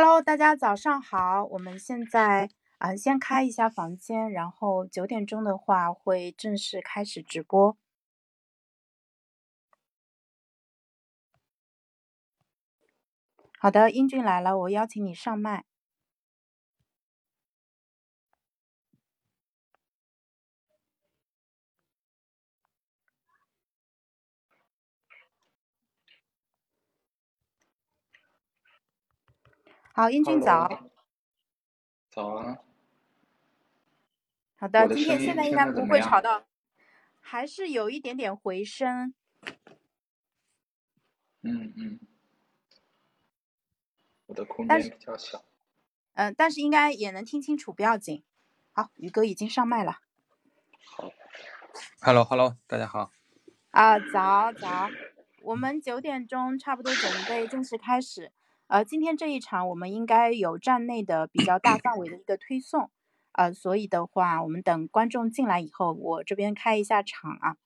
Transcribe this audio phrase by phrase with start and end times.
[0.00, 1.44] Hello，大家早上好。
[1.46, 7.76] 我们现在啊、先开一下房间，然后九点钟的话会正式开始直播。
[13.58, 15.64] 好的，英俊来了，我邀请你上麦。
[29.98, 30.88] 好，英俊早。
[32.08, 32.58] 早啊，
[34.54, 36.46] 好的，的今天现在应该不会吵到，
[37.20, 39.12] 还是有一点点回声。
[41.42, 41.98] 嗯嗯，
[44.26, 45.44] 我的空间比较小。
[46.14, 48.22] 嗯、但是应该也能听清楚，不要紧。
[48.70, 49.98] 好，宇哥已经上麦了。
[50.84, 51.10] 好
[52.00, 53.10] ，Hello Hello，大家好。
[53.70, 54.90] 啊，早早，
[55.42, 58.30] 我们九点钟差不多准备正式开始。
[58.68, 62.90] 呃，今天这一场我们应该有站内的比较大范围的一个推送，
[63.32, 67.56] 呃，所以的话，我们等观众进来以后，我这边开一下场啊。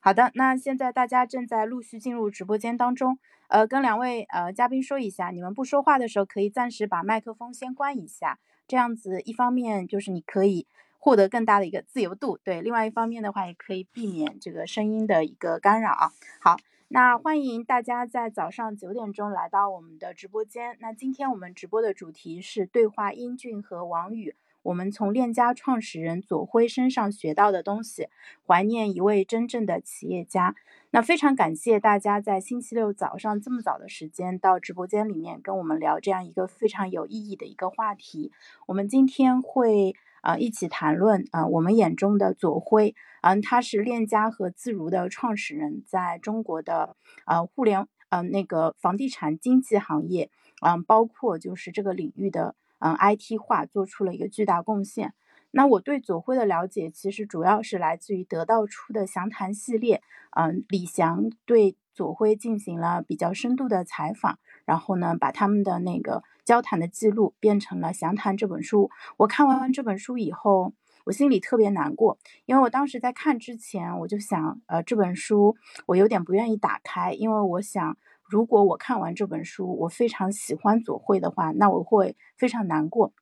[0.00, 3.18] 好的，那现在大家正在陆续进入直播间当中，
[3.48, 10.66] 呃，跟两位呃嘉宾说一下，你们不说话的时候可以暂时把麦克风先关一下，这样子一方面就是你可以
[10.98, 16.12] 获得更大的一个自由度，对，另外一方面的话也可以避免这个声音的一个干扰啊。
[16.40, 16.56] 好，
[16.88, 20.76] 那欢迎大家在早上九点钟来到我们的直播间。
[20.80, 28.08] 那今天我们直播的主题是对话英俊和王宇，我们从链家创始人左晖身上学到的东西，
[28.46, 30.54] 怀念一位真正的企业家。
[30.90, 38.30] 那非常感谢大家在星期六早上这么早的时间到直播间里面跟我们聊这样一个非常有意义的一个话题。
[38.66, 50.30] 我们今天会啊一起谈论啊我们眼中的左晖，嗯、他是链家和自如的创始人，在中国的呃互联呃那个房地产经纪行业，
[50.62, 55.12] 嗯、包括就是这个领域的嗯、IT 化做出了一个巨大贡献。
[55.50, 60.02] 那我对左晖的了解，其实主要是来自于得到出的详谈系列，
[60.36, 68.90] 嗯、李翔对左晖进行了比较深度的采访，然后呢，把他们的那个交谈的记录变成了《详谈》这本书。
[69.16, 70.74] 我看完这本书以后，
[71.04, 75.56] 我心里特别难过，因为我当时在看之前，我就想，呃，这本书
[75.86, 77.96] 我有点不愿意打开，因为我想，
[78.28, 83.12] 如果我看完这本书，我非常喜欢左晖的话，那我会非常难过。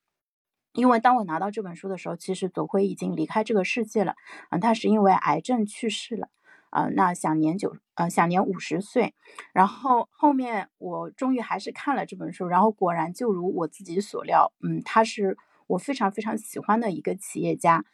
[0.75, 4.15] 因为当我拿到这本书的时候，其实左晖已经离开这个世界了，
[4.50, 6.28] 嗯、他是因为癌症去世了，
[6.72, 9.15] 呃，那享年九，呃，享年五十岁。
[9.53, 17.84] 然后后面我终于还是看了这本书，然后果然就如我自己所料，嗯，他是我非常非常喜欢的一个企业家，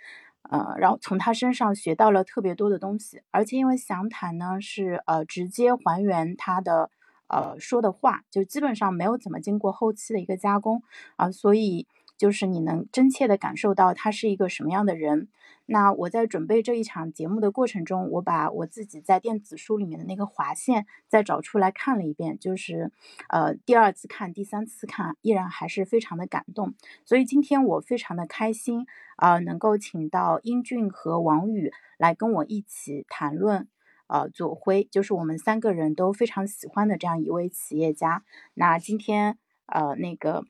[0.49, 6.91] 呃，然后从他身上学到了特别多的东西，而且因为详谈呢是呃直接还原他的
[7.27, 10.83] 呃说的话，就基本上没有怎么经过后期的一个加工
[11.17, 11.87] 啊、所以
[12.19, 15.29] 就是你能真切的感受到他是一个什么样的人。
[15.71, 22.91] 那我在准备这一场节目的过程中，我把我自己在电子书里面的那个划线再找出来看了一遍，就是
[23.29, 26.75] 呃第二次看、第三次看，依然还是非常的感动。
[27.05, 28.87] 所以今天我非常的开心
[29.17, 33.69] 啊、能够请到英俊和王宇来跟我一起谈论。
[34.07, 38.25] 呃，左晖就是我们三个人都非常喜欢的这样一位企业家。
[38.55, 40.47] 那今天呃，那个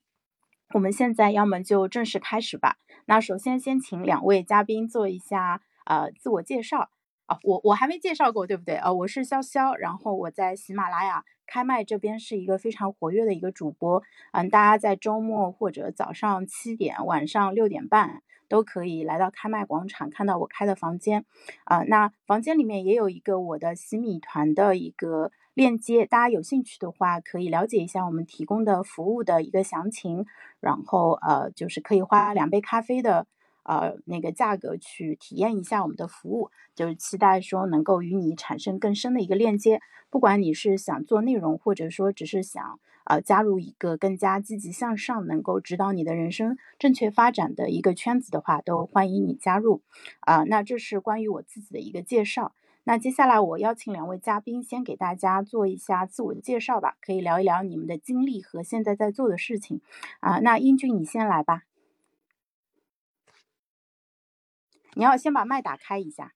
[0.74, 2.76] 我们现在要么就正式开始吧。
[3.06, 6.90] 那首先先请两位嘉宾做一下呃自我介绍
[7.24, 8.76] 啊，我我还没介绍过，对不对？
[8.76, 14.02] 呃，我是潇潇，然后我在喜马拉雅开麦这边是一个非常活跃的一个主播，
[14.32, 21.24] 嗯，大家在周末或者早上七点、晚上六点半都可以来到开麦广场看到我开的房间，
[21.64, 30.24] 啊、那房间里面也有一个我的洗米团的一个链接，大家有兴趣的话可以了解一下我们提供的服务的一个详情，
[30.60, 33.26] 然后呃就是可以花两杯咖啡的
[33.64, 39.80] 呃那个价格去体验一下我们的服务，就是期待说能够与你产生更深的一个链接。
[40.10, 49.82] 不管你是想做内容，或者说只是想呃加入一个更加积极向上、能够指导你的人生正确发展的一个圈子的话，都欢迎你加入。
[50.20, 52.52] 啊、那这是关于我自己的一个介绍。
[52.88, 59.82] 那接下来我邀请两位嘉宾先给大家做一下自我介绍吧，可以聊一聊你们的经历和现在在做的事情。
[60.20, 61.64] 啊、那英俊你先来吧，
[64.94, 66.32] 你要先把麦打开一下。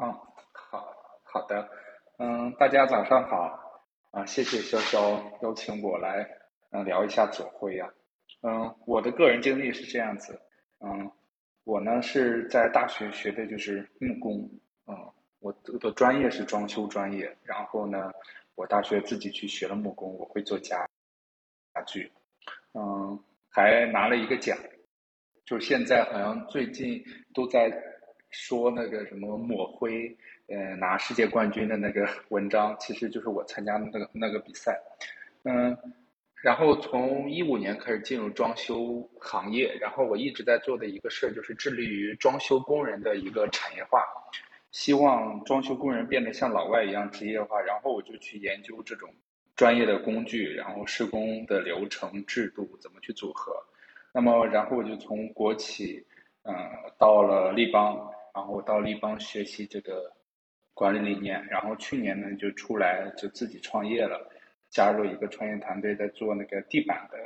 [0.00, 0.10] 嗯，
[0.54, 0.88] 好
[1.24, 1.68] 好的，
[2.16, 6.26] 嗯，大家早上好，啊，谢谢潇潇邀请我来，
[6.70, 7.92] 嗯，聊一下左晖呀、
[8.40, 10.40] 嗯，我的个人经历是这样子，
[10.80, 11.12] 嗯，
[11.64, 14.50] 我呢是在大学学的就是木工，
[14.86, 18.12] 嗯，我的专业是装修专业，然后呢，
[18.54, 20.88] 我大学自己去学了木工，我会做家
[21.74, 22.10] 家具，
[22.74, 23.18] 嗯，
[23.50, 24.56] 还拿了一个奖，
[25.44, 27.04] 就是现在好像最近
[27.34, 27.70] 都在
[28.30, 30.16] 说那个什么抹灰，
[30.48, 34.80] 呃，拿世界冠军的那个 文章，其实就是我参加的那个那个比赛，
[35.44, 35.76] 嗯，
[36.42, 44.02] 然后从一五年开始进入装修行业，然后我一直在做的一个事儿就是致力于装修工人的一个产业化，
[44.76, 49.08] 希望装修工人变得像老外一样职业化，然后我就去研究这种。
[49.54, 53.54] 专业的工具，然后施工的流程制度怎么去组合？
[54.12, 56.04] 那么，然后我就从国企，
[56.42, 56.54] 嗯，
[56.98, 60.12] 到了立邦，然后到立邦学习这个
[60.74, 61.42] 管理理念。
[61.46, 64.30] 然后去年呢，就出来就自己创业了，
[64.68, 67.16] 加入一个创业团队，在做那个地板的，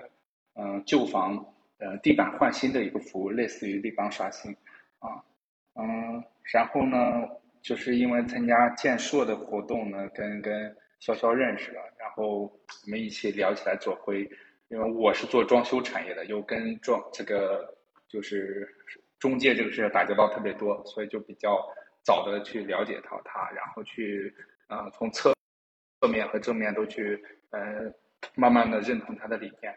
[0.55, 1.45] 嗯，旧房，
[1.79, 4.57] 呃，地板换新的一个服务，类似于立邦刷新，
[5.01, 5.21] 啊，
[5.75, 7.29] 嗯，然后呢，
[7.63, 10.77] 就是因为参加建硕的活动呢，跟跟。
[11.01, 14.21] 潇潇认识了，然后我们一起聊起来做灰，
[14.69, 17.75] 因为我是做装修产业的，又跟装这个
[18.07, 18.69] 就是
[19.19, 21.67] 中介这个事打交道特别多，所以就比较
[22.03, 24.31] 早的去了解到他，然后去
[24.67, 25.35] 啊从侧
[26.03, 27.19] 侧面和正面都去
[27.49, 27.91] 呃
[28.35, 29.75] 慢慢的认同他的理念。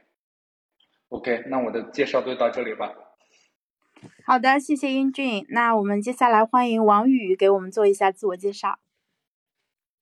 [1.08, 2.94] OK，那我的介绍就到这里吧。
[4.26, 5.46] 好的，谢谢英俊。
[5.50, 8.80] 那我们接下来欢迎王宇给我们做一下自我介绍。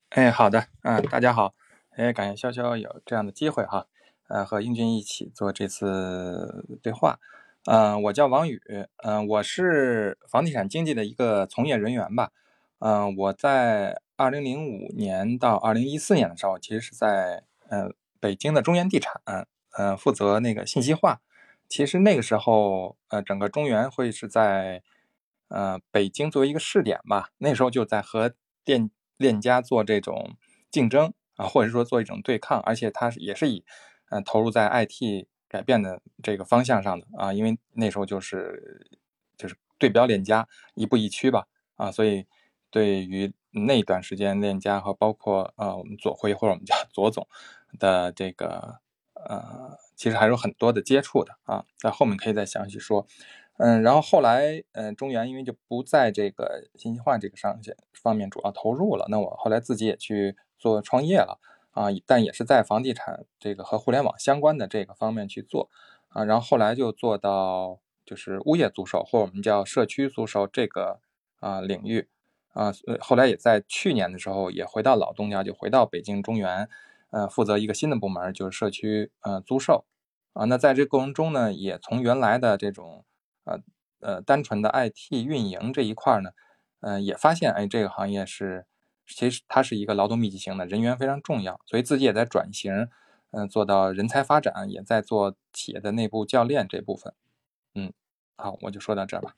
[0.09, 1.53] 哎，好的，嗯，大家好，
[1.91, 3.87] 哎，感谢潇潇有这样的机会哈，
[4.27, 7.19] 呃，和英俊一起做这次对话，
[7.65, 8.61] 嗯，我叫王宇，
[9.03, 12.31] 嗯，我是房地产经纪的一个从业人员吧，
[12.79, 19.21] 嗯，我在二零零五年到二零一四年的时候，其实是在嗯北京的中原地产，
[19.77, 21.21] 嗯，负责那个信息化，
[21.71, 24.83] 其实那个时候，呃，整个中原会是在
[25.47, 28.33] 呃北京作为一个试点吧，那时候就在和
[28.63, 28.91] 电。
[29.21, 30.35] 链家做这种
[30.71, 33.63] 竞争啊，或者说做一种对抗，而且它也是以
[34.09, 38.87] 呃投入在 IT 改变的这个方向上的啊，因为那时候就是
[39.37, 41.45] 就是对标链家一步一趋吧
[41.75, 42.25] 啊，所以
[42.71, 47.27] 对于那段时间链家和包括呃我们左辉或者我们叫左总
[47.77, 48.79] 的这个
[49.13, 53.05] 呃，其实还有很多的接触的啊，在后面可以再详细说。
[53.57, 61.37] 嗯，然后后来，嗯，中原因为就不在这个信息化这个上线方面主要投入了，那我后来自己也去做创业了
[61.69, 65.69] 啊，但也是在房地产这个和互联网相关的这个方面去做
[66.07, 70.99] 啊，然后后来就做到就是物业租售或者我们叫社区租售这个
[71.39, 72.09] 啊领域
[72.53, 76.67] 啊，后来也在去年的时候也回到老东家，就回到北京中原，
[77.11, 79.85] 呃，负责一个新的部门，就是社区呃租售
[80.33, 83.05] 啊，那在这过程中呢，也从原来的这种
[83.43, 83.59] 呃
[83.99, 86.31] 呃，单纯的 IT 运营这一块呢，
[86.79, 88.65] 嗯，也发现，哎，这个行业是
[89.05, 92.87] 其实它是一个劳动密集型的，人员非常重要，所以自己也在转型，
[93.31, 97.13] 嗯，做到人才发展，也在做企业的内部教练这部分，
[97.75, 97.93] 嗯，
[98.37, 99.35] 好，我就说到这儿吧。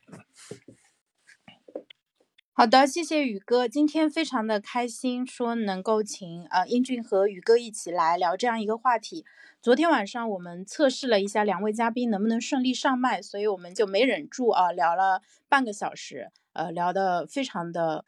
[2.56, 9.26] 好的，谢谢宇哥，今天非常的开心，说能够请呃英俊和宇哥一起来聊这样一个话题。
[9.60, 18.06] 昨天晚上我们测试了一下两位嘉宾能不能顺利上麦，所以我们就没忍住啊，聊了半个小时，呃，聊的非常的，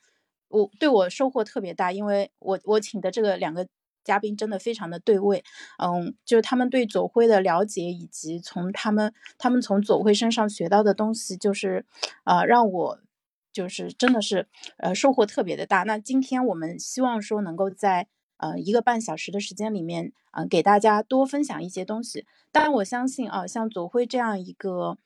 [0.50, 3.68] 我对我收获特别大，因为我我请的这个两个
[4.04, 5.44] 嘉宾真的非常的对位，
[5.80, 11.84] 嗯，就是他们对左晖的了解，以及从他们他们从左晖身上学到的东西，就是
[12.24, 13.00] 啊让我。
[13.56, 15.84] 就是真的是，呃，收获特别的大。
[15.84, 22.26] 那今天我们希望说能够在呃一个半小时的时间里面，啊，给大家多分享一些东西。
[22.52, 24.98] 当然，我相信啊，像左晖这样一个。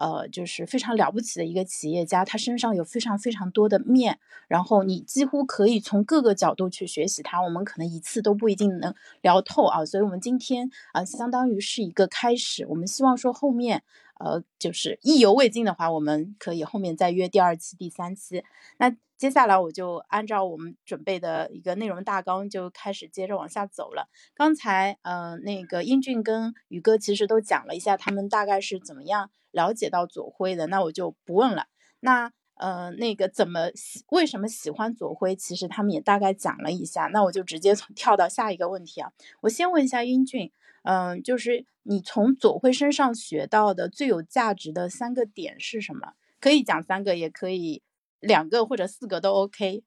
[0.00, 7.42] 呃，就是非常了不起的一个企业家，他身上有非常非常多的面，然后你几乎可以从各个角度去学习他。
[7.42, 12.64] 我们可能一次都不一定能聊透啊，所以我们今天啊，相当于是一个开始。
[12.68, 13.82] 我们希望说后面，
[14.18, 18.44] 呃，就是意犹未尽的话，我们可以后面再约第二期、第三期。
[18.78, 24.08] 那接下来我就按照我们准备的一个内容大纲就开始接着往下走了。
[24.34, 29.30] 刚才，嗯，那个英俊跟宇哥其实都讲了一下他们大概是怎么样。
[29.50, 31.68] 了解到左晖的，那我就不问了。
[32.00, 35.34] 那呃，那个怎么喜为什么喜欢左晖？
[35.34, 37.06] 其实他们也大概讲了一下。
[37.06, 39.10] 那我就直接从 跳到下一个问题啊。
[39.40, 40.52] 我先问一下英俊，
[40.88, 46.14] 嗯，就是你从左晖身上学到的最有价值的三个点是什么？
[46.40, 47.82] 可以讲三个，也可以
[48.20, 49.84] 两个或者四个都 OK。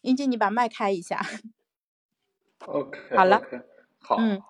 [0.00, 1.20] 英俊，你把麦开一下。
[2.66, 2.98] OK。
[3.16, 3.40] 好了。
[4.00, 4.16] 好。
[4.18, 4.42] 嗯。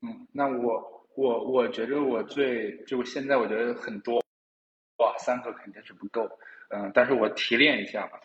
[0.00, 4.20] 嗯，那我我我觉得我最就现在我觉得很多，
[4.96, 6.28] 哇，三个肯定是不够，
[6.70, 8.20] 嗯，但是我提炼一下吧，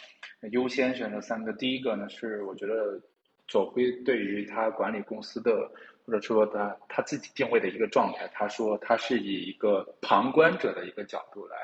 [0.50, 1.54] 优先选择三个。
[1.54, 3.00] 第一个呢是我觉得
[3.48, 5.72] 左晖对于他管理公司的，
[6.06, 11.58] 或者说他他自己定位的一个状态，他说他是以一个旁观者的一个角度来，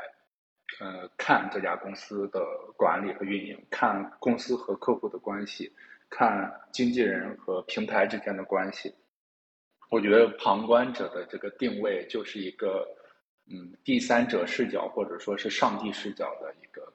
[0.80, 2.40] 呃，看这家公司的
[2.78, 5.72] 管理和运营，看公司和客户的关系，
[6.10, 8.94] 看经纪人和平台之间的关系。
[9.90, 12.88] 我觉得旁观者的这个定位就是一个，
[13.52, 16.93] 嗯，第三者视角或者说是上帝视角的一个，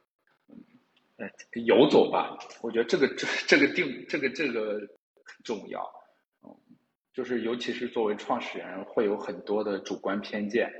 [1.64, 2.38] 游走吧。
[2.62, 4.74] 我觉得这个这这个定这个这个
[5.24, 5.82] 很重要，
[6.42, 6.54] 嗯，
[7.12, 10.72] 就是尤其是作为创始人，会有很多的主观偏见。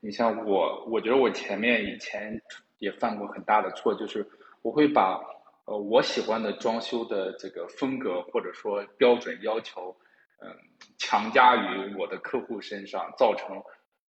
[0.00, 2.40] 你像我，我觉得我前面以前
[2.78, 4.26] 也犯过很大的错，就是
[4.62, 5.20] 我会把
[5.64, 9.96] 呃我喜欢的装修的这个风格或者说标准要求。
[10.40, 10.54] 嗯，
[10.98, 13.60] 强加于我的客户身上，造成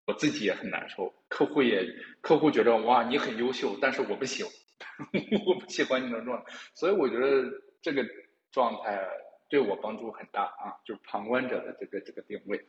[0.05, 1.11] 我自己也很难受。
[1.27, 1.83] 客户也，
[2.21, 4.53] 客户觉得哇，你很优秀，但是我不喜欢，
[5.47, 6.53] 我不喜欢你的状态。
[6.75, 7.45] 所以我觉得
[7.83, 8.05] 这个
[8.51, 9.07] 状态
[9.49, 12.65] 对我帮助很大啊，就是旁观者的这个这个定位，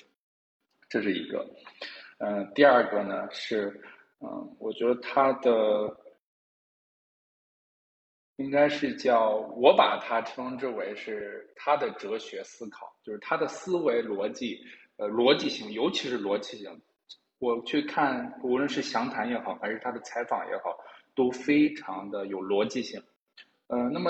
[0.89, 1.47] 这是一个。
[2.19, 3.81] 嗯，第二个呢是，
[4.19, 5.97] 嗯，我觉得他的。
[8.37, 14.57] 应该是叫我把它称之为是他的哲学思考，就是他的思维逻辑，
[14.95, 16.81] 呃，逻辑性，尤其是逻辑性。
[17.39, 20.79] 我去看，无论是详谈也好，还是他的采访也好，
[21.19, 23.03] 都非常的有逻辑性。
[23.67, 24.09] 嗯，那么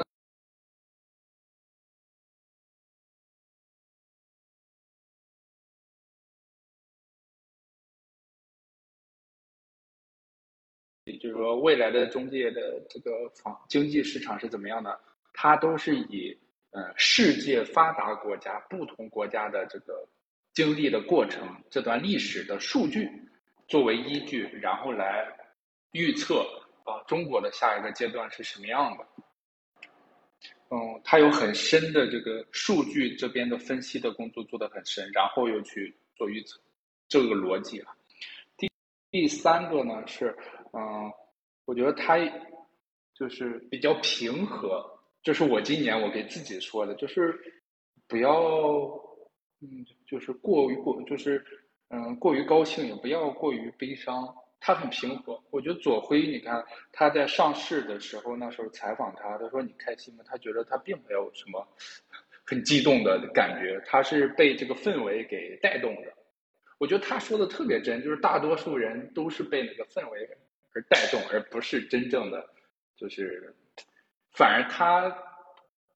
[11.06, 11.18] 也。
[11.18, 15.02] 就是说，未来的中介的这个房经济市场是怎么样的？
[15.34, 16.38] 它都是以
[16.70, 20.08] 呃世界发达国家不同国家的这个
[20.54, 23.10] 经历的过程这段历史的数据
[23.68, 25.26] 作为依据，然后来
[25.94, 26.46] 预测
[26.84, 29.06] 啊中国的下一个阶段是什么样的。
[30.70, 36.60] 嗯，它有很深的这个数据这边的分析的工作做得很深，然后又去做预测，
[37.08, 37.96] 这个逻辑啊。
[38.56, 38.72] 第
[39.10, 40.38] 第三个呢是。
[40.72, 41.12] 嗯，
[41.66, 42.16] 我觉得他
[43.16, 44.86] 就是比较平和，
[45.24, 47.36] 就是我今年我给自己说的，就是
[48.08, 48.32] 不要，
[49.62, 51.44] 嗯，就是过于过，就是
[51.88, 54.32] 嗯，过于高兴，也不要过于悲伤。
[54.60, 55.42] 他很平和。
[55.50, 60.24] 我觉得左晖，你看他在上市的时候，那时候采访他，他说你开心吗？
[60.28, 61.68] 他觉得他并没有什么
[62.46, 66.14] 很激动的感觉，他是被这个氛围给带动的。
[66.78, 70.30] 我觉得他说的特别真，就是大多数人都是被那个氛围。
[70.72, 72.48] 而带动，而不是真正的，
[72.96, 73.52] 就是，
[74.34, 75.12] 反而他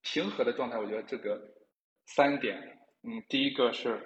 [0.02, 1.40] 平和的状态，我觉得这个
[2.06, 3.96] 三点，嗯，第一个是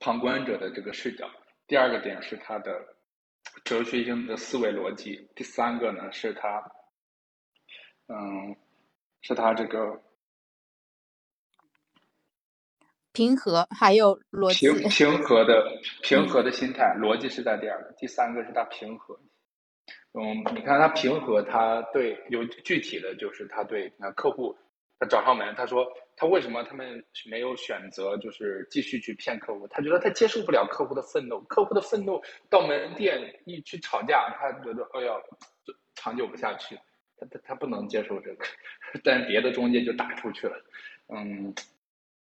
[0.00, 1.30] 旁观者的这个视角，
[1.66, 2.93] 第二个点是他的
[3.64, 6.72] 哲学性的思维逻辑，第三个呢是他，
[8.08, 8.56] 嗯，
[9.20, 10.02] 是他这个
[13.12, 19.18] 平和，还有逻辑平平和的平和的心态，逻辑是在第二个，第三个是他平和。
[20.12, 24.56] 嗯，你看他平和，他对有具体的就是他对那客户，
[25.06, 29.66] 找上门，他说他为什么他们没有选择就是继续去骗客户？
[29.68, 35.12] 他觉得他接受不了客户的愤怒，客户的愤怒到门店一去吵架，他觉得哎呀，
[35.94, 36.76] 长久不下去，
[37.16, 38.44] 他他他不能接受这个，
[39.04, 40.64] 但别的中介就打出去了，
[41.08, 41.54] 嗯。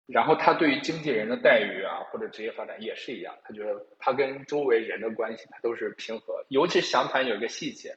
[0.07, 6.45] 然后他对于经纪人的待遇啊，或者职业发展也是一样，他觉得他跟周围人的关系他都是平和。
[6.51, 7.97] 尤其详谈有一个细节，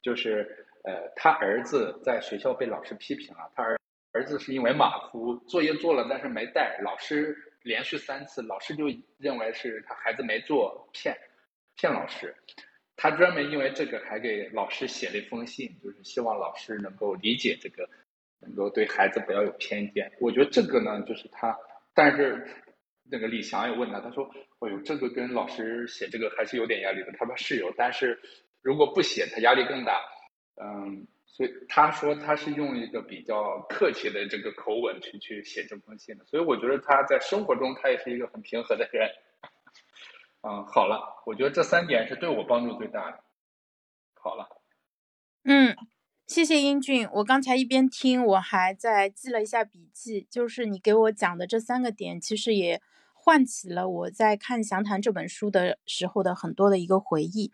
[0.00, 3.78] 就是呃，他儿子在学校被老师批评了，他儿
[4.12, 8.84] 儿子是因为马虎，作业做了但是没带，老师连续三次，老师就
[9.18, 11.16] 认为是他孩子没做，骗
[11.76, 12.34] 骗老师。
[12.96, 17.88] 他专门因为这个还给老师写了一封信，就是希望老师能够理解这个。
[18.44, 21.56] 能够对孩子不要有偏见，我觉得这个呢，就是他。
[21.94, 22.44] 但是
[23.08, 24.28] 那个李翔也问他，他说
[24.58, 28.20] ：“哎呦，这个跟老师写这个还是有点压力的。”他说是有，但是
[28.60, 30.00] 如果不写，他压力更大。
[30.60, 36.24] 嗯，所以他说他是用一个比较客气的这个口吻去去写这封信的。
[36.26, 39.10] 所以我觉得他在生活中他也是一个很平和的人。
[40.46, 43.24] 嗯，好了，我觉得这三点是对我帮助最大的。
[44.14, 44.46] 好了，
[45.42, 45.76] 嗯。
[46.24, 50.26] 谢谢英俊，我刚才一边听，我还在记了一下笔记。
[50.30, 52.80] 就是你给我讲的这三个点，其实也
[53.22, 57.52] 唤起了我在看《详谈》这本书的时候的很多的一个回忆。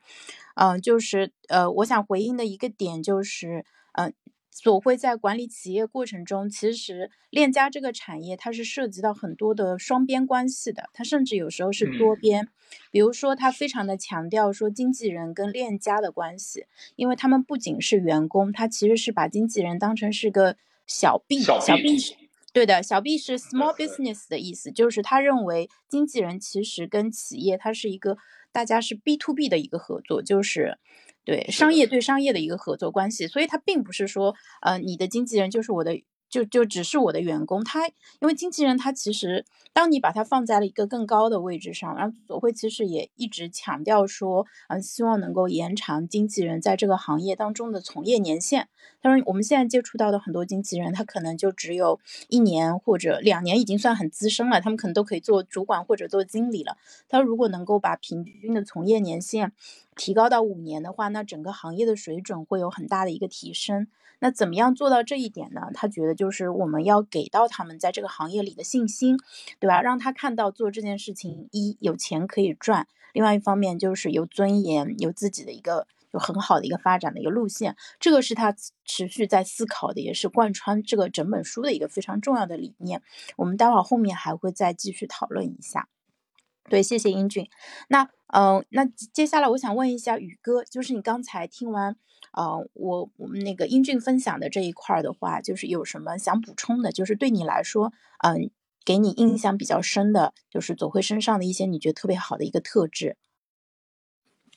[0.54, 4.14] 嗯，就是呃，我想回应的一个点就是，嗯。
[4.50, 12.48] 所会在管理企业过程中，其实链家这个产业它是涉及到很多的双边关系的，它甚至有时候是多边。
[12.90, 20.56] 比如说，它非常的强调说经纪人跟链家的关系，因为他们不仅是员工，他其实是把经纪人当成是个
[20.88, 22.16] 小 B，小 B 是
[22.52, 28.16] 对的，小 B 是 small business 的意思，就是他认为经纪人其实跟企业它是一个
[28.52, 30.78] 大家是 B to B 的一个合作，就是
[31.24, 36.02] 对商业对商业的一个合作关系，所以他并不是说呃你的经纪人就是我的。
[36.28, 48.68] 就就只是我的员工，他因为经纪人他其实，当你把他放在了一个更高的位置上，然后左晖其实也一直强调说，嗯，希望能够延长经纪人在这个行业当中的从业年限。
[49.00, 56.76] 他说我们现在接触到的很多经纪人，他可能就只有一年或者两年，已经算很资深了，他们可能都可以做主管或者做经理了。
[57.08, 59.52] 他说如果能够把平均的从业年限
[59.98, 63.88] 提高到五年的话，那整个行业的水准会有很大的一个提升。
[64.20, 65.70] 那怎么样做到这一点呢？
[65.74, 69.16] 他觉得就是我们要给到他们在这个行业里的信心，
[69.58, 69.82] 对吧？
[69.82, 77.76] 让他看到做这件事情，一有钱可以赚，另外一方面就是有尊严，有自己的一个有很好的一个发展的一个路线。
[78.00, 83.02] 这个是他持续在思考的，也是贯穿这个整本书的一个非常重要的理念。
[83.36, 85.88] 我们待会儿后面还会再继续讨论一下。
[86.68, 87.48] 对，谢谢英俊。
[87.88, 91.96] 那嗯，那接下来我想问一下宇哥，就是你刚才听完。
[92.32, 96.92] 呃，我我们那个英俊分享的这一块的话，就是有什么想补充的？
[96.92, 98.50] 就是对你来说，嗯，
[98.84, 103.16] 给你印象比较深的，就是左晖身上的一些你觉得特别好的一个特质。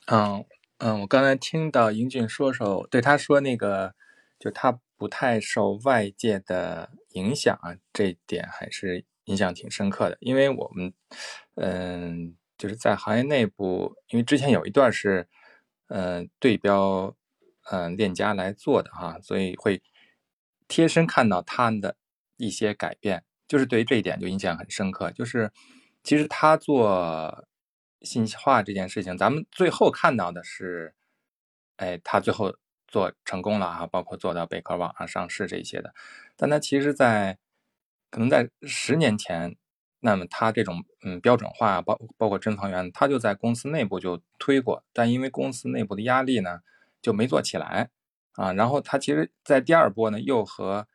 [0.06, 0.44] 嗯
[0.78, 3.94] 嗯，我刚才听到英俊说说，对他说那个，
[4.38, 10.18] 就他不太受外界的影响啊，这一点还是印象挺深刻的。
[10.20, 10.92] 因为我们，
[11.54, 15.28] 嗯，就是在行业内部，因为之前有一段是，
[15.88, 17.16] 嗯，对标。
[17.70, 19.80] 嗯，链家来做的哈，所以会
[20.66, 21.94] 贴身看到他的
[22.36, 25.12] 一些改变，就是对于这一点就印象很深刻。
[25.12, 25.52] 就是
[26.02, 27.46] 其实他做
[28.00, 30.96] 信息化这件事情，咱们最后看到的是，
[31.76, 32.56] 哎，他最后
[32.88, 35.94] 做成功了哈，包括做到贝壳网上上市这些的。
[36.36, 37.38] 但他其实，在
[38.10, 39.54] 可能在十年前，
[40.02, 46.60] 那么他这种嗯标准化，包包括真房源，他就在公司内部就推过，但因为公司内部的压力呢。
[47.02, 47.90] 就没做起来
[48.34, 50.86] 啊，然后他其实，在第二波呢，又和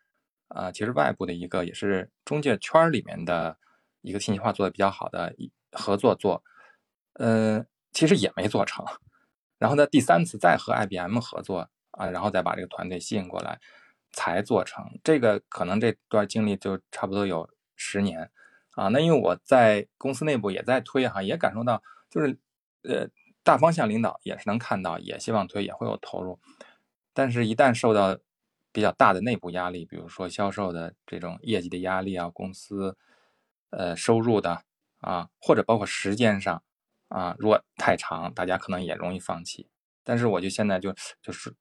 [0.47, 3.57] 啊，其实外部的一个也是中介圈里面的
[3.99, 5.35] 一个信息化做的比较好的
[5.73, 6.41] 合作做，
[7.15, 8.85] 嗯，其实也没做成。
[9.57, 13.59] 然后呢，第三次再和 IBM 合作啊，然后再把这个团队吸引过来，
[14.13, 14.85] 才做成。
[15.03, 18.31] 这个可能这段经历就差不多有十年
[18.77, 18.87] 啊。
[18.87, 22.39] 那因为我在公司内部也在推哈，也感受到就是
[22.83, 23.09] 呃。
[23.43, 26.37] 大方向领导也是能看到，也希望推，也会有投入，
[27.13, 28.17] 但是，一旦受到
[28.73, 32.97] 比较大的内部压力，比如说销售的这种业绩的压力啊，公司
[33.69, 34.63] 呃收入的
[34.99, 36.61] 啊，或者包括时间上
[37.07, 39.69] 啊，如果太长，大家可能也容易放弃。
[40.03, 41.55] 但是，我就现在就就是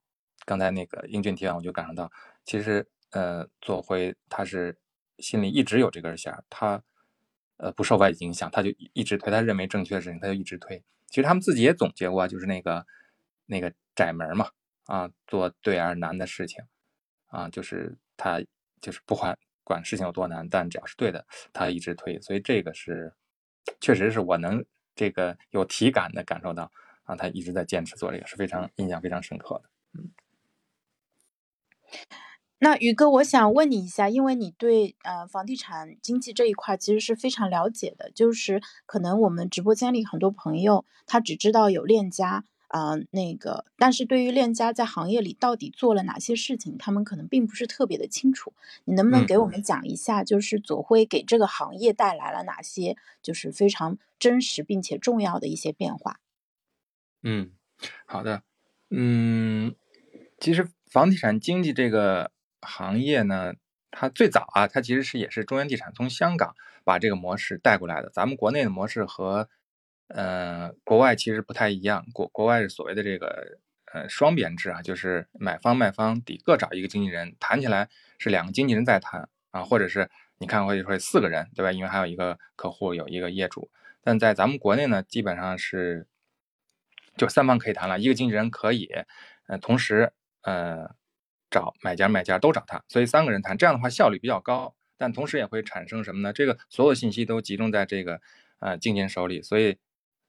[0.44, 2.10] 刚才那个英俊提问，我就感受到，
[2.44, 4.76] 其实呃，左辉他是
[5.20, 6.82] 心里一直有这根弦，他
[7.58, 10.82] 呃不受外界影响，他就一直推，他认为正确的事情，他就一直推。
[11.08, 12.84] 其实他们自己也总结过，就是那个
[13.46, 14.50] 那个窄门嘛，
[14.86, 16.64] 啊，做对而难的事情，
[17.28, 18.40] 啊，就是他
[18.80, 22.20] 就是不管管事情有多难，但只要是对的，他一直推。
[22.20, 23.14] 所以这个是
[23.80, 24.64] 确实是我能
[24.94, 26.70] 这个有体感的感受到
[27.04, 30.10] 啊，他一直在坚持做这个，是非常印象非常深刻的，嗯。
[32.58, 48.54] 那宇哥，我想问你一下，因为你对呃房地产经济这一块其实是非常了解的，就是可能我们直播间里很多朋友他只知道有链家啊那个，但是对于链家在行业里到底做了哪些事情，他们可能并不是特别的清楚。
[48.86, 56.20] 你能不能给我们讲一下，就是左晖给这个行业带来了哪些就是非常真实并且重要的一些变化？
[57.22, 57.50] 嗯，
[58.06, 58.42] 好的，
[58.88, 59.74] 嗯，
[60.40, 62.30] 其实房地产经济这个。
[62.66, 63.54] 行业呢，
[63.90, 68.10] 它最早啊，它其实是也是中原地产从香港把这个模式带过来的。
[68.10, 69.48] 咱们国内的模式和，
[70.08, 72.04] 呃，国外其实不太一样。
[72.12, 73.58] 国国外是所谓的这个
[73.92, 81.72] 呃双编制啊，就是买方卖方得各找一个经纪人，谈起来是两个经纪人在谈啊，或者是你看或者说四个人，对吧？
[81.72, 83.70] 因为还有一个客户有一个业主。
[84.02, 86.06] 但在咱们国内呢，基本上是
[87.16, 88.90] 就三方可以谈了，一个经纪人可以，
[89.46, 90.94] 呃，同时呃。
[91.56, 96.30] 找买家卖家都找他，所以三个人谈，这样的话效率比较高，但同时也会产生什么呢？
[96.34, 98.20] 这个所有信息都集中在这个
[98.58, 99.78] 呃经纪人手里，所以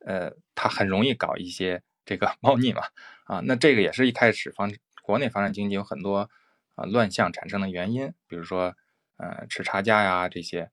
[0.05, 2.81] 呃他很容易搞一些这个 猫腻嘛
[3.25, 6.29] 啊，那这个也是一开始房国内房产经济有很多
[6.75, 8.73] 啊乱象产生的原因，比如说
[9.17, 10.69] 呃吃差价呀这些，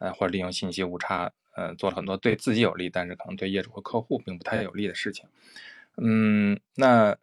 [0.00, 5.26] 呃或者利用信息误差，呃做了很多对自己有利，但是可能对业主和客户并不太有利的事情，
[5.96, 7.16] 嗯，那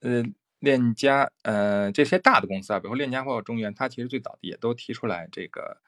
[0.00, 0.22] 呃。
[0.58, 5.80] 链家，呃，这些大的公司啊，比如链家或者中原，它其实最早也都提出来这个，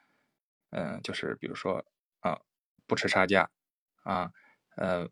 [0.69, 1.85] 嗯，就是比如说
[2.21, 2.39] 啊，
[2.87, 3.49] 不吃差价
[4.03, 4.31] 啊，
[4.75, 5.09] 呃，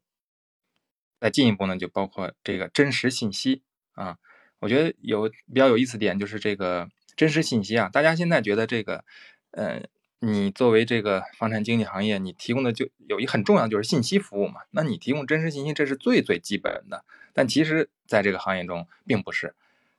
[1.20, 4.18] 再进一步呢，就包括这个真实信息啊。
[4.60, 9.06] 我觉得有比较有意思点就是这个真实信息啊，大家现在觉得这个，
[9.52, 9.82] 呃，
[10.20, 14.62] 你作为这个房产经纪行业，你提供的就有一很重要就是信息服务嘛。
[14.72, 17.06] 那你提供真实信息，这是最最基本的。
[17.40, 19.56] 但其实在这个行业中并不是，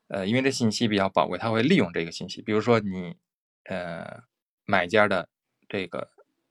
[0.08, 3.16] 呃，因为这信息比较宝贵，他会利用这个信息，比如说你，
[3.64, 4.24] 呃，
[4.66, 5.26] 买家的
[5.66, 6.10] 这个，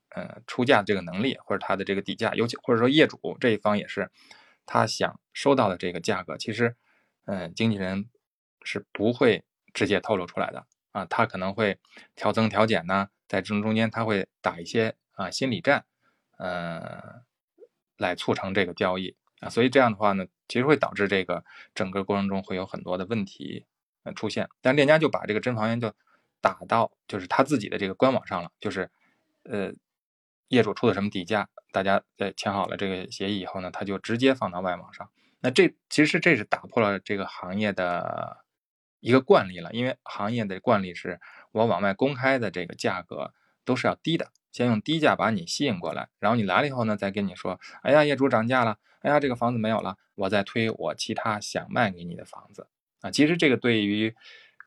[0.10, 4.10] 呃，出价这个能力或者他的这个底价，尤其或者说业主这一方也是，
[4.66, 6.76] 他想收到的这个价格，其实。
[7.32, 8.10] 嗯，经纪人
[8.64, 11.78] 是不会直接透露出来的啊，他可能会
[12.16, 15.86] 调增调减呢，在这中间他会打一些啊心理战，
[16.40, 17.22] 呃，
[17.98, 23.66] 来促成这个交易啊，所以这样的话呢，其实会导致这个整个过程中会有很多的问题
[24.04, 25.94] 呃出现，但链家就把这个真房源就
[26.42, 28.90] 打到就是他自己的这个官网上了，就是
[29.44, 29.72] 呃
[30.50, 35.10] 业主出的什么底价，大家在签好了这个协议以后呢，他就直接放到外网上。
[35.42, 38.44] 那这其实这是打破了这个行业的
[39.00, 41.22] 一个惯例了，因为行业的惯例是
[41.52, 52.68] 我往外公开的这个价格都是要低的，先用低价把你吸引过来，然后你来了以后呢，再跟你说，哎呀，业主涨价了，哎呀，这个房子没有了，我再推我其他想卖给你的房子
[53.02, 53.12] 啊。
[53.12, 54.16] 其实这个对于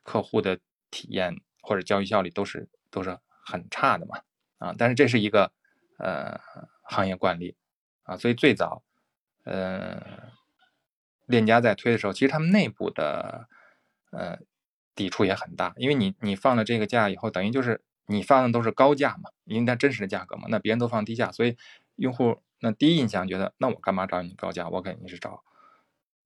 [0.03, 0.59] 客户的
[0.91, 4.21] 体验或者交易效率都是都是很差的嘛
[4.59, 4.75] 啊。
[4.77, 5.53] 但是这是一个
[5.99, 6.41] 呃
[6.83, 7.57] 行业惯例
[8.03, 8.83] 啊，所以最早
[9.45, 10.33] 呃。
[11.27, 13.49] 链家在推的时候，其实他们内部的
[14.11, 14.39] 呃
[14.95, 21.57] 抵触也很大，因为你你放了这个价以后，等于就是你放的都是高价嘛，因为它真实的价格嘛，那别人都放低价，所以
[21.97, 24.69] 用户那第一印象觉得，那我干嘛找你高价？
[24.69, 25.43] 我肯定是找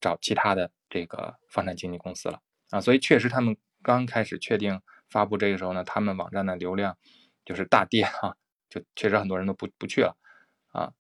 [0.01, 2.81] 找其他的这个房产经纪公司了啊。
[2.81, 6.97] 所以确实他们刚开始确定发布这个时候呢，他们网站的流量
[7.45, 8.37] 就是大跌啊，
[8.71, 10.17] 就确实很多人都不不去了
[10.73, 10.93] 啊。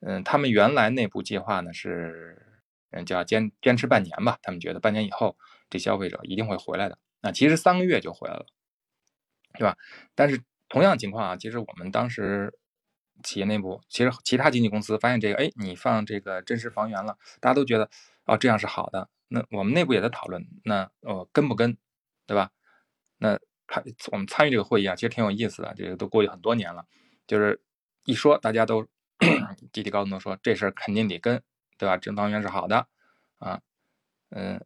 [0.00, 2.42] 嗯，他们原来内部计划呢是。
[2.92, 5.36] 嗯，叫坚坚持半年吧，他们觉得半年以后
[5.68, 6.96] 这消费者一定会回来的。
[7.20, 8.46] 那其实三个月就回来了，
[9.58, 9.76] 对吧？
[10.14, 12.52] 但是同样情况啊，其实我们当时
[13.22, 17.88] 企业内部，其实其他经纪公司发现这个，哎，你放这个真实房源了，大家都觉得
[18.24, 19.08] 哦这样是好的。
[19.28, 21.76] 那我们内部也在讨论，那哦跟不跟，
[22.26, 22.50] 对吧？
[23.18, 25.74] 那看我们参与这个会议啊，其实挺有意思的。
[25.76, 26.86] 这个都过去很多年了，
[27.26, 27.60] 就是
[28.04, 28.86] 一说大家都
[29.72, 31.42] 集体高度都说这事儿肯定得跟。
[31.78, 31.98] 对吧？
[31.98, 32.88] 真房源是好的，
[33.36, 33.60] 啊，
[34.30, 34.58] 嗯，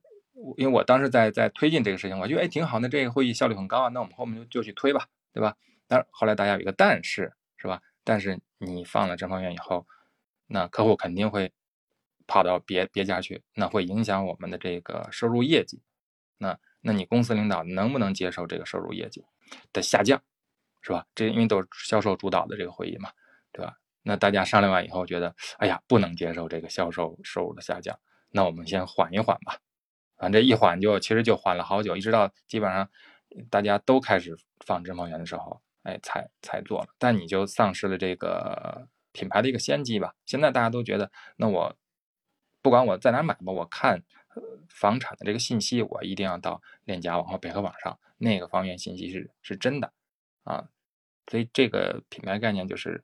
[0.57, 5.55] 因为我当时在在推进这个事情，我觉得哎挺好，那这个会议效率很高啊，那我们后面就就去推吧，对吧？
[5.87, 7.83] 但是后来大家有一个但是，是吧？
[8.05, 9.87] 但是你放了真房源以后，
[10.47, 11.53] 那客户肯定会
[12.27, 15.83] 跑到别别家去，那会影响我们的这个收入业绩，
[16.39, 19.25] 那那你公司领导能不能接受这个收入业绩
[19.73, 20.23] 的下降，
[20.81, 21.07] 是吧？
[21.15, 23.11] 这因为都是销售主导的这个会议嘛，
[23.53, 23.77] 对吧？
[24.03, 27.99] 那大家商量完以后，觉得哎呀，不能接受这个销售收入的下降，
[28.31, 29.59] 那我们先缓一缓吧。
[30.21, 32.89] 反正一缓就其实就缓了好久，一直到基本上
[33.51, 36.89] 大家都开始放真房源的时候，哎，才才做了。
[36.99, 40.15] 但你就丧失了这个品牌的一个先机吧。
[40.27, 41.75] 现在大家都觉得，那我
[42.63, 44.03] 不管我在哪买吧，我看
[44.69, 49.93] 房产的这个信息，我一定要到链家网或北河网上，那个房源信息是是真的
[50.45, 50.69] 啊。
[51.27, 53.03] 所以这个品牌概念就是。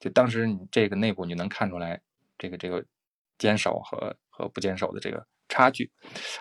[0.00, 2.00] 就当时你这个内部你能看出来，
[2.38, 2.82] 这个这个
[3.36, 5.90] 坚守和和不坚守的这个差距，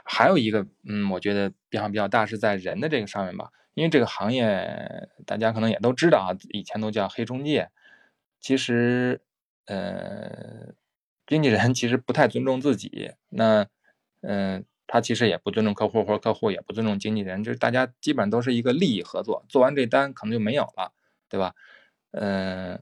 [0.06, 7.70] 还有一个嗯，我觉得变化比较大是在人的这个上面吧，因为这个行业大家可能也都知道啊，以前都叫黑中介，
[8.40, 9.20] 其实
[9.66, 10.74] 呃，
[11.28, 13.68] 经纪人其实不太尊重自己，那
[14.22, 20.94] 嗯，他其实也不尊重客户，或者客户也不尊重经纪人，就是大家基本都是一个利益合作，做完这单可能就没有了，
[21.28, 21.54] 对吧？
[22.12, 22.82] 嗯。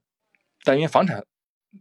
[0.64, 1.26] 但因为房产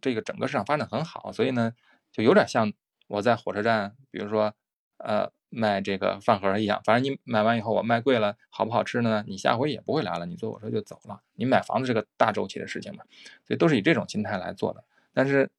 [0.00, 1.72] 这个整个市场发展很好，所以呢，
[2.12, 2.72] 就有点像
[3.06, 4.54] 我在火车站，比如说，
[4.98, 6.80] 呃，卖这个饭盒一样。
[6.84, 9.24] 反正你买完以后，我卖贵了，好不好吃呢？
[9.26, 11.22] 你下回也不会来了，你坐火车就走了。
[11.34, 13.04] 你买房子是个大周期的事情嘛，
[13.44, 14.84] 所以都是以这种心态来做的。
[15.12, 15.50] 但是，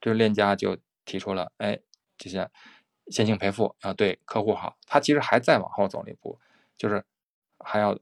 [0.00, 1.78] 就是链家就提出了，哎，
[2.16, 2.48] 这些
[3.08, 4.76] 先行赔付啊，对客户好。
[4.86, 6.38] 他其实还再往后走了一步，
[6.76, 7.04] 就是
[7.58, 7.98] 还要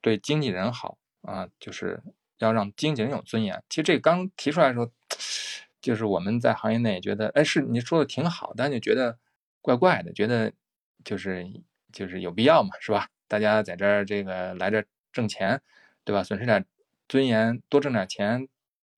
[0.00, 2.02] 对经纪人好啊，就是。
[2.40, 3.62] 要让经纪人有尊严。
[3.68, 4.90] 其实这刚提出来的时候，
[5.80, 9.18] 就是我们在行业内觉得，哎，是你说的挺好，但就觉得
[9.60, 10.52] 怪怪的，觉得
[11.04, 11.46] 就是
[11.92, 13.08] 就是有必要嘛，是吧？
[13.28, 15.60] 大家在这儿这个来这挣钱，
[16.04, 16.22] 对吧？
[16.22, 16.64] 损失点
[17.08, 18.48] 尊严，多挣点钱，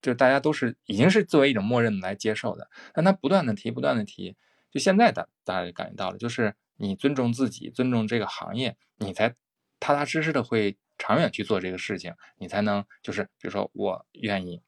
[0.01, 2.68] 就大家都是已经是作为一种默认来接受的。
[2.92, 4.37] 但他不断的提，不断的提，
[4.71, 9.35] 就现在大大家就感觉到了，就是你尊重自己，尊重这个行业，你才
[9.81, 10.77] 踏踏实实的会。
[10.99, 14.62] 长远去做这个事情，你才能就是比如说我愿意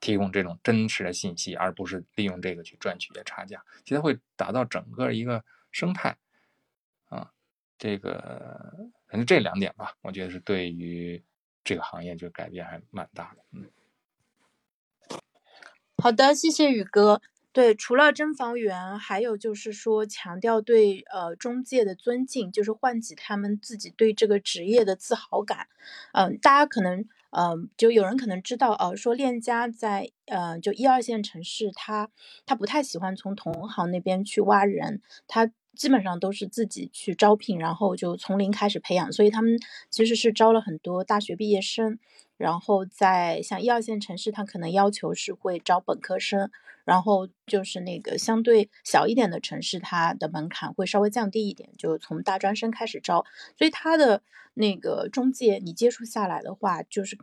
[0.00, 6.16] 提供这种真实的信息，而不是利用这个去赚取一些差价，其实会达到整个一个生态
[7.08, 7.32] 啊。
[7.78, 11.22] 这个反正这两点吧，我觉得是对于
[11.62, 13.44] 这个行业就改变还蛮大的。
[13.52, 13.70] 嗯，
[15.96, 17.20] 好的，谢谢宇哥。
[17.50, 25.66] 对，除了真房源，还有就是说强调对呃中介的尊敬，就是唤起他们自己对这个职业的自豪感。
[26.12, 32.08] 嗯，大家可能嗯，就有人可能知道哦，说链家在呃就一二线城市，他
[32.46, 39.58] 他不太喜欢从同行那边去挖人，他基本上都是自己去招聘，然后就从零开始培养，所以他们
[39.90, 41.98] 其实是招了很多大学毕业生。
[42.38, 46.50] 然后在像一二线城市，他可能要求是会招本科生，
[46.86, 53.26] 然后就是那个相对小一点的城市，它的门槛会稍微降低一点，就从大专生开始招。
[53.58, 54.22] 所以他的
[54.54, 57.18] 那个中介，你接触下来的话，就是。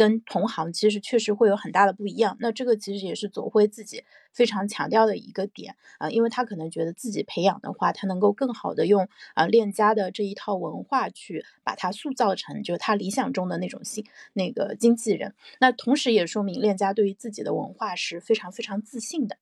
[0.00, 19.36] 跟同行其实确实会有很大的不一样，那这个其实也是左晖自己非常强调的一个点啊，因为他可能觉得自己培养的话，他能够更好的用啊链家的这一套文化去把它塑造成就是他理想中的那种新那个经纪人，那同时也说明链家对于自己的文化是非常非常自信的。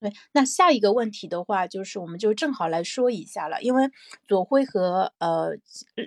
[0.00, 3.90] 对，那下一个问题的话，就是我们就正好来说一下了，因为
[4.26, 5.50] 左晖和呃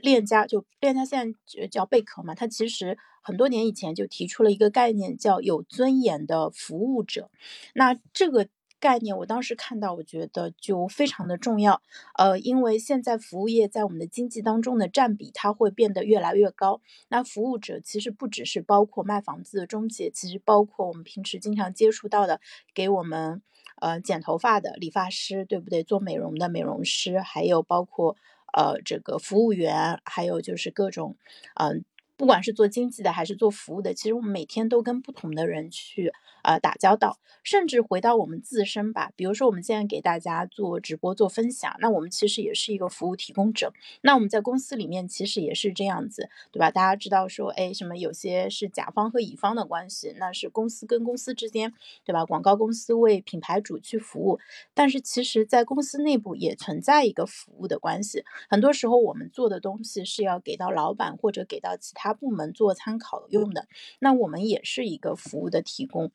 [0.02, 7.30] 链家就链家现在叫贝壳嘛，它其实很多年以前就提出了一个概念，叫有尊严的服务者。
[7.76, 8.48] 那这个
[8.80, 11.80] 概念我当时看到，我觉得就非常的重要。
[12.18, 16.82] 呃，因为现在服务业在我们的经济当中的占比，它会变得越来越高。
[17.10, 22.42] 那服务者其实不只是包括卖房子的中介，其实包括我们平时经常接触到的
[22.74, 23.44] 给我们。
[23.84, 25.84] 呃，剪头发的理发师，对不对？
[25.84, 28.16] 做美容的美容师，还有包括
[28.58, 31.18] 呃这个服务员，还有就是各种，
[31.56, 31.84] 嗯。
[32.16, 36.14] 不管是做经济的还是做服务的，其实我们每天都跟不同的人去
[36.44, 39.12] 呃打交道，甚至回到我们自身吧。
[39.18, 43.74] 比如说我们现在给大家做直播做分享，那我们其实也是一个服务提供者。
[44.02, 46.72] 那我们在公司里面其实也是这样子，对吧？
[46.72, 51.74] 大家知道说，哎，什么有些是甲方和乙方的关系，那是公司跟公司之间，
[52.06, 52.26] 对吧？
[52.26, 54.40] 广告公司为品牌主去服务，
[54.74, 58.24] 但是其实在公司内部也存在一个服务的关系。
[58.50, 62.14] 很多时候我们做的东西是要给到老板或者给到其他。
[62.14, 63.68] 部门做参考用的，
[64.00, 66.12] 那我们也是一个服务的提供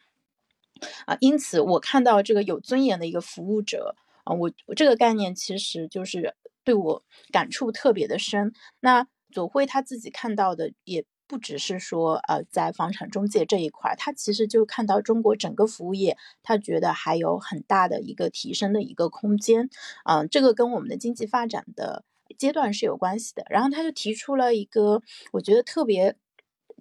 [1.06, 8.52] 啊，因此我看到这个有尊严的一个服务者啊，我这个概念其实就是对我感触特别的深。
[8.80, 19.68] 那左晖他自己看到的也不只是说呃在房产中介这一块，他其实就看到中国整个服务业，他觉得还有很大的一个提升的一个空间
[20.04, 22.04] 啊，这个跟我们的经济发展的。
[22.36, 25.00] 阶段是有关系的，然后他就提出了一个
[25.32, 26.14] 我觉得特别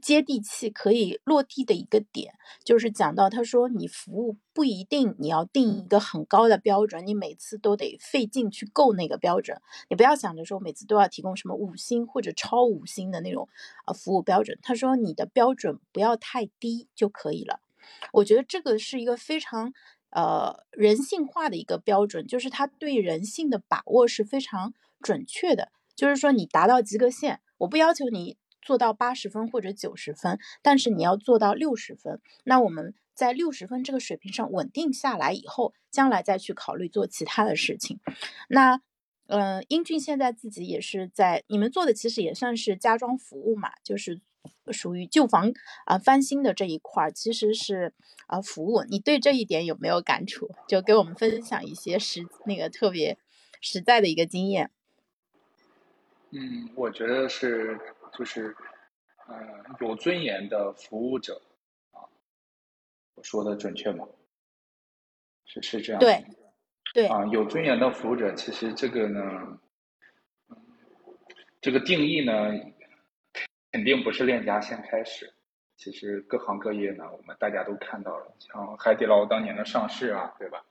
[0.02, 2.34] 接地气、可以落地的一个点，
[2.64, 13.48] 就是讲到他说你服务不一定你要定一个很高的标准，你每次都得费劲去够那个标准，你不要想着说每次都要提供什么五星或者超五星的那种
[13.86, 14.58] 啊服务标准。
[14.62, 17.60] 他说你的标准不要太低就可以了。
[18.14, 19.74] 我觉得这个是一个非常
[20.10, 24.74] 呃人性化的一个标准，就是他对人性的把握是非常。
[25.00, 28.36] 准确的，就是说你达到及格线，我不要求你
[28.68, 32.20] 做到八十分或者九十分，但是你要做到六十分。
[32.44, 38.02] 那我们在六十分这个水平上稳定下来以后，将来再去考虑做其他的事情。
[38.50, 38.82] 那，
[39.28, 44.20] 嗯，英俊现在自己也是在你们做的，其实也算是家装服务嘛，就是
[44.72, 45.54] 属于旧房
[45.86, 47.94] 啊翻新的这一块，其实是
[48.28, 48.84] 啊服务。
[48.90, 50.52] 你对这一点有没有感触？
[50.68, 53.18] 就给我们分享一些实那个特别
[53.62, 54.72] 实在的一个经验。
[56.32, 57.80] 嗯，我觉得是，
[58.14, 58.56] 就是，
[59.28, 59.36] 呃，
[59.80, 61.42] 有尊严的服务者，
[61.92, 62.02] 啊，
[63.16, 64.08] 我说的准确吗？
[65.46, 66.00] 是是这样。
[66.00, 66.24] 对，
[66.94, 67.08] 对。
[67.08, 69.60] 啊，有尊严的服务者，其实这个呢，
[71.62, 72.52] 这个定义呢，
[73.72, 75.34] 肯定不是链家先开始，
[75.76, 80.64] 其实各行各业呢，我们大家都看到了，像海底捞当年的上市啊，对吧？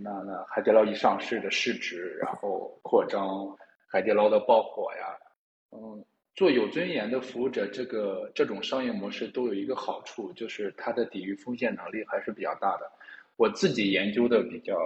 [0.00, 3.56] 那那海底捞一上市的市值，然后扩张。
[3.86, 5.16] 海底捞的爆火呀，
[5.70, 12.90] 嗯，做有尊严的服务者，这个这种商业模式都有一个好处，就是它的抵御风险能力还是比较大的。
[13.36, 14.76] 我自己研究的比较，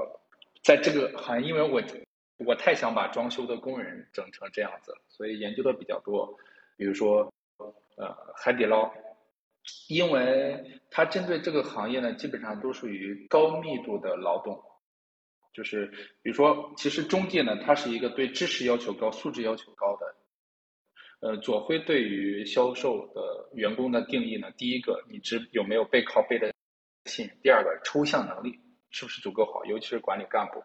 [0.62, 1.82] 在这个行业，因为我
[2.46, 6.36] 我太想把装修的工人整成这样子，所以研究的比较多。
[6.76, 7.32] 比如说，
[7.96, 8.92] 呃，海底捞，
[9.88, 14.62] 因为它针对这个行业呢，基本上都属于高密度的劳动。
[15.52, 15.86] 就是，
[16.22, 20.14] 比如说，其实中介呢，它是一个对知识要求高、素质要求高的，
[21.20, 26.52] 呃，左晖对于销售的员工的定义呢，第一个，你知有没有背靠背的
[27.06, 28.58] 信；第二个，抽象能力
[28.90, 30.62] 是不是足够好，尤其是管理干部，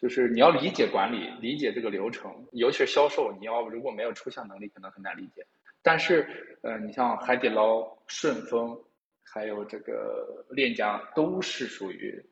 [0.00, 5.44] 就是你要理解管理，理解这个流程，尤其是销售，你要如果没有抽象能力，可能很难理解。
[5.82, 8.78] 但是，呃，你像海底捞、顺丰，
[9.24, 12.24] 还有这个链家，都是属于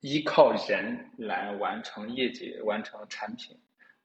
[0.00, 3.54] 依靠人来完成业绩、完成产品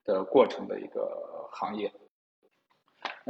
[0.03, 1.89] 的过程的一个行业。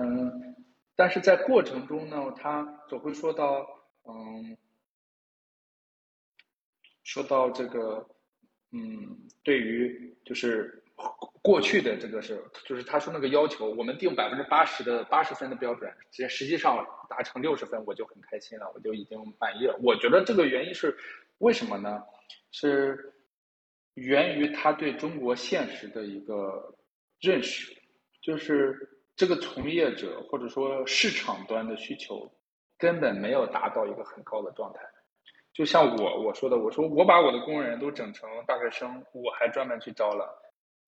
[0.02, 0.56] 嗯，
[0.96, 3.68] 但是在过程中呢，他总会说到，
[4.06, 4.58] 嗯，
[7.04, 8.08] 说到这个，
[8.72, 10.82] 嗯，对于就是
[11.42, 19.78] 过去的这个是，就是他说那个要求，我们定百分之八十的八十分的标准，实实际上达成六十分，我就很开心了，我就已经满意了。
[19.84, 20.96] 我觉得这个原因是
[21.40, 22.02] 为什么呢？
[22.52, 23.14] 是
[23.96, 26.74] 源于他对中国现实的一个
[27.20, 27.76] 认识，
[28.22, 28.96] 就是。
[29.20, 32.32] 这个从业者或者说市场端的需求
[32.78, 34.80] 根本没有达到一个很高的状态，
[35.52, 40.26] 就像我我说的，我说我把我的工人都整成大学生，我还专门去招了，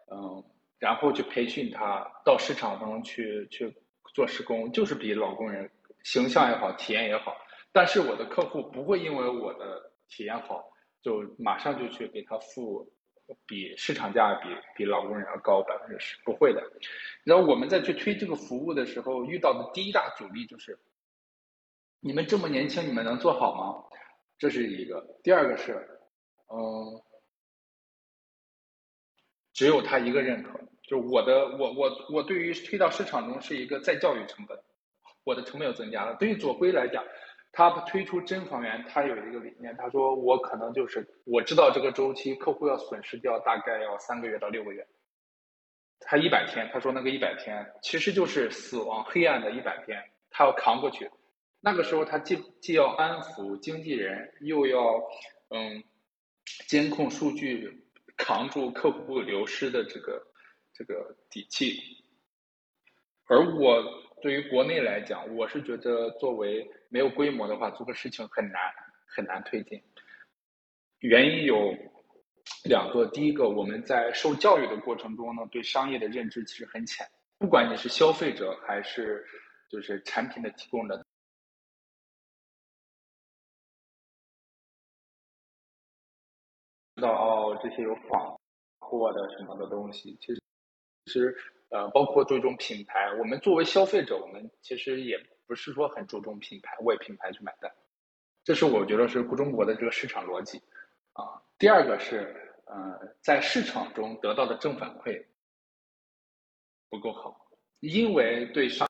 [0.10, 0.41] 嗯，
[0.80, 3.76] 然后去培训他到市场中去去
[4.13, 5.70] 做施工，就是比老工人
[6.06, 7.36] 形象也好，体验也好。
[7.74, 12.89] 但是我的客户不会因为我的体验好，就马上就去给他付。
[13.46, 16.62] 比市场价比比老工人要高百分之十，不会的。
[17.24, 20.80] 然后我们在去推这个服务的时候，遇到的第一大阻力就是：
[22.00, 23.84] 你们这么年轻，你们能做好吗？
[24.38, 25.20] 这是一个。
[25.24, 26.00] 第二个是，
[26.48, 27.02] 嗯，
[29.54, 34.58] 只有他一个认可，就我的，我我我对于推到市场中是一个再教育成本，
[35.24, 36.15] 我的成本又增加了。
[36.15, 37.04] 对于左晖来讲。
[37.51, 44.87] 他推出真房源，他有一个理念，他说我可能就是我知道这个周期客户要损失掉大概要三个月到六个月，
[45.99, 51.09] 他一百天，他说那个一百天其实就是死亡黑暗的一百天，他要扛过去。
[51.59, 55.01] 那个时候他既既要安抚经纪人，又要
[55.49, 55.83] 嗯
[56.67, 57.83] 监控数据，
[58.17, 60.25] 扛住客户流失的这个
[60.73, 61.79] 这个底气。
[63.27, 63.83] 而我
[64.21, 68.62] 对于国内来讲，我是觉得作为没有规模的话，做个事情很难
[69.05, 69.81] 很难推进。
[70.99, 71.75] 原因有
[72.65, 77.05] 两个，第一个，我们在受教育的过程中呢，对商业的认知其实很浅。
[77.39, 79.25] 不管你是消费者还是
[79.67, 81.03] 就是产品的提供者，
[86.95, 88.39] 知道哦，这些有仿
[88.79, 90.41] 货的什么的东西，其实
[91.05, 91.36] 其实
[91.71, 95.19] 呃，包括这种品牌，我们作为消费者，我们其实也。
[95.47, 97.69] 不是说很注重品牌，为品牌去买单，
[98.45, 100.57] 这是我觉得是中国的这个市场逻辑
[101.12, 101.43] 啊。
[101.60, 105.25] 第二个是，呃，在市场中得到的正反馈
[106.89, 107.36] 不够好，
[107.81, 108.88] 因为对商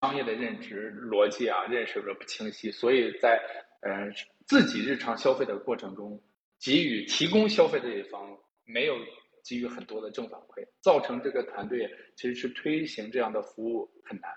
[0.00, 3.42] 商业的认知逻辑啊认识的不清晰，所以在
[3.80, 4.08] 呃
[4.46, 6.22] 自己日常消费的过程中，
[6.60, 8.94] 给予提供消费的一方没有
[9.44, 14.30] 给予很多的正反馈，造成这个团队其实是推行这样的服务很难。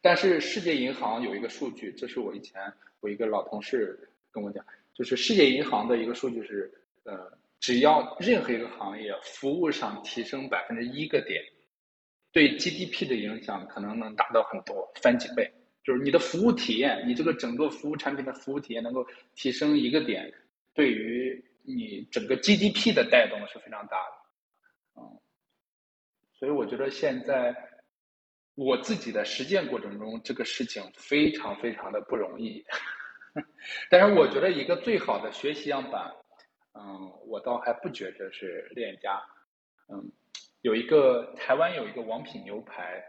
[0.00, 2.60] 但是世界银行有一个数据，这是我以前
[3.00, 4.64] 我一个老同事跟我讲，
[4.94, 6.70] 就是世界银行的一个数据是，
[7.04, 11.42] 呃，只要任何一个行业服务上提升百分之一个点，
[12.30, 15.50] 对 GDP 的影响可能能达到很多，翻几倍。
[15.82, 20.30] 就是你的服务体验，你这个整个服务产品的服务体验能够提升一个点，
[20.74, 25.00] 对于你整个 GDP 的带动是非常大的。
[25.00, 25.20] 嗯，
[26.34, 27.54] 所以我觉得现在。
[28.56, 32.62] 我自己的实践过程中，这个事情非常非常的不容易。
[33.88, 36.12] 但是我觉得一个最好的学习样板，
[36.74, 39.22] 嗯，我倒还不觉得是链家。
[39.88, 40.12] 嗯，
[40.60, 43.02] 有一个台湾有一个王品牛排，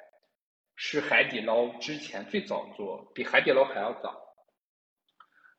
[0.76, 4.22] 是海底捞之前最早做，比海底捞还要早。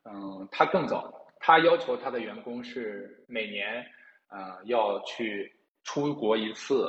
[0.05, 3.85] 嗯，他更早，他要求他的员工是每年，
[4.29, 5.53] 嗯，要去
[5.83, 6.87] 出国一次，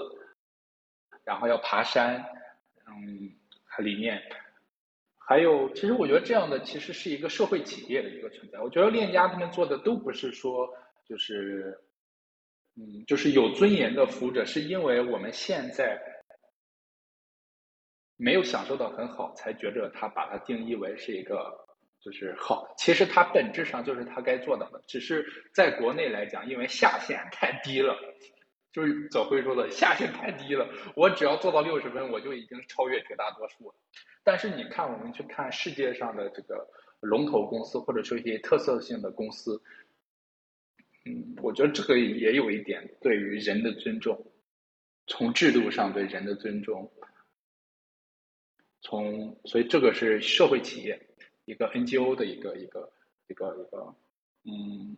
[1.24, 2.24] 然后要爬山。
[2.86, 3.32] 嗯，
[3.78, 4.22] 理念，
[5.16, 8.60] 还有，其实我觉得这样的其实是一个社会企业的一个存在。
[8.60, 10.68] 我觉得链家他们做的都不是说
[11.08, 11.80] 就是，
[12.76, 15.98] 嗯，就是有尊严的服务者，是因为我们现在
[18.16, 21.63] 没有享受到很好，才觉着他把它定义为是一个
[22.04, 22.74] 就是好。
[22.76, 27.96] 其实它本质上就是它该做到的，只是在国内来讲，因为下限太低了。
[28.72, 33.74] 就是左辉说的下限太低了，我只要做到六十分，我就已经超越绝大多数了。
[34.24, 39.62] 但是你看，我们去看世界上的这个龙头公司，或者说一些特色性的公司，
[41.04, 44.26] 嗯，我觉得这个也有一点对于人的尊重，
[45.06, 46.92] 从制度上对人的尊重，
[48.80, 51.00] 从所以这个是社会企业
[51.44, 52.92] 一个 NGO 的一个一个
[53.28, 53.94] 一个一个
[54.44, 54.96] 嗯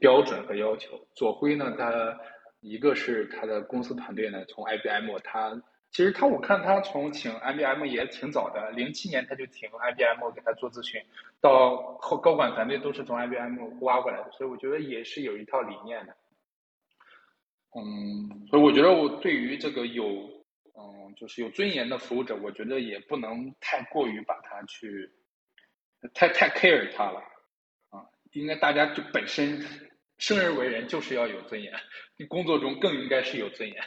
[0.00, 1.06] 标准和要求。
[1.14, 2.18] 左晖呢，他
[2.60, 5.62] 一个是他的公司团队呢，从 IBM 他。
[5.90, 11.00] 其实他，我看他从请 IBM 也挺早的，零七年他就请 IBM 给他做咨询，
[11.40, 16.14] 到后高管团队都是从 IBM 挖过来的，所以我觉得也是有一套理念的。
[17.74, 20.04] 嗯，所以我觉得我对于这个有，
[20.76, 25.10] 嗯，就是有尊严的服务者，我觉得也不能太过于把他去，
[26.14, 27.20] 太太 care 他了，
[27.90, 29.64] 啊，应该大家就本身
[30.18, 31.72] 生而为人就是要有尊严，
[32.16, 33.82] 你工作中更应该是有尊严。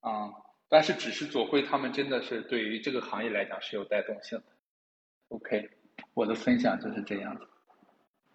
[0.00, 0.32] 啊，
[0.68, 4.44] 但是只是左晖他们真的是对于这个行业来讲是有带动性的。
[5.28, 5.70] OK，
[6.14, 7.46] 我的分享就是这样子。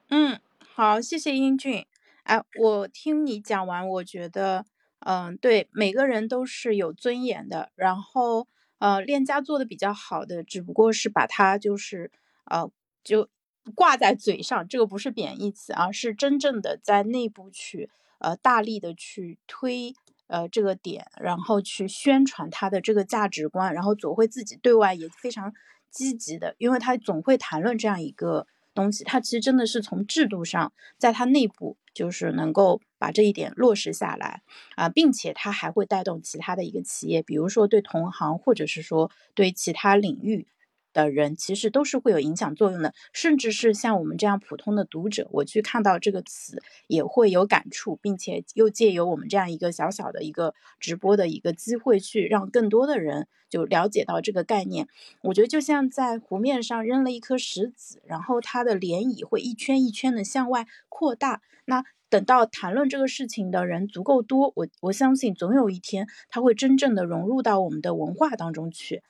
[0.09, 1.85] 嗯，好，谢谢英俊。
[2.23, 4.65] 哎，我听你讲完，我觉得，
[4.99, 7.71] 嗯，对，每个人都是有尊严的。
[7.75, 8.47] 然后，
[8.79, 12.11] 呃，链家做的比较好的，只不过是把它就是，
[12.45, 12.69] 呃，
[13.03, 13.29] 就
[13.73, 19.93] 挂在嘴上，这个不是贬义词啊，是真正的在内部去，呃，大力的去推。
[20.27, 25.53] 呃，这个点，然后去宣传他的这个价值观，然后左晖自己对外也非常
[25.91, 34.41] 积极的，因为他总会谈论这样一个东西，他其实真的是从制度上，在他内部就是能够把这一点落实下来
[34.75, 40.47] 啊，并且它还会带动其他的一个企业，比如说对同行，或者是说对其他领域。
[40.91, 54.87] 的人其实都是会有影响作用的，甚至是像我们这样普通的读者，我去看到这个词也会有感触，并且又借由我们这样一个小小的一个直播的一个机会，去让更多的人就了解到这个概念。
[55.23, 61.41] 我觉得就像在湖面上扔了一颗石子，然后它的涟漪会一圈一圈的向外扩大。
[61.65, 69.03] 那等到谈论这个事情的人足够多，我我相信总有一天它会真正的融入到我们的文化当中去。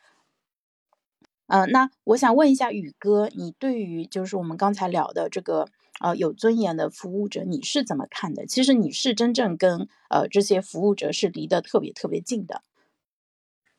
[1.48, 5.68] 呃，那我想问一下宇哥，你对于就是我们刚才聊的这个
[6.00, 8.48] 呃有尊严的服务者，你是怎么看的？
[8.48, 12.64] 其实你是真正跟呃这些服务者是离得特别特别近的。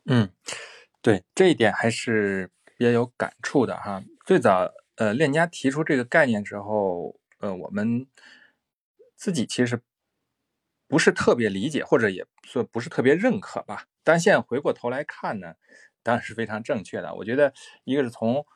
[0.04, 0.30] 嗯，
[1.02, 4.04] 对这一点还是比较有感触的哈。
[4.24, 8.06] 最早呃链家提出这个概念之后，呃我们
[9.16, 9.80] 自己其实
[10.86, 13.86] 不是特别理解，或者也说不是特别认可吧。
[14.04, 15.54] 但现在回过头来看呢。
[16.02, 17.12] 当然是非常正确的。
[17.16, 17.52] 我觉得
[17.82, 18.46] 一个是从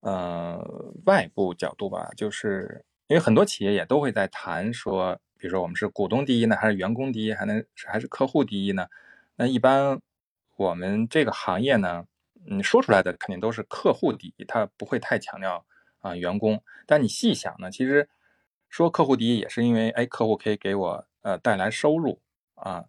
[0.00, 0.58] 呃
[1.06, 8.88] 外部角度吧，就是因为很多企业也都会在谈说，比如说我们是股东第一呢，还是员工第一，还能还是客户第一呢？
[9.36, 10.00] 那一般
[10.56, 12.04] 我们这个行业呢，
[12.50, 15.64] 嗯，说出来的肯定都是客户第一，他不会太强调
[16.00, 16.60] 啊员工。
[16.86, 18.08] 但你细想呢，其实
[18.70, 22.20] 说客户第一也是因为，哎，客户可以给我呃带来收入
[22.54, 22.86] 啊。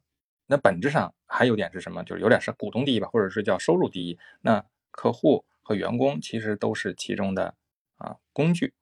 [0.47, 2.03] 那本质上还有点是什么？
[2.03, 4.17] 就是有点是股东第一吧，或者是叫收入第一。
[4.41, 7.55] 那客户和员工其实都是其中的
[7.97, 8.73] 啊工具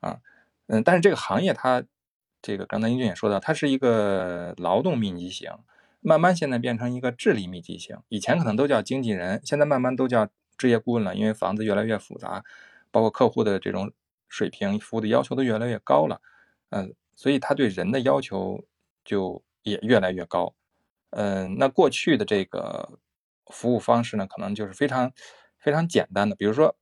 [0.00, 0.20] 啊，
[0.66, 1.84] 嗯，但是这个行业它
[2.40, 5.50] 这个刚才英俊也说到，它是一个劳动密集型，
[6.00, 7.98] 慢慢现在变成一个智力密集型。
[8.08, 12.42] 以前可能都叫经纪人，现在慢慢都叫置业顾问了，因为房子越来越复杂，
[12.90, 13.92] 包括客户的这种
[14.28, 16.22] 水平、服务的要求都越来越高了，
[16.70, 18.64] 嗯，所以他对人的要求
[19.04, 20.54] 就也越来越高。
[21.10, 22.98] 嗯，那过去的这个
[23.46, 25.10] 服务方式呢，可能就是非常
[25.58, 26.36] 非常简单的。
[26.36, 26.76] 比如说，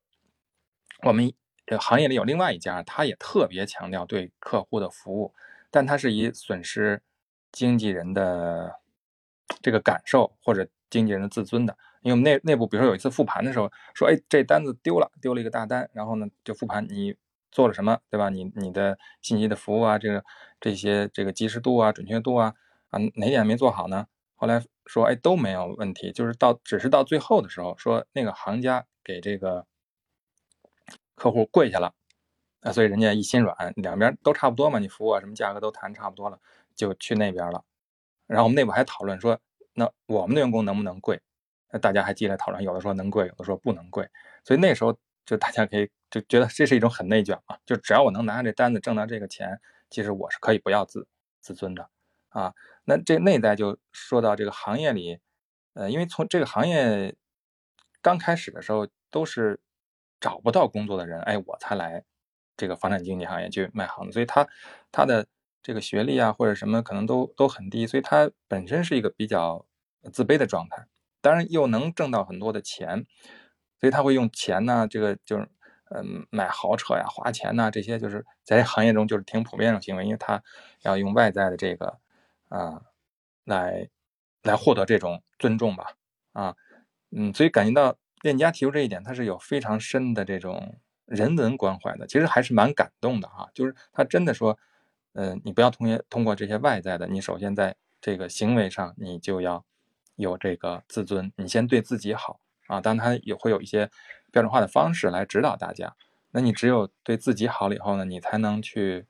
[1.03, 1.33] 我们
[1.65, 5.33] 这行业里有另外一家，他也特别强调对客户的服务，
[5.71, 7.03] 但他是以损失
[7.53, 8.81] 经纪人的
[9.63, 11.77] 这个感受或者经纪人的自尊的。
[12.03, 17.15] 因为我们内内部，比如说有一次复盘的时候，说，哎，这单子丢了，丢了一个大单，然后呢就复盘你
[17.57, 18.29] 做了什么，对吧？
[18.29, 20.23] 你你的信息的服务啊，这个
[20.61, 22.53] 这些这个及时度啊、准确度啊，
[22.91, 24.07] 啊哪点没做好呢？
[24.35, 29.65] 后来说，哎，都没有问题，就是到只是到最后的时候，说那个行家给这个
[31.15, 31.95] 客户跪下了，
[32.61, 36.39] 啊，所以人家一心软，两边都差不多嘛，你服务啊什么价格都谈差不多了，
[36.75, 37.65] 就去那边了。
[38.27, 39.41] 然后我们内部还讨论说，
[39.73, 41.19] 那我们的员工能不能跪？
[41.73, 44.07] 那大家还进来讨论，有的说能跪，有的说不能跪。
[44.45, 44.95] 所以那时候
[45.25, 51.07] 就大家可以就觉得这是一种很内卷嘛，就只要我能拿下这单子，挣到这个钱，其实我是可以不要自
[51.41, 51.91] 自尊的。
[52.29, 52.55] 啊，
[52.85, 55.19] 那这内在就说到这个行业里，
[55.75, 57.17] 呃，因为从这个行业
[58.03, 59.59] 刚开始的时候都是
[60.21, 62.05] 找不到工作的人，哎，我才来
[62.57, 64.47] 这个房产经纪行业去卖房子，所以他
[64.93, 65.27] 他的
[65.63, 69.67] 这个学历啊或者什么可能都都很低，所以他本身是一个比较
[70.13, 70.87] 自卑的状态，
[71.23, 73.07] 当然又能挣到很多的钱，
[73.81, 75.49] 所以他会用钱呢，这个就是
[75.91, 80.43] 嗯买豪车呀、花钱呐，这些就是在行业中就是挺普遍的行为，因为他
[80.83, 81.99] 要用外在的这个。
[82.49, 82.81] 啊，
[83.45, 83.89] 来
[84.45, 85.87] 来获得这种尊重吧，
[86.33, 86.55] 啊，
[87.11, 93.51] 嗯，所以感觉到链家提出这一点，他是有非常深的这种人文关怀的，其实还是蛮感动的哈。
[93.53, 94.57] 就是他真的说，
[95.15, 99.65] 嗯，你不要通过通过这些外在的，你首先在这个行为上，你就要
[100.15, 102.81] 有这个自尊，你先对自己好啊。
[102.81, 103.91] 当然，他也会有一些
[104.31, 105.95] 标准化的方式来指导大家。
[106.31, 109.07] 那你只有对自己好了以后呢，你才能去。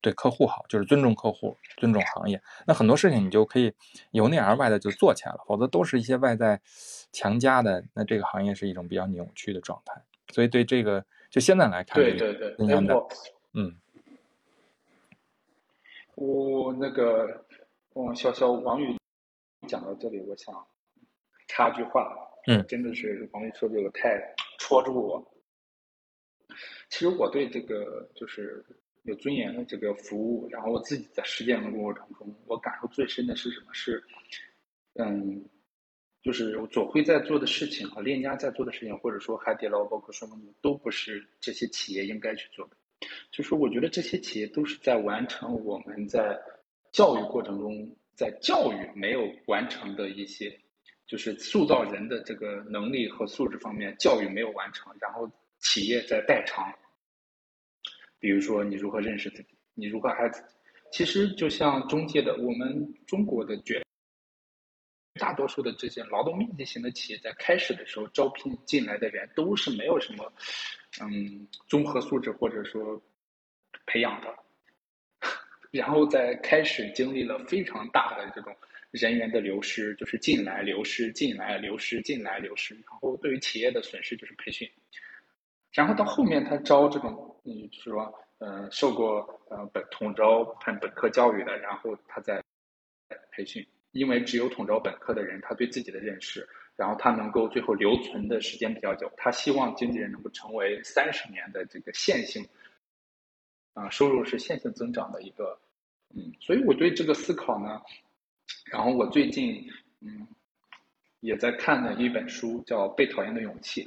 [0.00, 2.40] 对客户好，就是尊重客户，尊重行业。
[2.68, 3.74] 那很多事情你就可以
[4.12, 6.60] 由内而外的就做起来了，否则都是一些外在
[7.10, 7.84] 强加的。
[7.94, 10.00] 那这个行业是一种比较扭曲的状态。
[10.28, 12.54] 所以对这个，就现在来看，对对对，
[13.54, 13.76] 嗯，
[16.14, 17.44] 我那个，
[17.92, 18.96] 我小小王宇
[19.66, 20.64] 讲到这里，我想
[21.48, 25.34] 插句话，嗯，真的是王宇说这个太戳住我。
[26.88, 28.64] 其实我对这个就是。
[29.04, 33.72] 有尊严的这个服务，然后我自己在实践的过程当中，我感受最深的是什么？
[33.72, 34.04] 是，
[34.96, 35.48] 嗯，
[36.20, 42.76] 就是左晖在做的事情和链家在做的事情，或者说海底捞包括双丰都不是这些企业应该去做的。
[43.30, 46.38] 就是我觉得这些企业都是在完成我们在
[46.92, 50.60] 教育过程中，在教育没有完成的一些，
[51.08, 55.28] 就是塑造人的这个能力和素质方面，教育没有完成，然后
[55.58, 56.72] 企业在代偿。
[58.20, 59.48] 比如说，你如何认识自己？
[59.74, 60.48] 你如何爱自己？
[60.92, 63.82] 其实就像中介的，我们中国的绝
[65.18, 70.32] 大多数的这些劳动密集型的企业，在开始的时候招聘进来的人都是没有什么
[71.00, 73.00] 嗯综合素质或者说
[73.86, 74.34] 培养的，
[75.70, 78.54] 然后在开始经历了非常大的这种
[78.90, 84.68] 人员的流失，就是进来流失，进来流失，进来流失，然后对于企业的损失就是培训。
[85.72, 92.42] 然后到后面，他招这种，嗯，就是说，嗯，受过呃本统招本本科教育的，然后他在
[93.30, 102.48] 培训，因为只有统招本科的人，他对自己的认识，然后他能够最后留存的时间比较久，他希望经纪人能够成为三十年的这个线性，
[103.74, 105.60] 啊，收入是线性增长的一个，
[106.14, 107.82] 嗯，所以我对这个思考呢，
[108.70, 109.66] 然后我最近
[110.00, 110.26] 嗯
[111.20, 113.84] 也在看的一本书叫《被讨厌的勇气》，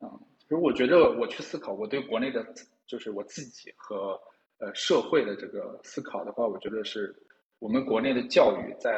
[0.00, 0.20] 嗯。
[0.38, 2.44] 其实我觉得，我去思考我对国内的，
[2.84, 4.20] 就是我自己和
[4.58, 7.14] 呃社会的这个思考的话，我觉得是
[7.60, 8.90] 我们国内的教育，在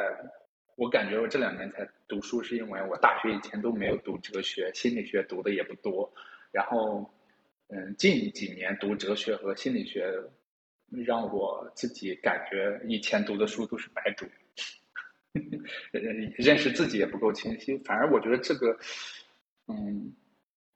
[0.75, 6.11] 我感觉我这两年才读书，是因为我大学以前都没有读哲学、心理学，读的也不多。
[6.51, 7.07] 然后，
[7.67, 10.11] 嗯，近几年读哲学和心理学，
[11.05, 14.25] 让我自己感觉以前读的书都是白读，
[16.37, 17.77] 认识自己也不够清晰。
[17.79, 18.77] 反而我觉得这个，
[19.67, 20.15] 嗯。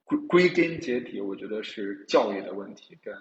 [0.10, 3.14] 归归根结底，我觉得是教育的问题，跟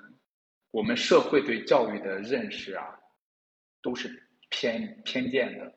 [0.70, 2.96] 我们社会对教育的认识啊，
[3.82, 4.08] 都是
[4.50, 5.74] 偏偏见的，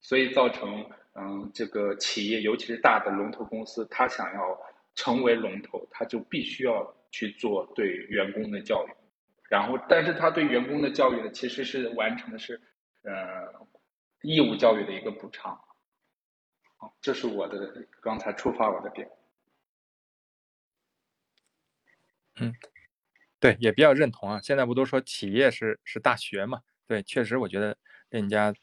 [0.00, 0.82] 所以造成
[1.12, 4.58] 嗯，这个企业，尤其是大的龙头公司，他想要
[4.94, 8.90] 成为龙头，他就必须要去做对员工的教育，
[9.50, 12.58] 然后，但是他对员工的教育呢，其实是完成的是
[13.02, 13.12] 呃
[14.22, 15.60] 义务教育的一个补偿，
[16.76, 19.10] 好，这是我的刚才触发我的点。
[22.36, 22.54] 嗯，
[23.38, 24.40] 对，也比较认同啊。
[24.42, 26.62] 现在不都说企业是是大学嘛？
[26.86, 27.76] 对，确实，我觉得
[28.10, 28.54] 链家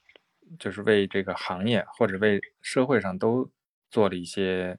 [0.60, 3.49] 就是为这个行业或者为社会上都
[3.89, 4.78] 做了一些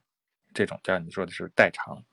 [0.53, 2.03] 这种叫你说的是代偿。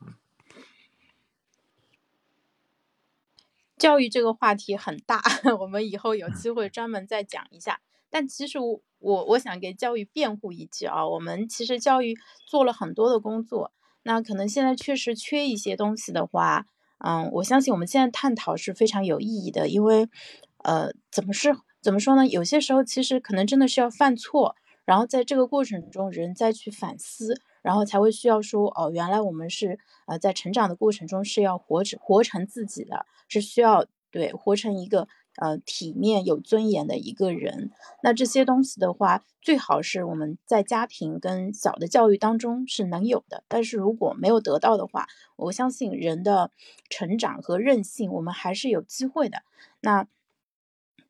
[3.76, 5.20] 教育这个话题很大，
[5.60, 7.80] 我们以后有机会专门再讲一下。
[8.10, 16.66] 但其实我我我想给教育辩护一句啊，我们其实教育做了很多的工作，那可能现在确实缺一些东西的话。
[16.98, 20.08] 嗯，我相信我们现在探讨是非常有意义的，因为，
[20.64, 22.26] 呃，怎么是怎么说呢？
[22.26, 35.06] 有些时候其实可能真的是要犯错，然后在这个过程中人再去反思，然后才会需要说，哦，原来我们是呃在成长的过程中是要活成活成自己的，是需要对活成一个。
[35.38, 37.70] 呃，体面有尊严的一个人，
[38.02, 43.44] 那这些东西的话，最好是我们在家庭跟小的教育当中是能有的。
[43.48, 45.06] 但是如果没有得到的话，
[45.36, 46.50] 我相信人的
[46.88, 49.42] 成长和韧性，我们还是有机会的。
[49.80, 50.06] 那。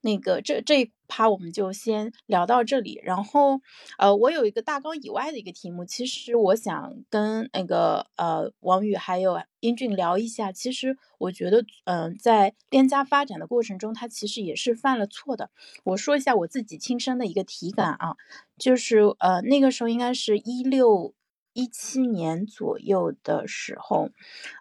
[0.07, 3.61] 那个这这一趴我们就先聊到这里，然后
[3.99, 10.53] 呃，我有一个大纲以外的一个题目，其实我想跟那个呃王宇还有英俊聊一下。
[10.53, 15.51] 其实我觉得，嗯，在链家发展的过程中，他其实也是犯了错的。
[15.83, 18.15] 我说一下我自己亲身的一个体感啊，
[18.57, 21.15] 就是呃那个时候应该是一六
[21.53, 24.11] 一七年左右的时候，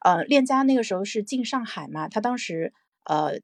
[0.04, 2.74] 呃链家那个时候是进上海嘛，他当时
[3.04, 3.40] 呃。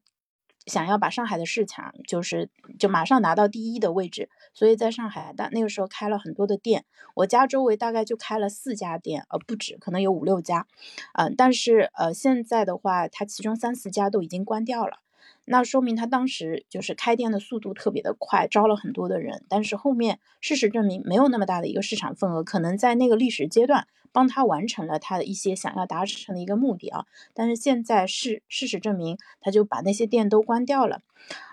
[0.66, 2.48] 想要把上海的市场就是
[2.78, 6.84] 就马上拿到第一的位置，所以在上海但那个时候开了很多的店。
[7.14, 10.66] 我家周围大概就开了四家店，呃，不止，可能有五六家。
[11.14, 14.98] 嗯，但是呃，现在的话，它其中三四家都已经关掉了。
[15.44, 19.44] 那说明他当时就是开店的速度特别的快，招了很多的人。
[19.48, 27.06] 但是后面事实证明没有那么大的一个市场份额，可能在那个历史阶段帮他完成了他的一些想要达成的一个目的啊。
[27.34, 31.00] 但是现在事事实证明，他就把那些店都关掉了。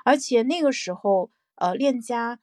[0.05, 2.39] 而且那个时候，呃，链家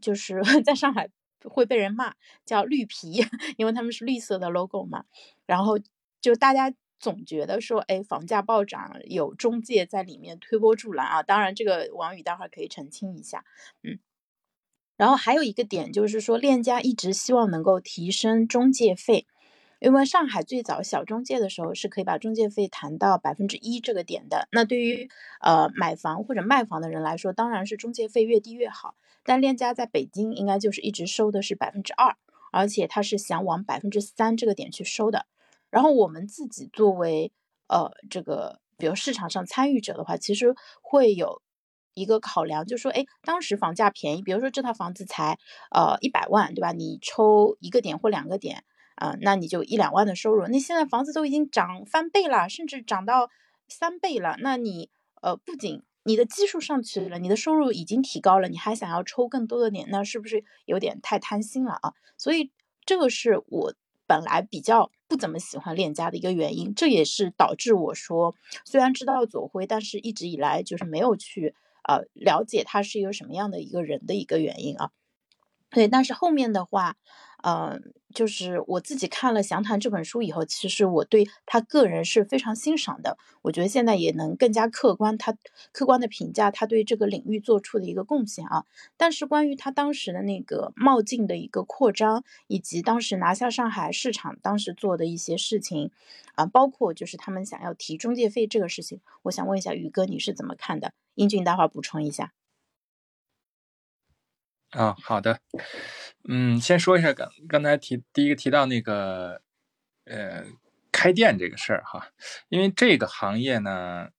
[0.00, 1.08] 就是 在上海
[1.44, 2.14] 会被人骂
[2.44, 3.24] 叫绿皮，
[3.56, 5.04] 因为他们是绿色的 logo 嘛。
[5.46, 5.78] 然后
[6.20, 6.72] 就大家。
[6.98, 11.22] 总觉得说，哎，房价暴涨，有中介在里面推波助澜啊。
[11.22, 13.44] 当然，这个王宇待会儿可以澄清一下，
[13.82, 13.98] 嗯。
[14.96, 19.28] 然后还有一个点就是说，链家一直希望能够提升中介费，
[19.78, 24.48] 因为上海最早小中介的时候是可以把中介费谈到百分之一这个点的。
[24.50, 25.08] 那对于
[25.40, 28.96] 呃买房或者卖房的人来说，当然是中介费越低越好。
[29.22, 32.16] 但链家在北京应该就是一直收的是百分之二，
[32.50, 35.26] 而且他是想往百分之三这个点去收的。
[35.70, 37.32] 然后我们自己作为
[37.68, 41.42] 呃这个，比如市场上参与者的话，其实会有
[41.94, 45.38] 一个考量，就说，哎，当时房价便宜，比如说这套房子才
[45.70, 46.72] 呃一百万，对吧？
[46.72, 48.64] 你抽一个点或两个点，
[48.94, 50.46] 啊，那你就一两万的收入。
[50.46, 53.28] 那现在房子都已经涨翻倍了，甚至涨到
[53.68, 54.90] 三倍了，那你
[55.20, 61.92] 呃不仅你的基数上去了，你的收入已经提高了，你还想要抽更多的点，那是不是有点太贪心了啊？
[62.16, 62.52] 所以
[62.86, 63.74] 这个是我。
[64.08, 68.34] 本来比较不怎么喜欢链家的一个原因，这也是导致我说
[68.64, 71.54] 虽然知道左晖，但是一直以来就是没有去
[71.84, 74.90] 呃了解他是一个什么样的一个人的一个原因啊。
[75.70, 76.96] 对，但是后面的话。
[77.40, 83.18] 嗯，就是我自己看了《详谈》这本书以后，其实我对他个人是非常欣赏的。
[83.42, 85.36] 我觉得现在也能更加客观，他
[85.72, 88.64] 客观的评价他对这个领域做出的一个贡献啊。
[88.96, 95.90] 但是关于他当时的那个冒进的一个扩张，以及当时拿下上海市场当时做的一些事情
[96.34, 100.92] 啊，包括就是他们想要提中介费这个事情，我想问一下宇哥，你是怎么看的？
[101.14, 102.32] 英俊，待会儿补充一下。
[104.70, 105.40] 啊，好的。
[106.24, 109.40] 嗯，先说一下刚刚才提第一个提到那个
[110.04, 110.44] 呃
[110.92, 112.10] 开店这个事儿哈，
[112.50, 114.10] 因为这个行业呢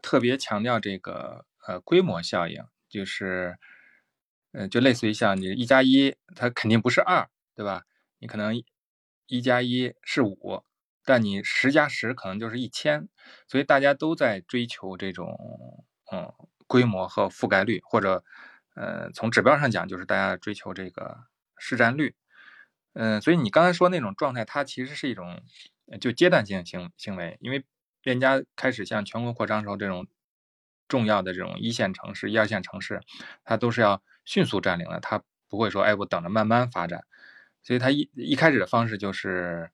[0.00, 3.58] 特别强调这个呃规模效应，就是
[4.52, 7.84] 呃就类似于像你一加一，它肯定不是二，对吧？
[8.20, 8.62] 你可能
[9.26, 10.62] 一加一是五，
[11.04, 13.08] 但你十加十可能就是一千，
[13.48, 15.36] 所以大家都在追求这种
[16.12, 16.32] 嗯
[16.68, 18.22] 规模和覆盖率，或者
[18.76, 21.24] 呃从指标上讲就是大家追求这个。
[21.58, 22.14] 市占率，
[22.94, 25.42] 嗯，所以你刚才说那种状态，它其实是一种
[26.00, 27.64] 就阶段性行行为，因为
[28.02, 30.06] 链家开始向全国扩张时候，这种
[30.88, 33.00] 重要的这种一线城市、一二线城市，
[33.44, 37.04] 它都是要迅速占领的，它不会说，哎，我等着慢慢发展，
[37.62, 39.70] 所以它一一开始的方式就是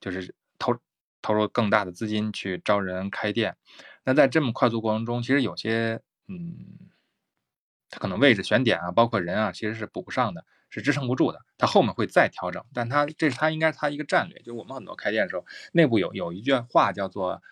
[0.00, 0.78] 就是投
[1.22, 3.56] 投入更大的资金去招人开店，
[4.04, 6.90] 那在这么快速过程中，其实有些嗯，
[7.90, 10.44] 它可能位置选点啊，包括人啊，其实是补不上的。
[10.76, 17.42] 是支撑不住的，它后面会再调整，但它这是它应该它一个战略，就是我们很多开店的时候，内部有有一句话叫做，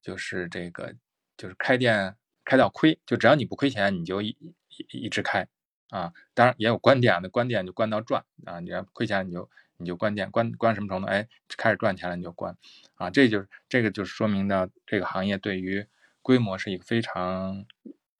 [0.00, 0.94] 就是这个
[1.36, 2.14] 就是开店
[2.44, 4.28] 开到亏，就只要你不亏钱，你就一
[4.68, 5.48] 一一直开
[5.88, 6.12] 啊。
[6.32, 11.08] 当然也有关店，那关店就关到赚啊，你要亏钱你就你就关店，关关什么程度？
[11.08, 12.56] 哎，开始赚钱了你就关
[12.94, 13.10] 啊。
[13.10, 15.86] 这就是这个就是说明的这个行业对于
[16.22, 17.64] 规模是一个非常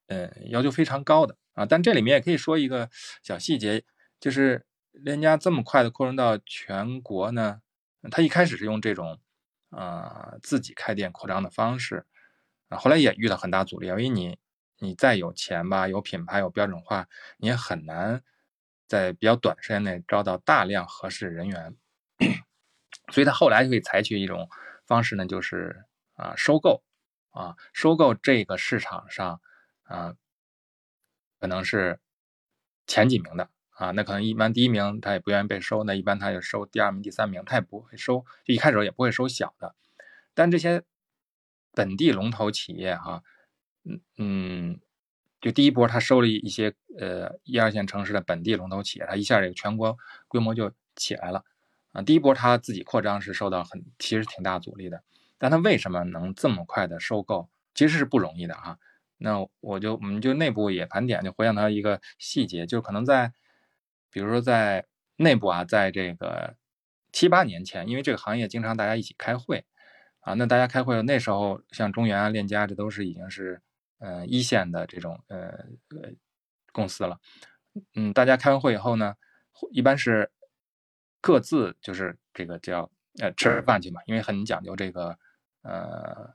[0.09, 1.67] 呃要求非常高的啊。
[1.67, 2.91] 但这里面也可以说一个
[3.23, 3.85] 小细节。
[4.21, 7.63] 就是链家这么快的扩张到全国呢，
[8.11, 9.19] 他一开始是用这种
[9.71, 12.05] 啊自己开店扩张的方式，
[12.69, 14.39] 啊后来也遇到很大阻力，因为你
[14.79, 17.09] 你再有钱吧，有品牌有标准化，
[17.39, 18.23] 你也很难
[18.87, 21.77] 在比较短时间内招到大量合适人员，
[23.11, 24.49] 所以他后来就会采取一种
[24.87, 26.83] 方式呢，就是啊收购
[27.31, 29.41] 啊收购这个市场上
[29.85, 30.15] 啊
[31.39, 32.01] 可能是
[32.87, 33.49] 前几名的。
[33.81, 39.75] 啊，那可能一般第一名他也不愿意被收，那一般他就收第二名、第三名，他也不会收，就一开始也不会收小的。
[40.35, 40.83] 但这些
[41.73, 43.23] 本地龙头企业哈，
[43.85, 44.81] 嗯嗯，
[45.41, 49.97] 就第一波他收了一些呃一二线城市的本地龙头企业，他一下这个全国
[50.29, 51.47] 规模就起来了
[51.93, 52.03] 啊。
[52.03, 55.03] 第一波他自己扩张是受到很其实挺大阻力的，
[55.39, 58.79] 但他为什么能这么快的收购，其实是不容易的哈。
[59.17, 63.33] 那我就我们就内部也盘点，就回想到一个细节，就可能在。
[64.11, 64.87] 比如说在
[65.17, 66.57] 内部啊，在这个
[67.13, 69.65] 七八年前，因为这个行业经常大家一起开会
[70.21, 73.61] 啊，那大家开会那时候像中原啊、链家，这都是已经是
[73.99, 75.49] 呃一线的这种呃
[75.91, 76.11] 呃
[76.73, 77.19] 公司了。
[77.95, 79.15] 嗯，大家开完会以后呢，
[79.71, 80.31] 一般是
[81.21, 82.91] 各自就是这个叫
[83.21, 85.19] 呃吃饭去嘛，因为很讲究这个
[85.63, 86.35] 呃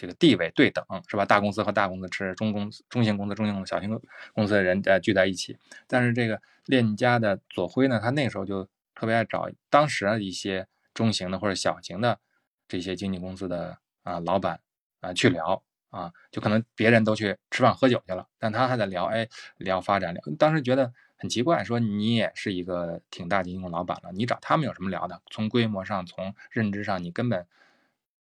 [0.00, 1.26] 这个地位对等是吧？
[1.26, 4.00] 大公司和大公司吃，中公司、中型公司、中型公司、小型
[4.32, 5.58] 公司的人呃聚在一起。
[5.86, 12.18] 但是这个链家的左晖呢，他那时候就特别爱找当时的一些中型的或者小型的
[12.66, 14.58] 这些经纪公司的啊老板
[15.00, 15.62] 啊去聊。
[15.90, 20.22] 啊，就可能别人都去吃饭喝酒去了，但他还在聊，哎，聊发展聊。
[20.38, 25.20] 当时觉得很奇怪，说你也是一个挺大的金融老板了，你找他们有什么聊的？
[25.32, 27.44] 从规模上，从认知上，你根本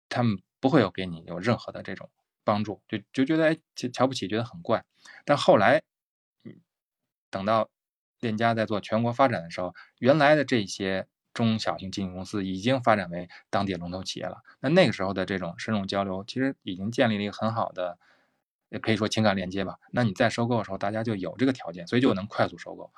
[0.10, 2.10] 他们不会有给你有任何的这种
[2.44, 3.58] 帮助，就就觉得哎，
[3.94, 4.86] 瞧不起，觉得很怪。
[5.26, 5.82] 但后来，
[7.30, 7.70] 等到
[8.20, 11.08] 链家在做全国发展的时候，原来的这些。
[11.32, 14.42] 中小型经纪公司已经发展为当地龙头企业了。
[14.60, 17.98] 那那个时候的这种深入交流，其实已经建立了一个很好的，
[18.68, 19.78] 也可以说情感链接吧。
[19.92, 22.92] 那你在收购的时候，大家就有这个条件，所以就能快速收购，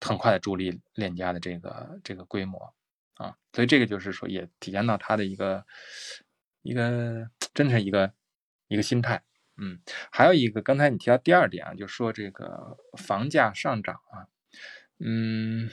[0.00, 2.74] 很快的助力链家的这个这个规模
[3.14, 3.36] 啊。
[3.54, 5.64] 所以这个就是说，也体现到他的一个
[6.66, 8.12] 一个真是一个
[8.68, 9.22] 一个心态。
[9.56, 14.28] 嗯，还有一个，刚才你提到第二点啊，就说这个房价上涨啊，
[14.98, 15.70] 嗯。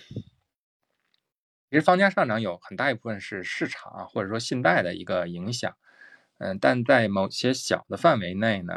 [1.69, 5.75] 其实房价上涨有很大一部分是市场或者说信贷的一个影响，
[6.37, 8.73] 嗯，但在某些小的范围内呢，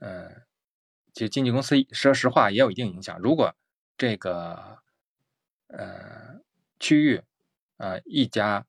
[0.00, 0.28] 呃，
[1.12, 3.16] 其实经纪公司说实话也有一定影响。
[3.20, 3.54] 如果
[3.96, 4.78] 这个
[5.68, 6.40] 呃
[6.80, 7.22] 区域
[7.76, 8.66] 呃一家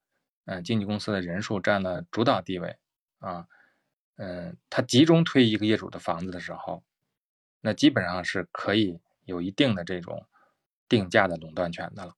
[0.47, 2.77] 呃经纪公司的人数占了主导地位
[3.19, 3.45] 啊，
[4.15, 6.83] 嗯，他集中推一个业主的房子的时候，
[7.61, 10.25] 那基本上是可以有一定的这种
[10.89, 12.13] 定价的垄断权的了。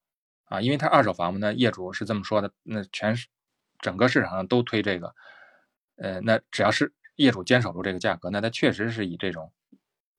[0.45, 3.27] 啊，因为他二手房嘛，那业主是这么说的，那全是
[3.79, 5.13] 整个市场上都推这个，
[5.97, 9.51] 呃，那只要是业主坚守住这个价格，那他确实是以这种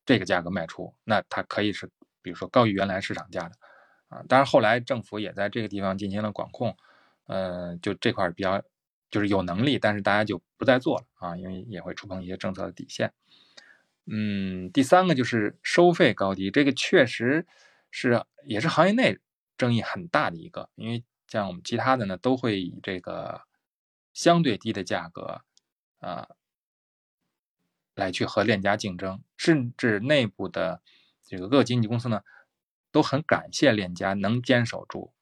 [0.07, 1.91] 这个价格卖出，那它可以是
[2.23, 3.57] 比如说高于原来市场价的，
[4.09, 6.77] 啊，当然后来政府也在这个地方进行了管控，
[7.31, 8.61] 呃，就这块比较
[9.11, 13.13] 就是有能力，但是大家就不再做了啊，因为也会触碰一些政策的底线。
[14.07, 17.47] 嗯，第三个就是收费高低，这个确实
[17.91, 19.19] 是也是行业内。
[19.59, 23.43] 争议很大的一个，因为像我们其他的呢，都会以这个
[24.15, 25.43] 相对低的价格
[25.99, 26.31] 啊
[27.95, 30.81] 来去和链家竞争，甚至内部的
[31.27, 32.23] 这个各经纪公司呢
[32.91, 35.13] 都很感谢链家能坚守住，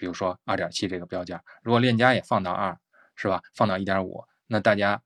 [0.00, 2.78] 比如说二点七这个标价，如果链家也放到二，
[3.14, 3.42] 是吧？
[3.54, 5.02] 放到一点五，那大家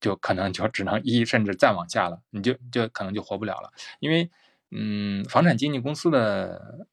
[0.00, 4.28] 就可能就只能一，甚至再往下了，你就就可能就活不了了，因为
[4.72, 6.88] 嗯，房产经纪公司的。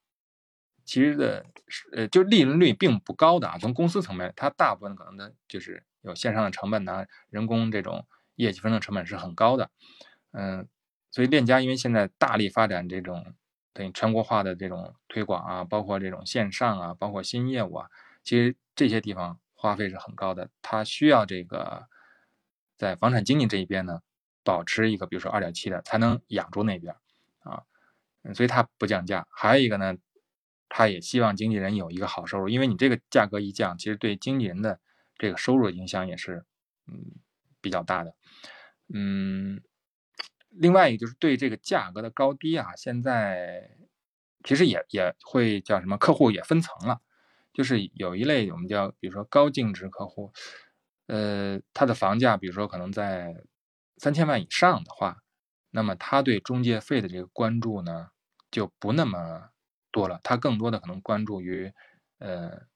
[0.89, 1.45] 其实的，
[1.91, 3.57] 呃，就利润率并不高的啊。
[3.57, 9.69] 从公司层面，它大部分可能的就是有线上的成本呢，人工这种业绩分成成本是很高的。
[10.31, 10.65] 嗯，
[11.11, 13.33] 所以链家因为现在大力发展这种
[13.77, 17.89] 等于全国化的这种推广啊，包括这种线上啊，包括新业务啊，
[18.23, 20.49] 其实这些地方花费是很高的。
[20.63, 21.85] 它需要这个
[22.75, 24.01] 在房产经纪这一边呢，
[24.43, 26.95] 保持一个比如说二点七的，才能养住那边
[27.43, 27.61] 啊。
[28.33, 29.27] 所以它不降价。
[29.29, 29.95] 还有一个呢。
[30.69, 34.81] 他也希望经纪人有一个好收入，因为你这个价格一降，其实对经纪人的
[35.17, 36.43] 这个收入影响也是
[36.87, 37.15] 嗯
[37.61, 38.13] 比较大的。
[38.93, 39.61] 嗯，
[40.59, 43.77] 另外一个就是对这个价格的高低啊，现在
[44.43, 47.01] 其实也也会叫什么客户也分层了，
[47.53, 50.31] 就是有一类我们叫比如说高净值客户，
[51.07, 53.43] 呃，他的房价比如说可能在
[53.97, 55.23] 三千万以上的话，
[55.71, 58.09] 那么他对中介费的这个关注呢
[58.51, 59.49] 就不那么。
[59.89, 61.73] 多了，他更多的可能关注于，
[62.19, 62.67] 呃，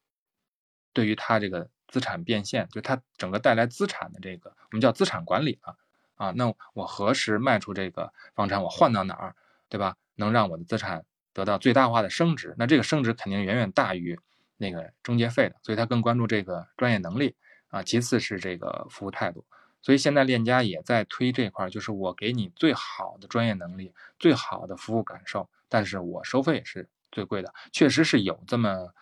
[0.91, 5.75] 对于他这个资产变现，就他整个带来资产的这个，我们叫资产管理啊
[6.21, 9.35] 啊，那我何时卖出这个房产，我换到哪儿，
[9.69, 9.95] 对吧？
[10.15, 11.03] 能让我的资产
[11.33, 14.19] 得到最大化的升值，那这个升值肯定远远大于
[14.57, 17.35] 那个中介费的，所以他更关注这个专业能力
[17.69, 19.43] 啊，其次是这个服务态度，
[19.81, 26.87] 所以现在链家也在推这块，就是我给你最好的专业能力，最好的服务感受，但是我收费是。
[27.13, 28.93] 最贵的确实是有这么，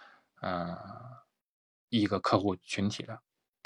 [0.42, 0.76] 呃，
[1.90, 3.20] 一个客户群体的。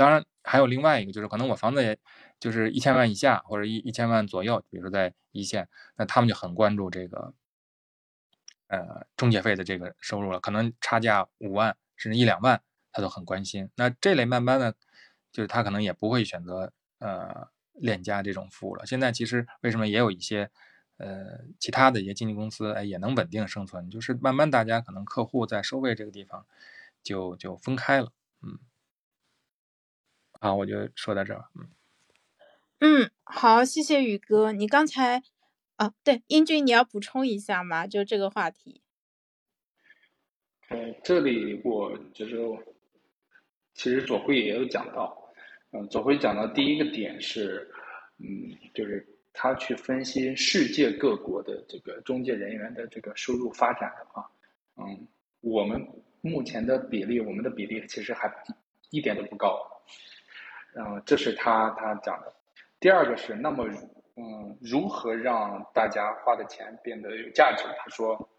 [0.03, 1.97] 当然还有另外一个，就是可能我房子也
[2.41, 7.33] 就是一千万以下或者一一千万左右，比如说在一线，那他们就很关注这个，
[8.67, 10.41] 呃，中介费的这个收入了。
[10.41, 13.69] 可能差价五万甚至一两万，他都很关心。
[13.75, 14.75] 那这类慢慢的，
[15.31, 18.85] 就是他可能也不会选择呃链家这种服务了。
[18.85, 20.51] 现在其实为什么也有一些。
[20.97, 23.89] 呃，其他的一些经纪公司，哎，也能稳定生存。
[23.89, 26.45] 就是慢慢，大家可能客户在收费这个地方，
[27.01, 28.11] 就就分开了。
[28.43, 28.59] 嗯，
[30.43, 31.45] 好，我就说到这儿。
[31.55, 31.69] 嗯
[32.79, 34.51] 嗯，好，谢谢宇哥。
[34.51, 35.23] 你刚才
[35.77, 37.87] 啊，对，英俊，你要补充一下吗？
[37.87, 38.81] 就这个话题。
[40.67, 42.37] 呃，这里我就是，
[43.73, 45.33] 其实左辉也有讲到，
[45.71, 47.71] 嗯，左辉讲到第一个点是，
[48.17, 48.27] 嗯，
[48.73, 54.29] 就是他去分析世界各国的这个中介人员的这个收入发展的话，
[54.75, 55.07] 嗯，
[55.39, 55.81] 我们
[56.19, 58.29] 目前的比例，我们的比例其实还
[58.89, 59.57] 一点都不高，
[60.75, 62.33] 嗯，这是他他讲的。
[62.79, 63.65] 第二个是，那么，
[64.15, 67.63] 嗯，如何让大家花的钱变得有价值？
[67.77, 68.29] 他说，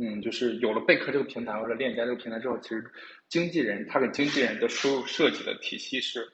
[0.00, 2.84] 嗯，就是有了贝壳这个平台或者链家这个平台之后，其实
[3.28, 6.26] 经纪人他给经纪人的输入设计的体系是，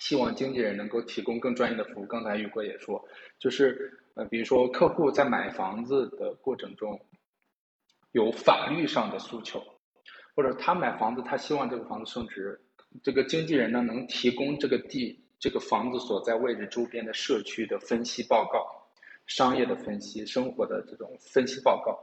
[0.00, 2.06] 希望经纪人能够提供更专业的服务。
[2.06, 3.06] 刚才宇哥也说，
[3.38, 7.00] 就是呃，比如说客户在买房子的过程中，
[8.12, 9.62] 有法律上的诉求，
[10.34, 12.60] 或者他买房子，他希望这个房子升值，
[13.02, 15.18] 这个经纪人呢能提供这个地。
[15.42, 18.62] 这个房子所在位置周边的社区的分析报告，
[19.26, 21.98] 商业的分析，生活的这种分析报告，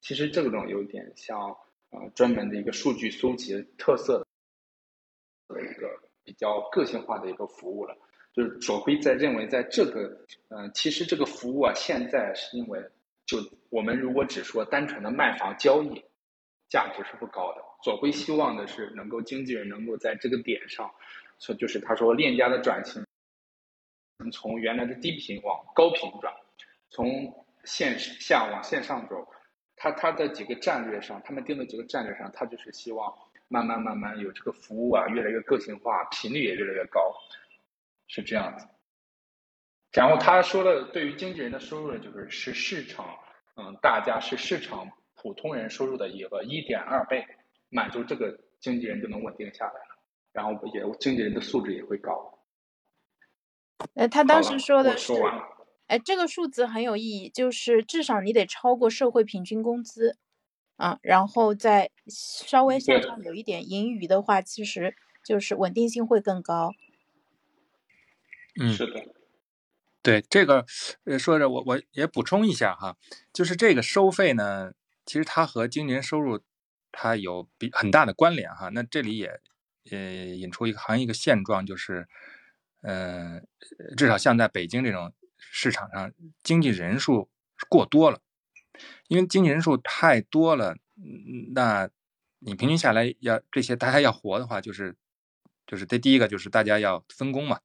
[0.00, 1.48] 其实这种有点像
[1.90, 4.24] 呃专门的一个数据搜集特色
[5.48, 5.90] 的一个
[6.22, 7.98] 比较个性化的一个服务了。
[8.32, 10.16] 就是左晖在认为，在这个
[10.50, 12.78] 嗯，其实这个服务啊，现在是因为
[13.24, 16.04] 就我们如果只说单纯的卖房交易，
[16.76, 17.64] 价值是不高的。
[17.82, 20.90] 左晖希望的是能够经纪人能够在这个点上。
[21.38, 23.02] 所以就是他说链家的转型，
[24.30, 26.34] 从原来的低频往高频转，
[26.90, 29.26] 从线下往线上走，
[29.74, 33.14] 他他的几个战略上，他们定的几个战略上，他就是希望
[33.48, 37.00] 慢慢慢慢有这个服务啊，越来越个性化，频率也越来越高，
[38.08, 38.66] 是这样子。
[39.92, 43.18] 然后他说的对于经纪人的收入呢就是是市场，
[43.56, 44.90] 嗯，大家是市场
[45.26, 47.26] 普通人收入的一个一点二倍，
[47.68, 49.98] 满足这个经纪人就能稳定下来了。
[50.30, 52.38] 然后也经纪人的素质也会高。
[53.94, 55.12] 呃，他当时说的是，
[55.88, 60.16] 哎，这个数字很有意义，就是至少你得超过社会平均工资，
[60.76, 66.72] 啊，然后再稍微向上有一点盈余的话，其实就是稳定性会更高。
[68.60, 69.02] 嗯，是的。
[70.02, 70.64] 对这个，
[71.02, 72.96] 呃，说着我我也补充一下哈，
[73.32, 74.72] 就是这个收费呢，
[75.06, 76.42] 其实它和经纪人收入
[76.92, 78.68] 它有比很大的关联哈。
[78.68, 79.40] 那这里也。
[79.88, 79.96] 呃，
[80.34, 82.08] 引出一个行业一个现状，就是，
[82.82, 83.40] 呃，
[83.96, 87.30] 至少像在北京这种市场上，经纪人数
[87.68, 88.20] 过多了，
[89.06, 90.76] 因为经纪人数太多了，
[91.54, 91.88] 那
[92.40, 94.96] 你平均下来要这些大家要活的话，就是，
[95.68, 97.60] 就是这第一个就是大家要分工嘛，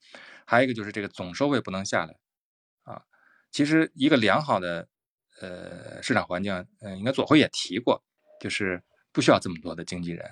[0.46, 2.20] 还有一个就是这个总收费不能下来，
[2.84, 3.02] 啊，
[3.50, 4.88] 其实一个良好的
[5.42, 8.02] 呃市场环境，嗯，应该左晖也提过，
[8.40, 8.82] 就是
[9.12, 10.26] 不需要这么多的经纪人，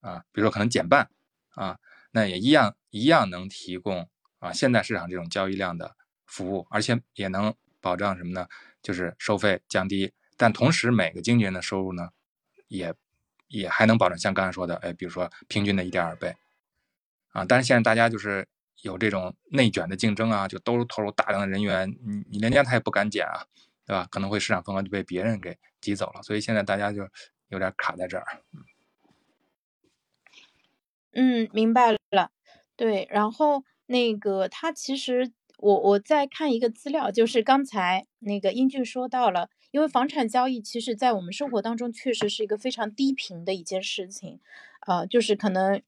[0.00, 1.08] 啊，比如说可能减半。
[1.56, 1.78] 啊，
[2.10, 5.96] 那也一样一样能提供啊现在市场这种交易量的
[6.26, 8.46] 服务，而且也能保障什么呢？
[8.82, 12.10] 就是收费降低，但同时每个经纪人的收入呢，
[12.68, 12.92] 也
[13.48, 16.36] 也还能保证像刚才说的，哎，比如说平均的一点二倍
[17.28, 17.42] 啊。
[17.46, 18.46] 但是现在大家就是
[18.82, 23.46] 有这种内卷的竞争啊，就都投入大量的人员，你你连家他也不敢减啊，
[23.86, 24.06] 对吧？
[24.10, 27.08] 可能会市场份额就被别人给挤走了，所以现在大家就
[27.48, 28.24] 有点卡在这儿。
[31.12, 32.30] 嗯，明白了。
[32.76, 44.40] 对，然后那个他其实，我我在看一个资料，就是刚才那个英俊说到了，因为房产交易其实在我们生活当中确实是一个非常低频的一件事情，
[44.86, 45.80] 呃，就是可能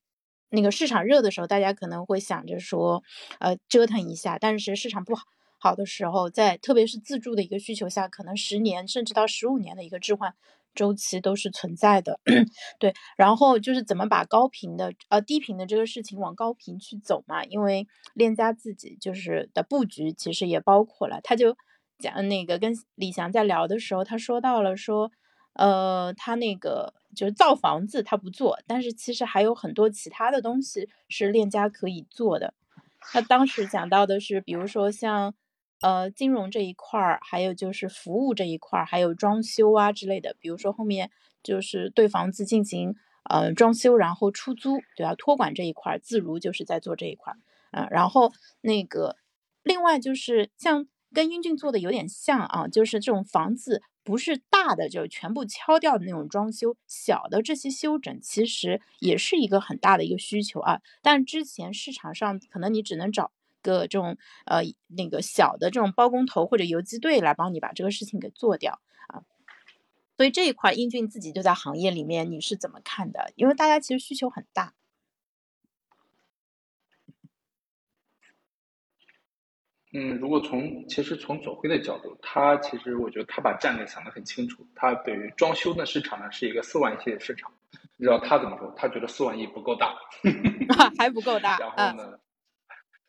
[0.49, 3.03] 那个市场热的时候，大家可能会想着说，
[3.39, 5.25] 呃，折腾一下，但是市场不好
[5.59, 10.35] 好的时候，在特别是自住的一个需求下，可能十年甚至到十五年的一个置换。
[10.75, 12.21] 周期都是存在的，
[12.79, 21.57] 对，然后就是怎么把高频的呃低频的这个事情往高频去走嘛，因为链家自己就是的布局其实也包括了，他就
[21.99, 25.11] 讲那个跟李翔在聊的时候，他说到了说，
[25.55, 32.55] 呃，他那个就是造房子他不做，但是其实还有很多其他的东西是链家可以做的，
[33.01, 35.35] 他当时讲到的是，比如说像。
[35.81, 40.37] 呃，金融这一块儿，还有就是服务这一块儿，还有装修啊之类的。
[40.41, 41.11] 比如说后面
[41.43, 42.97] 就是对房子进行
[43.31, 45.15] 呃装修，然后出租，对吧？
[45.15, 47.39] 托管这一块儿，自如就是在做这一块儿
[47.71, 47.87] 啊。
[47.91, 49.17] 然后那个
[49.63, 60.81] 另外就是像跟英俊做的有点像啊，就是这种房子不是大的就全部敲掉的那种装修，小的这些修整其实也是一个很大的一个需求啊。
[61.03, 63.31] 但之前市场上可能你只能找。
[63.73, 64.17] 个这种
[64.47, 69.23] 呃那个小的这种包工头或者游击队来帮你把这个事情给做掉啊，
[70.17, 73.33] 所以这一块英俊自己就在行业里面，你是怎么看的？
[73.37, 74.75] 因为大家其实需求很大。
[79.91, 84.67] 嗯，如果从其实从左晖的角度，他其实我觉得他把战略想得很清楚。
[84.75, 87.51] 他对于装修的市场呢是一个四万亿的市场，
[87.97, 88.71] 你知道他怎么说？
[88.77, 89.97] 他觉得四万亿不够大，
[90.99, 91.57] 还不够大。
[91.65, 92.21] 然后呢，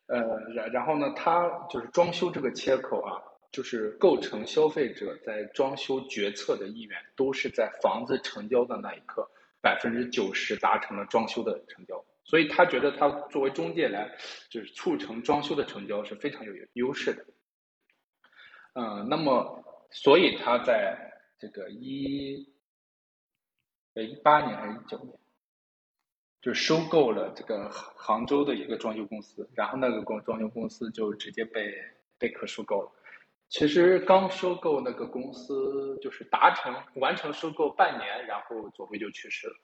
[0.09, 9.29] 呃，然然后呢，他就是装修这个切口啊，就是构成消费者在装修决策的意愿，都是在房子成交的那一刻，
[9.61, 12.03] 百分之九十达成了装修的成交。
[12.23, 14.09] 所以他觉得他作为中介来，
[14.49, 17.23] 就是促成装修的成交是非常有优势的。
[18.73, 20.97] 嗯，那么所以他在
[21.37, 22.51] 这个一
[23.93, 25.18] 呃一八年还是一九年，
[26.41, 31.73] 就收购了这个杭州的一个装修公司，然后那个公装修公司就直接被
[32.17, 32.91] 贝壳收购了。
[33.49, 39.55] 其实刚收购那个公司就是达成完成收购半年，然后左晖就去世了。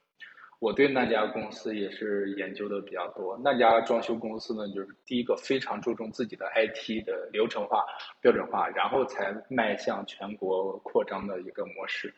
[0.60, 3.40] 我对那家公司也是研究的比较多。
[3.44, 7.86] 那家装修公司呢，就是第一个非常注重自己的 IT 的流程化、
[8.22, 12.14] 标准化，然后才迈向全国扩张的一个模式。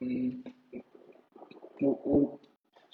[0.00, 0.44] 嗯，
[1.80, 2.40] 我我，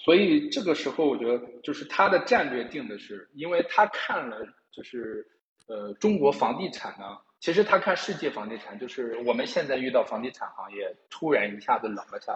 [0.05, 5.27] 所以这个时候我觉得，就是他的战略定的是，因为他看了，就是
[5.67, 12.33] 呃，中国房地产呢，其实他看世界房地产，就是我们现在遇到房地产行业突然一下子冷了下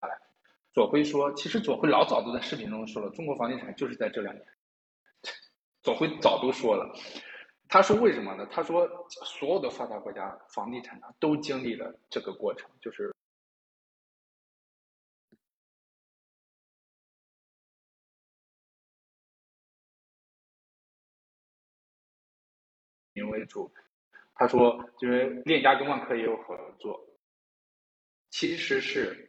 [0.00, 0.16] 来。
[0.72, 4.46] 左晖说：“其实左晖老早都在视频中说了，中国房地产就是在这两年。
[5.82, 6.94] 左晖早都说了，
[7.68, 8.46] 他说为什么呢？
[8.52, 8.88] 他说
[9.24, 13.12] 所有的发达国家房地产呢都经历了这个过程，就是
[23.36, 23.70] 为主。
[24.34, 27.00] 他说，因为链家跟万科也有合作，
[28.30, 29.22] 其实是。”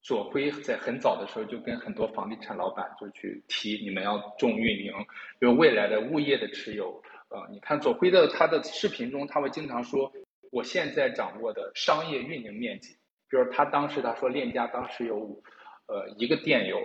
[0.00, 4.92] 左晖在很早的时候就跟很多房地产老板就去提，你们要重运营，
[5.40, 10.10] 因为未来的物业的持有，呃，你看左晖的他的视频中，他会经常说，
[10.52, 12.94] 我现在掌握的商业运营面积，
[13.28, 15.42] 比如他当时他说链家当时有，
[15.88, 16.78] 呃，一个店有，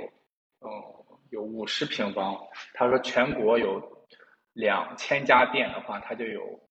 [0.62, 0.68] 嗯，
[1.30, 2.36] 有五十平方，
[2.74, 3.93] 他说全国有
[4.54, 6.62] 两千家店的话，它就有。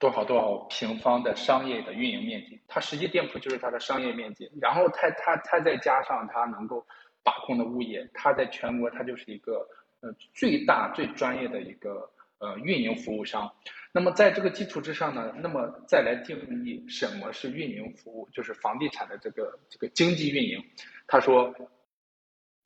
[0.00, 6.82] 多少多少平方的商业的运营面积，它实际店铺就是它的商业面积，然后它它它再加上它能够
[7.22, 9.68] 把控的物业，它在全国它就是一个
[10.00, 13.52] 呃最大最专业的一个呃运营服务商。
[13.92, 20.64] 那么在这个基础之上呢，那么再来定义什么是运营服务，就是房地产的这个这个经济运营。
[21.06, 21.54] 他说，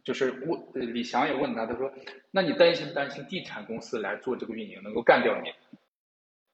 [0.05, 1.91] 就是问李翔也问他，他说，
[2.31, 5.51] 那你担心不担心地产公司来做这个运营能够干掉你？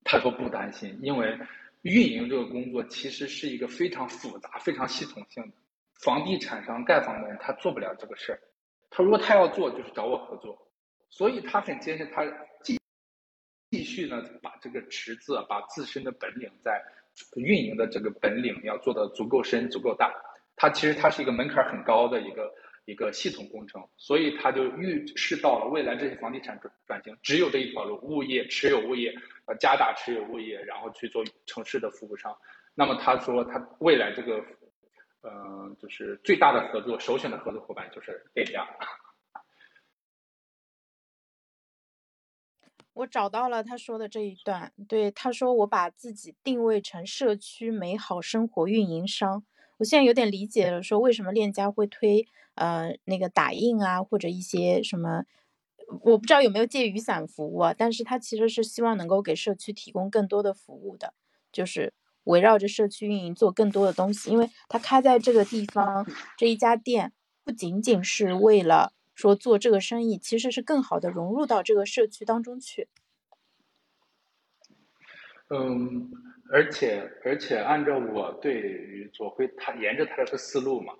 [0.04, 1.36] 他说不担心，因为
[1.82, 5.52] 运营这个工作其实是一个非常复杂、非常系统性的。
[6.00, 8.40] 房地产商盖房的人他做不了这个事儿，
[8.88, 10.56] 他如果他要做，就是找我合作。
[11.10, 12.24] 所以他很坚信，他
[12.62, 12.78] 继
[13.72, 16.80] 继续呢把这个池子、把自身的本领在
[17.34, 20.14] 运营的这个本领要做的足够深、足够大。
[20.54, 22.48] 他其实他是一个门槛很高的一个。
[22.86, 29.14] 一个系统工程，所以他就预示到了未来这些房地产转转型只有这一条路：物业持有物业，
[29.46, 32.36] 呃，加大持有物业，然后去做城市的服务商。
[32.74, 34.44] 那么他说，他未来这个，
[35.20, 38.66] 呃，就是最大的合作，首选的合作伙伴就是链家。
[42.92, 49.44] 我找到了他说的这一段，对他说：“我把自己定位成社区美好生活运营商。”
[49.80, 52.28] 我现在有点理解了，说为什么链家会推。
[52.56, 55.24] 呃，那个打印啊，或者一些什么，
[56.02, 61.14] 我不知道有没有借雨伞服务啊，但是它其实是希望能够给社区提供更多的服务的，
[61.52, 66.06] 就是围绕着社区运营做更多的东西，因为它开在这个地方
[66.36, 67.12] 这一家店，
[67.44, 72.88] 不仅仅是为了说做这个生意，其实是更好的融入到这个社区当中去。
[75.48, 76.10] 嗯，
[76.52, 80.94] 而且而且按照我对于左晖他沿着他这个思路嘛。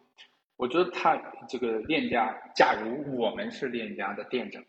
[0.57, 1.17] 我觉得他
[1.49, 4.63] 这个链家，假如我们是链家的店长，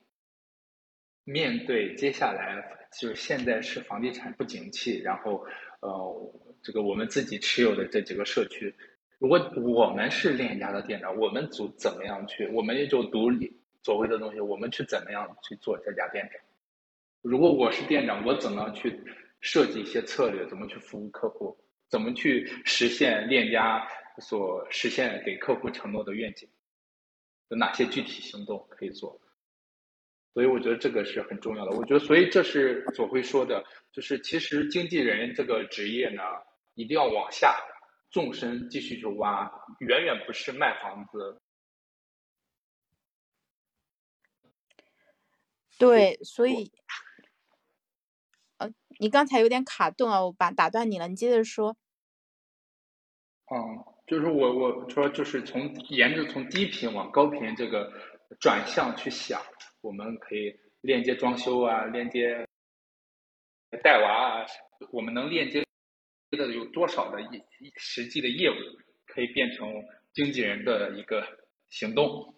[1.26, 2.64] 面对接下来
[2.98, 5.46] 就是现在是房地产不景气，然后
[5.82, 8.74] 呃，这个我们自己持有的这几个社区，
[9.20, 12.48] 如果我们是链家的店长，我们组怎么样去？
[12.48, 13.54] 我们也就独立
[13.84, 16.40] 所谓的东西，我们去怎么样去做这家店长？
[17.22, 18.98] 如果我是店长，我怎么去
[19.42, 20.48] 设计一些策略？
[20.48, 21.58] 怎么去服务客户？
[21.90, 23.86] 怎么去实现链家？
[24.20, 26.48] 所实现给客户承诺的愿景，
[27.48, 29.20] 有哪些具体行动可以做？
[30.34, 31.72] 所以我觉得这个是很重要的。
[31.78, 36.22] 我觉得，所以这是左辉说的，就是其实经纪人这个职业呢，
[36.76, 37.58] 一定要往下
[38.12, 41.42] 纵深继续去挖，远远不是卖房子。
[45.80, 46.72] 对，所以。
[49.02, 51.76] 你刚才有点卡顿啊，我把打断你了，你接着说。
[53.52, 57.92] 嗯，就是我我说就是从沿着从低频往高频这个
[58.40, 59.42] 转向去想，
[59.82, 62.48] 我们可以链接装修啊，链接
[63.82, 64.46] 带娃啊，
[64.92, 65.66] 我们能链接
[66.30, 67.44] 的有多少的业
[67.78, 68.54] 实际的业务
[69.08, 69.68] 可以变成
[70.14, 71.26] 经纪人的一个
[71.72, 72.36] 行动？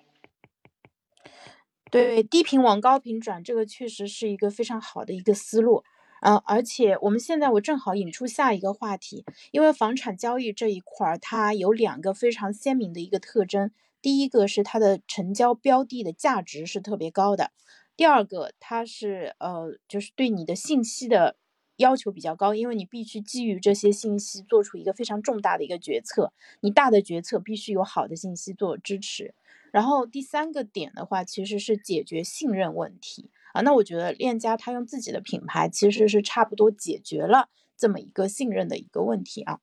[1.91, 5.84] 对，低频往高频转，这个确实是一个非常好的一个思路。
[6.24, 13.71] 呃，而且我们现在我正好引出下一个话题，因为房产交易这一块儿，它有两个非常鲜明的一个特征。
[14.01, 17.51] 第一个是它的成交标的的价值是特别高的，
[17.97, 21.36] 第二个它是呃，就是对你的信息的
[21.76, 29.36] 要求比较高，因为你必须基于这些信息做出一个非常重大的一个决策，你大的决策必须有好的信息做支持。
[29.74, 33.30] 然后第三个点的话，其实是解决信任问题。
[33.54, 37.47] 啊，那我觉得链家它用自己的品牌其实是差不多解决了
[37.78, 39.60] 这么一个信任的一个问题啊。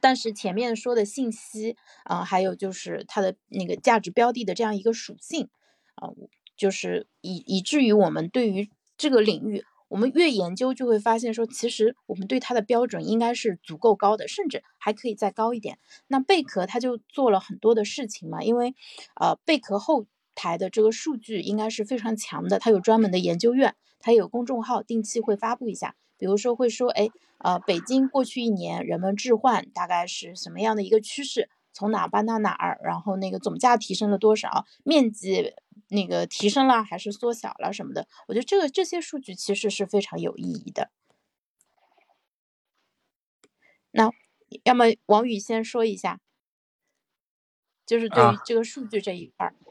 [0.00, 5.48] 但是前面说的信息啊，还有就是它的那个价值标的的这样一个属性
[5.94, 6.10] 啊，
[6.56, 9.64] 就是以以至于我们对于这个领域。
[9.88, 15.78] 我们越研究就会发现，说其实我们对它的标准应该是足够高的，甚至还可以再高一点。
[16.08, 18.74] 那贝壳它就做了很多的事情嘛，因为
[19.20, 27.08] 呃贝壳后台的这个数据应该是非常强的，它有专门的研究院，它有公众号，定期会发布一下，比如说会说，哎，
[27.38, 35.54] 呃北京过去一年人们置换大概是什么样的一个趋势，从哪搬到哪儿，然后那个总价提升了多少，面积。
[35.88, 38.08] 那个提升了还是缩小了什么的？
[38.26, 40.90] 我觉得这个这些数据其实是非常有意义的。
[43.90, 44.10] 那
[44.64, 46.20] 要么王宇先说一下，
[47.84, 49.50] 就是对于这个数据这一块儿。
[49.50, 49.63] 啊，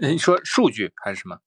[0.00, 1.38] 你说数据还是什么？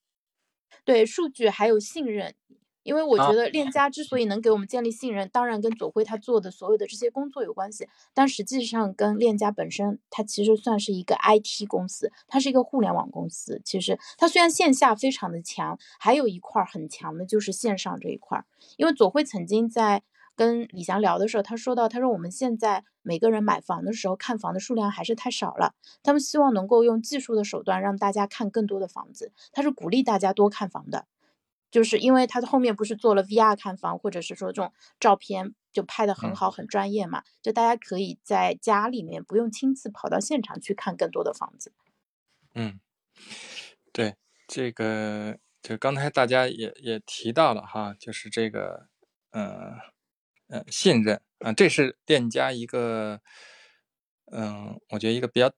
[0.84, 2.36] 对，数据还有信任。
[2.84, 13.60] 因为我觉得链家之所以能给我们建立信任，当然跟左晖他做的所有的这些工作有关系，但实际上跟链家本身，它其实算是一个 IT 公司，它是一个互联网公司。
[13.66, 18.46] 其实它虽然线下非常的强，还有一块很强的就是线上这一块。
[18.78, 20.04] 因为左晖曾经在
[20.36, 25.74] 跟李翔聊的时候，他说到，他说我们现在每个人买房的时候看房的数量还是太少了，
[26.04, 31.08] 他们希望能够用技术的手段让大家看更多的房子，他是鼓励大家多看房的。
[31.72, 41.74] 就是因为他的后面不是做了 VR 看房，或者是说这种照片就拍的很好很专业嘛，就大家可以在家里面不用亲自跑到现场去看更多的房子。
[42.54, 42.80] 嗯，
[43.92, 44.16] 对，
[44.48, 48.88] 这个就刚才大家也也提到了哈，就是这个，
[49.32, 49.74] 嗯
[50.48, 53.22] 嗯，信任啊，这是店家一个，
[54.32, 55.52] 嗯，我觉得一个比较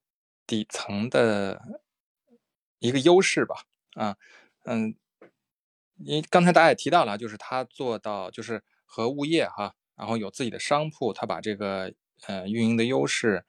[0.46, 1.62] 底层的
[2.80, 3.64] 一个优势吧，
[3.96, 4.18] 啊，
[4.66, 4.96] 嗯。
[6.00, 11.92] 因为刚才大家也提到了，就是他做到就是和物业哈，然后有自己的商铺，他把这个
[12.28, 13.44] 呃运营的优势，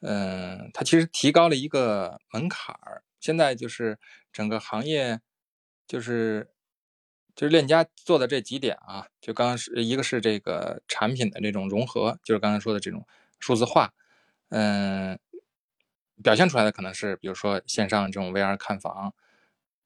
[0.00, 3.04] 嗯，他其实提高了一个门槛儿。
[3.20, 3.98] 现在就是
[4.32, 5.20] 整个行业，
[5.86, 6.50] 就是
[7.34, 13.06] 就是链家做的这几点啊，就刚刚是一个是这个产品的这种融合，就是刚才说的这种
[13.38, 13.92] 数字化，
[14.50, 15.18] 嗯，
[16.22, 19.14] 表现出来的可能是比如说线上这种 VR 看房。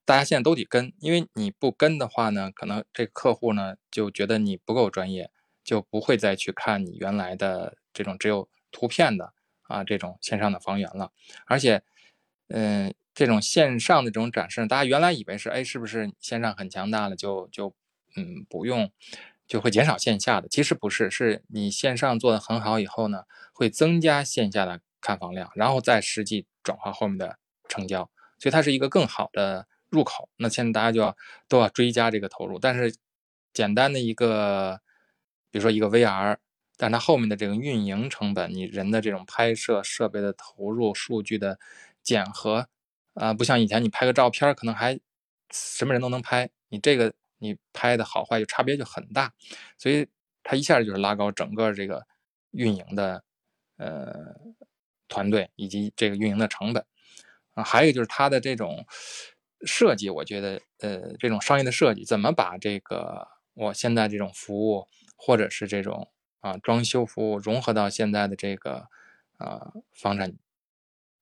[0.05, 5.33] 大家现在都得跟，因为你不跟的话呢，可能这个客户呢就觉得你不够专业，
[5.65, 11.11] 就不会再去看你原来的这种只有图片的啊这种线上的房源了。
[11.47, 11.83] 而且，
[12.49, 17.75] 嗯，这种线上的这种展示，大家原来以为是，哎，是不是线上很强大了，就就
[18.17, 18.91] 嗯不用，
[19.47, 20.49] 就会减少线下的？
[20.49, 29.67] 其实不是，是你线上做的很好以后呢，会增加线下的看房量，然后再实际转化后面的成交，所以它是一个更好的。
[29.89, 31.17] 入口，那现在大家就要
[31.49, 32.93] 都要追加这个投入，但是
[33.53, 34.81] 简单的一个，
[35.49, 36.39] 比如说一个 VR，
[36.77, 41.61] 但它后面的这个运营成本，你人的这种拍摄设备的投入、数据的
[42.07, 42.69] 检核，
[43.13, 44.99] 啊，不像以前你拍个照片可能还
[45.53, 49.35] 什么人都能拍，你这个你拍的好坏就差别就很大，
[49.77, 50.09] 所以
[50.43, 52.07] 它一下就是拉高整个这个
[52.53, 53.25] 运营的
[53.77, 54.15] 呃
[55.09, 56.87] 团队以及这个运营的成本
[57.55, 58.87] 啊，还有就是它的这种。
[59.65, 68.87] 设计，我觉得，呃，这种商业的设计，怎么把这个我现在这种服务，或者是这种啊装修服务融合到现在的这个
[69.39, 70.37] 啊房产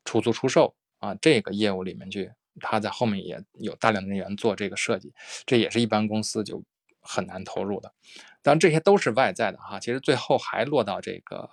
[0.05, 5.13] 出租出售啊这个业务里面去，他在后面也有大量的人员做这个设计，
[5.47, 6.63] 这也是一般公司就
[7.01, 7.93] 很难投入的。
[8.43, 11.49] 当然这些都是外在的哈，其实最后还落到这个，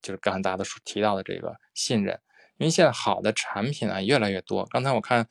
[0.00, 2.20] 就是刚才大家都提到的这个信任，
[2.58, 4.66] 因为现在好的产品啊越来越多。
[4.66, 5.28] 刚才我看。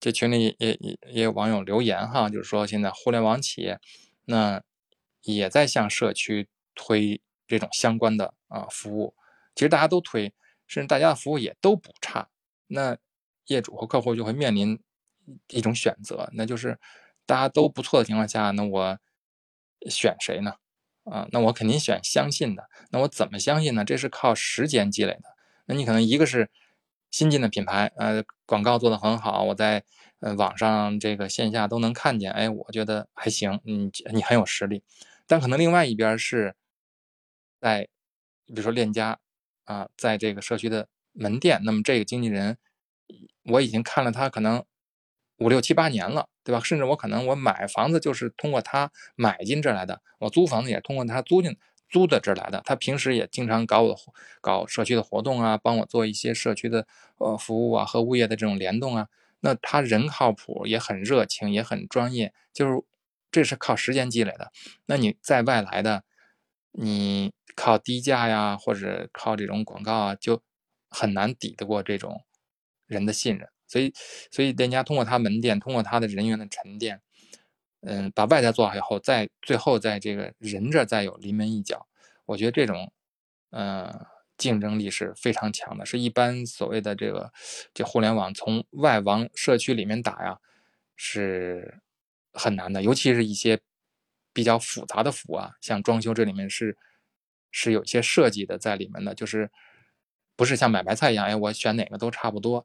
[0.00, 3.80] 这群里也也也有网友留言哈，就是说现在互联网企业
[4.26, 4.62] 那
[5.22, 9.16] 也在向社区推这种相关的啊服务，
[9.56, 10.32] 其实大家都推，
[10.68, 12.28] 甚至大家的服务也都不差，
[12.68, 12.96] 那
[13.46, 14.78] 业主和客户就会面临
[15.48, 16.78] 一种选择，那就是
[17.26, 18.98] 大家都不错的情况下，那我
[19.88, 20.52] 选谁呢？
[21.04, 22.68] 啊，那我肯定选相信的。
[22.90, 23.84] 那我怎么相信呢？
[23.84, 25.34] 这是靠时间积累的。
[25.66, 26.48] 那你可能一个是。
[27.10, 29.82] 新进的品牌，呃，广告做得很好，我在
[30.20, 34.82] 呃网上这个线下都能看见，哎，我觉得还行，你你很有实力。
[35.26, 36.54] 但可能另外一边是
[37.62, 37.88] 在，
[38.44, 39.18] 比如说链家
[39.68, 42.56] 啊，在这个社区的门店，那么这个经纪人，
[43.44, 44.64] 我已经看了他可能
[45.36, 46.60] 五六七八年了，对吧？
[46.64, 51.56] 甚至我可能我买房子就是通过他买进这来的，我租房子也通过他租进。
[51.90, 53.96] 租的这来的，他平时也经常搞我
[54.42, 56.86] 搞社区的活动啊，帮我做一些社区的
[57.16, 59.08] 呃服务啊和物业的这种联动啊。
[59.40, 62.82] 那他人靠谱，也很热情，也很专业，就是
[63.32, 64.52] 这是靠时间积累的。
[64.84, 66.04] 那你在外来的，
[66.72, 70.42] 你靠低价呀，或者靠这种广告啊，就
[70.90, 72.24] 很难抵得过这种
[72.86, 73.48] 人的信任。
[73.66, 73.92] 所以，
[74.30, 77.00] 所以店家通过他门店，通过他的人员的沉淀。
[77.82, 81.86] 嗯，把外在做好以后，再最后在这个人这再有临门一脚，
[82.26, 82.92] 我觉得这种，
[83.50, 87.30] 呃，竞争力是非常强的，是一般所谓的这个
[87.72, 90.38] 这互联网从外往社区里面打呀，
[90.96, 91.80] 是
[92.32, 93.60] 很难的，尤其是一些
[94.38, 96.78] 比较复杂的服啊，像装修这里面是
[97.50, 99.50] 是有一些设计的在里面的，就是
[100.36, 102.64] 不是像买白菜一样，哎，我选哪个都差不多，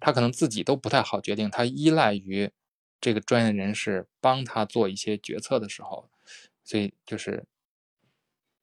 [0.00, 2.50] 他可能自己都不太好决定，他依赖于。
[3.00, 6.10] 这个专业人士帮他做一些决策的时候，
[6.64, 7.46] 所以就是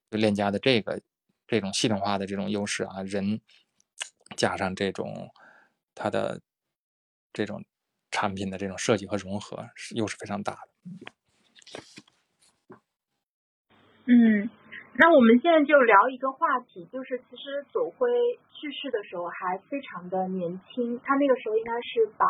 [0.10, 1.02] 链家的这个
[1.48, 3.40] 这种系统化的这种优势啊，人
[4.36, 5.32] 加上这种
[5.94, 6.42] 它的
[7.32, 7.64] 这种
[8.12, 10.68] 产品的这种设计和融合，是又是非常大的。
[14.06, 14.50] 嗯，
[14.94, 18.10] 那我们现在就聊一个话题，就是其实左晖
[18.52, 22.26] 去世的时候还非常的年轻，他那个时候应该是把。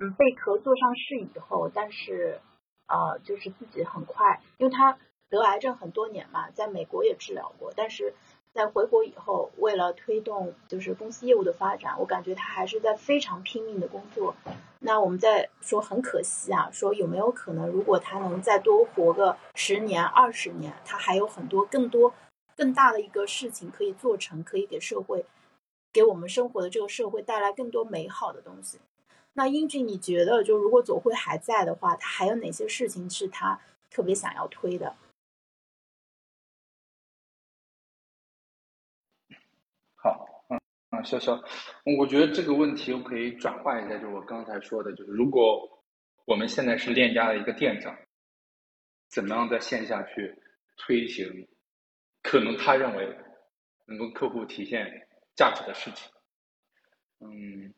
[0.00, 2.40] 嗯，贝壳做上市以后，但是，
[2.86, 4.96] 呃，就是自己很快，因为他
[5.28, 8.14] 得癌症很多年嘛，在美国也治疗过，但是
[8.58, 14.34] 在回国以后，为了推动就是公司业务的发展，我感觉他还是在非常拼命的工作。
[14.80, 22.12] 那我们在说很可惜啊，说有没有可能，如果他能再多活个十年、二十年，他还有很多更多
[22.56, 25.24] 更大的一个事情可以做成，可以给社会，
[25.92, 28.80] 给我们生活的这个社会带来更多美好的东西。
[29.34, 34.96] 那英俊，你觉得就如果左晖还在的话，他还有哪些事情是他特别想要推的？
[40.00, 40.24] 好，
[40.98, 41.40] 嗯嗯，潇潇，
[41.98, 45.84] 我觉得这个问题我可以转化一下，就是我刚才说的，就是如果
[46.24, 47.96] 我们现在是链家的一个店长，
[49.08, 50.34] 怎么样在线下去
[50.76, 51.48] 推行
[52.22, 53.16] 可能他认为
[53.86, 56.10] 能够客户体现价值的事情？
[57.20, 57.74] 嗯。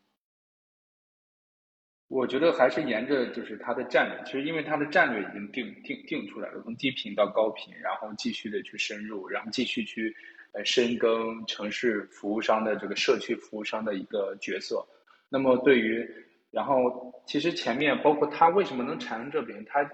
[2.09, 10.13] 我觉得还是沿着就是它的战略，其实因为它的战略已经定定定出来了，从低频到高频，然后继续的去深入，然后继续去
[10.53, 14.87] 呃深耕城市服务商的这个社区服务商的一个角色。
[15.29, 16.09] 那么对于，
[16.51, 19.89] 然后其实前面包括他为什么能产生这边，他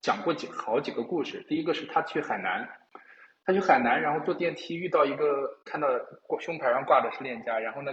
[0.00, 1.44] 讲过几好几个故事。
[1.48, 2.68] 第一个是他去海南，
[3.44, 5.88] 他去海南，然后坐电梯遇到一个看到
[6.40, 7.92] 胸牌上挂的是链家，然后呢。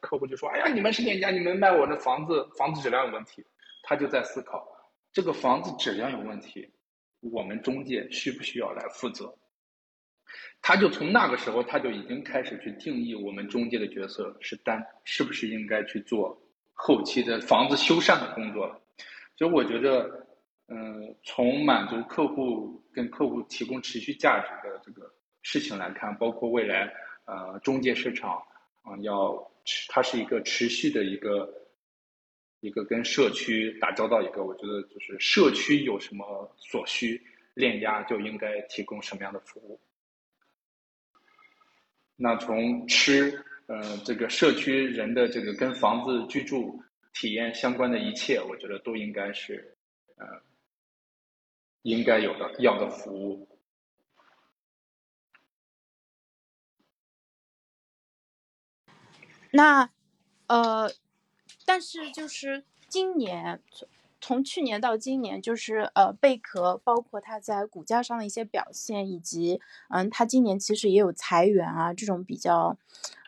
[0.00, 3.44] 客户就说：“哎呀，你们是链家，你们卖我的房子，房子质量有问题。”
[3.82, 4.64] 他就在思考，
[5.12, 6.72] 这个房子质量有问题，
[7.18, 9.36] 我们中介需不需要来负责？
[10.62, 16.40] 他就从那个时候，他就已经开始去定义我们中介的角色是单，是不是应该去做
[16.72, 18.80] 后期的房子修缮的工作了？
[19.36, 20.26] 所以我觉得，
[20.68, 25.12] 嗯，从满足客户跟客户提供持续价值的这个
[25.42, 26.92] 事情来看，包括未来
[27.24, 28.42] 呃中介市场
[28.82, 29.48] 啊要。
[29.90, 31.48] 它是一个持续的一个
[32.60, 37.22] 一个跟社区打交道一个，我觉得就是社区有什么所需，
[37.54, 39.78] 链家就应该提供什么样的服务。
[42.22, 46.78] 那从吃，呃，这个社区人的这个跟房子居住
[47.14, 49.74] 体验相关的一切，我觉得都应该是
[50.16, 50.26] 呃
[51.80, 53.48] 应该有的要的服务。
[59.50, 59.90] 那，
[60.46, 60.92] 呃，
[61.64, 63.62] 但是就是今年
[64.20, 72.76] 从去年到今年，就是呃贝壳包括它在股价上的一些表现，以及嗯，它今年其实也有裁员啊这种比较，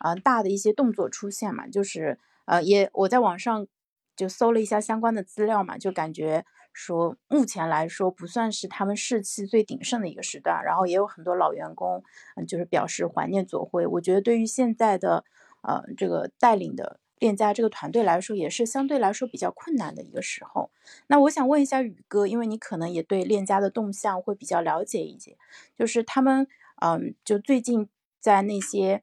[0.05, 3.67] 呃大的一些动作出现嘛，就是呃也我在网上
[4.15, 6.45] 就搜了一下相关的资料嘛，就感觉
[6.75, 10.63] 说目前来说不算是他们士气最鼎盛的一个时段。
[10.63, 12.03] 然后也有很多老员工，
[12.37, 13.87] 嗯，就是表示怀念左晖。
[13.87, 15.25] 我觉得对于现在的
[15.63, 20.71] 呃这个带领的链家这个团队来说，也是相对来说比较困难的一个时候。
[21.07, 25.39] 那我想问一下宇哥，因为你可能也对链家的动向会比较了解一些，
[25.79, 26.49] 就是他们
[26.81, 27.89] 嗯，就最近
[28.19, 29.03] 在那些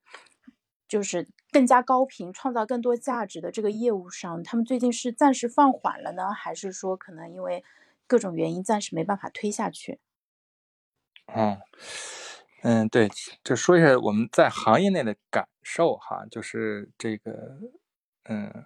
[0.87, 1.27] 就是。
[1.51, 7.63] 更加高频、创造更多价值的这个业务上，他们最近是暂时放缓了呢，还是说可能因为
[8.05, 9.99] 各种原因暂时没办法推下去？
[11.25, 11.57] 嗯
[12.61, 13.09] 嗯，对，
[13.43, 17.57] 就说一下我们在行业内的感受哈，就是这个
[18.25, 18.65] 嗯，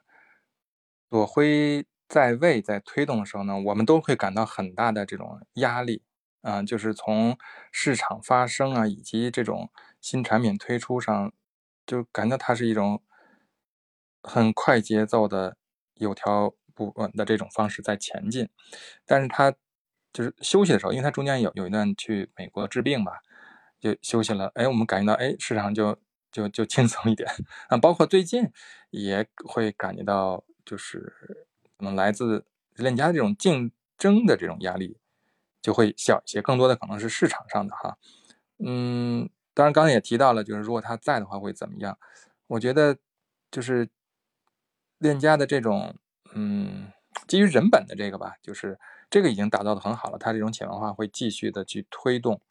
[1.10, 6.04] 左晖在位在推动的时候呢，我们都会感到很大的这种压力
[6.42, 7.38] 啊，就是从
[7.72, 9.72] 市场发生啊，以及这种
[10.02, 11.32] 新产品推出上。
[11.86, 13.04] 就感觉它是一种
[14.22, 15.58] 很快节奏的、
[15.96, 18.48] 有条不紊的这种方式在前进，
[19.06, 19.54] 但是它
[20.14, 23.20] 就是休息的时候，因为它中间有有一段去美国治病吧，
[23.82, 24.50] 就休息了。
[24.56, 26.00] 哎，我们感觉到，哎，市场就
[26.34, 27.30] 就就轻松一点
[27.70, 27.78] 啊。
[27.78, 28.52] 包括最近
[28.90, 31.48] 也会感觉到，就是
[31.78, 32.44] 可能来自
[32.76, 34.98] 链家这种竞争的这种压力
[35.62, 37.98] 就会小一些，更多的可能是市场上的哈，
[38.60, 39.30] 嗯。
[39.56, 41.96] 当然，刚才也提到了，就是如果他在的话会怎么样？
[42.48, 42.98] 我觉得
[43.52, 43.88] 就是
[44.98, 45.96] 链家的这种，
[46.34, 46.92] 嗯，
[47.28, 48.80] 基于人本的这个吧，就是
[49.12, 50.18] 这个已经打造的很好了。
[50.18, 52.42] 它这种潜文化会继续的去推动，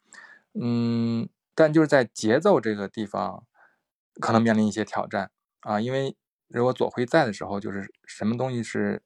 [0.53, 3.43] 嗯，但就是在节奏这个地方
[4.19, 5.31] 可能面临一些挑战
[5.61, 6.15] 啊，因为
[6.47, 9.01] 如果左晖在的时候，就是什么东西是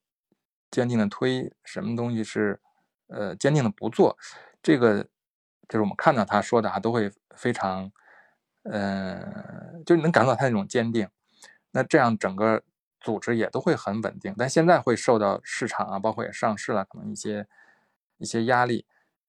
[0.70, 2.60] 坚定的推，什么东西是
[3.08, 4.16] 呃坚定的不做，
[4.62, 5.08] 这个。
[5.68, 7.92] 就是我们看到他说的啊，都会非常，
[8.62, 11.06] 嗯，就能感受到他那种坚定。
[11.72, 12.62] 那这样整个
[12.98, 14.34] 组织也都会很稳定。
[14.38, 17.46] 但现在会受到市场啊，包括也上市了，可能一些
[18.16, 18.86] 一些压力。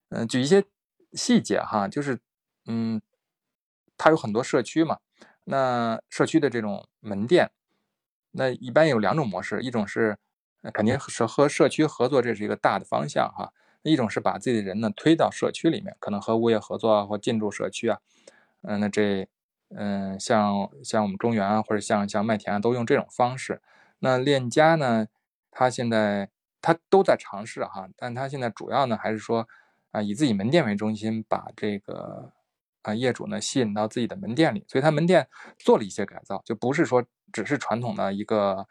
[0.08, 0.64] 嗯，举一些
[1.12, 2.22] 细节哈，就是
[2.68, 3.02] 嗯，
[3.98, 5.00] 它有很多社区嘛，
[5.50, 7.50] 那社区的这种门店，
[8.32, 10.18] 那一般有两种模式，一种是
[10.72, 13.52] 肯定是和社区合作，这是一个大的方向哈。
[13.82, 17.98] 一种是把自己的人呢推到社区里面，可能和物业合作啊，或进驻社区啊，
[18.62, 19.28] 嗯，那这，
[19.76, 23.62] 嗯，像像我们中原啊，或者像像麦田啊，都用这种方式。
[24.00, 25.08] 那链家呢，
[25.50, 26.30] 它现在
[26.62, 29.48] 它都在尝试哈，但它现在主要呢还是说
[29.92, 32.32] 啊，以自己门店为中心，把这个
[32.96, 38.68] 业主呢吸引到自己的门店里，所以他门店做了一些改造，就不是说只是传统的一个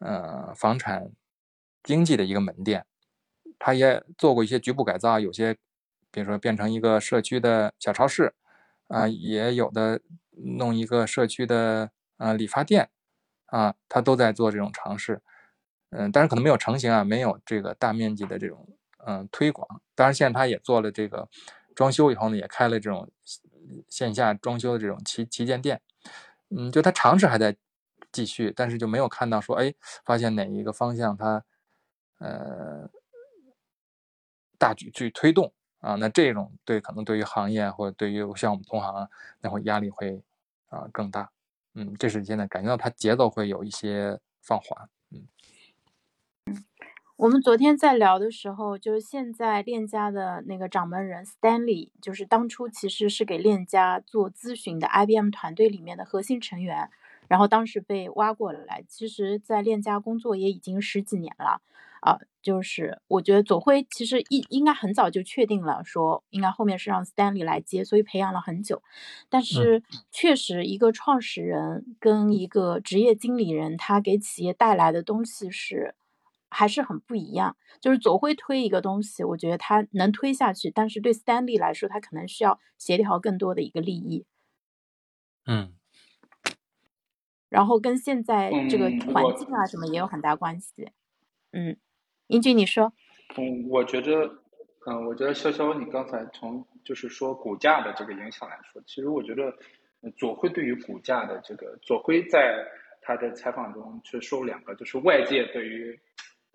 [0.00, 1.10] 呃房产
[1.82, 2.86] 经济的一个门店。
[3.58, 5.54] 他也做过一些局部改造，有些，
[6.10, 8.34] 比如说变成一个社区的小超市，
[8.88, 10.00] 啊，也有的
[10.56, 12.90] 弄一个社区的啊理发店，
[13.46, 15.22] 啊，他都在做这种尝试，
[15.90, 18.66] 嗯，但是可能没有成型啊，没有这个大面积的这种
[19.06, 19.80] 嗯推广。
[19.94, 21.28] 当然，现在他也做了这个
[21.74, 23.08] 装修以后呢，也开了这种
[23.88, 25.80] 线下装修的这种旗旗舰店，
[26.50, 27.56] 嗯，就他尝试还在
[28.10, 29.74] 继续，但是就没有看到说，哎，
[30.04, 31.44] 发现哪一个方向他，
[32.18, 32.90] 呃。
[34.58, 40.22] 大举去推动啊，那这种对可能对于行业或者对于像我们同行，那会压力会
[40.68, 41.28] 啊更大。
[41.74, 44.88] 嗯，这是现在感觉到它节奏会有一些放缓。
[47.16, 56.90] 我们昨天在聊的时候，就是现在链家的那个掌门人 Stanley，就是当初其实是给链家做咨询的 IBM 团队里面的核心成员，
[57.28, 61.60] 然后当时被挖过来，其实在链家工作也已经十几年了。
[62.00, 68.82] 啊，就是我觉得左辉其实应应该很早就确定了，说应该后面是让 Stanley 来接，所以培养了很久。
[69.28, 75.94] 但是确实，一个创始人跟一个职业经理人，他给企业带来的东西是
[76.52, 77.56] 还是很不一样。
[77.80, 84.26] 就是左晖推一个东西，我觉得他能推下去，但是对 Stanley 来说，他可能需要协调更多的一个利益。
[85.46, 85.74] 嗯。
[87.48, 90.90] 然后跟现在这个环境啊什么也有很大关系。
[91.50, 91.76] 嗯。
[92.28, 92.94] 英俊，你说，
[93.36, 94.10] 嗯，我觉得，
[94.86, 99.52] 嗯，我觉得潇潇，你刚才从就是说股价的这个影响来说，其实我觉得
[100.16, 102.64] 左晖对于股价的这个，左晖在
[103.02, 106.00] 他的采访中却说两个，就是外界对于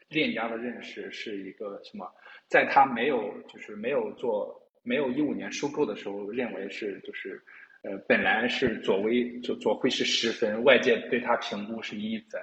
[0.10, 2.10] 链家的认识是一个什么，
[2.48, 7.42] 在他没有就是没有做没有一五年收购的时候，认为是就是
[7.84, 12.42] 呃本来是左威左左晖是十分，外界对他评估是一分。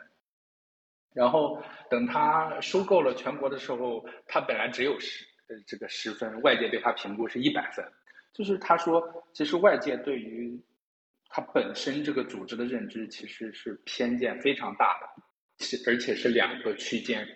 [1.15, 7.85] 然后等他收购了全国的时候，他本来只有十呃这个十分，外界对他评估是一百分。
[8.33, 10.61] 就是他说，其实外界对于
[11.29, 15.23] 他本身这个组织的认知其实是偏见非常大的。
[15.59, 17.27] 是而且是两个区间，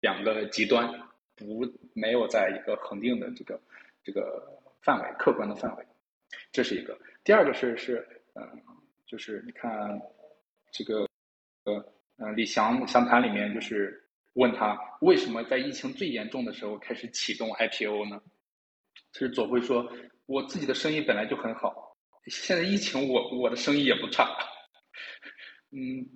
[0.00, 0.88] 两个极端，
[1.36, 3.60] 不没有在一个恒定的这个
[4.02, 5.86] 这个范围，客观的范围，
[6.52, 6.98] 这是一个。
[7.24, 8.42] 第二个是是嗯，
[9.06, 10.00] 就是你看
[10.72, 11.06] 这个
[11.64, 14.02] 呃嗯李翔详谈里面就是
[14.34, 18.20] 问他为什么在疫情最严重的时候开始启动 IPO 呢？
[19.12, 19.90] 其实左晖说，
[20.26, 21.96] 我自己的生意本来就很好，
[22.26, 24.28] 现在疫情我我的生意也不差，
[25.72, 26.06] 嗯，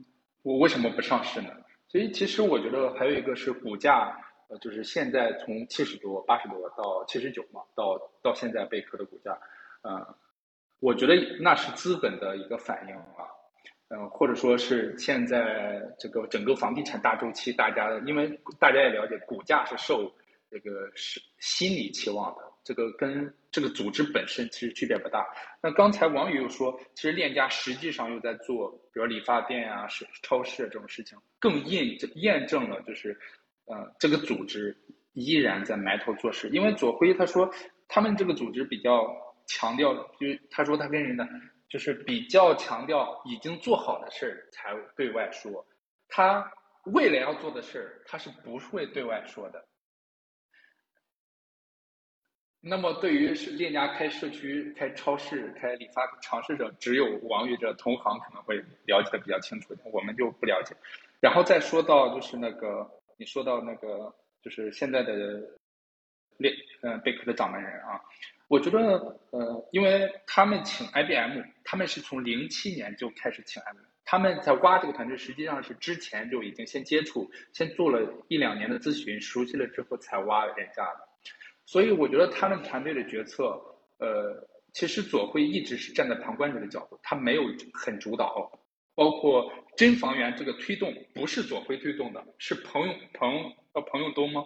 [0.42, 1.50] 我为什么不上市呢？
[1.88, 9.38] 所以其实我觉得还有一个是股价，呃，就是现在从七十多、八十多到七十九嘛，到到现在贝壳的股价，
[9.82, 10.04] 嗯，
[10.80, 13.28] 我觉得那是资本的一个反应啊，
[13.88, 20.10] 嗯，或者说是现在这个整个房地产大周期，大家因为大家也了解，股价是受
[20.50, 22.51] 这个是心理期望的。
[22.64, 25.26] 这个跟这个组织本身其实区别不大。
[25.62, 33.18] 那刚才王宇又说，其实链家实际上又在做，比如理发店啊、是超市这种事情，更验证验证了就是，
[33.66, 34.76] 呃，这个组织
[35.12, 36.48] 依然在埋头做事。
[36.50, 37.52] 因为左辉他说，
[37.88, 39.06] 他们这个组织比较
[39.46, 41.28] 强调，就是他说他跟人的
[41.68, 45.66] 就是比较强调已经做好的事儿才对外说，
[46.08, 46.50] 他
[46.84, 49.64] 未来要做的事儿他是不会对外说的。
[52.64, 58.56] 那么，对于是链家开社区、开超市、开理发尝试者，只有王宇这同行可能会
[58.86, 60.72] 了解的比较清楚，我们就不了解。
[61.18, 65.12] 然后再说到就是那个，你说到那个，就是现在的
[66.36, 68.00] 链，嗯，贝壳的掌门人啊，
[68.46, 81.08] 我觉得，呃，因为他们请 IBM，他们是从零七年就开始请 IBM，他们在挖这个团队，实际上是之前就已经先接触，先做了一两年的咨询，熟悉了之后才挖链家的。
[81.66, 83.60] 所以我觉得他们团队的决策，
[83.98, 88.50] 呃，其实左晖一直是站在旁观者的角度，他没有很主导。
[88.94, 94.44] 包括真房源这个推动，不是左晖推动的，是彭永彭呃彭永东吗？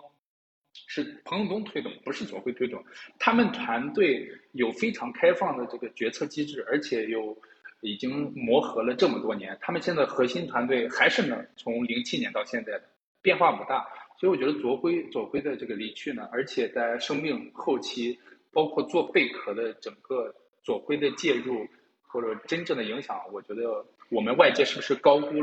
[0.86, 2.84] 是彭永东推动，不是左晖推动。
[3.18, 7.36] 他们团队有非常开放的这个决策机制，而且有
[7.80, 9.58] 已经磨合了这么多年。
[9.60, 12.84] 他们现在核心团队还是呢，从零七年到现在的
[13.20, 13.84] 变化不大。
[14.18, 18.18] 所以我觉得左晖左晖的这个离去呢，而且在生命后期，
[18.50, 21.66] 包括做贝壳的整个左晖的介入
[22.00, 25.42] 或者真正的影响，我觉得我们外界是不是高估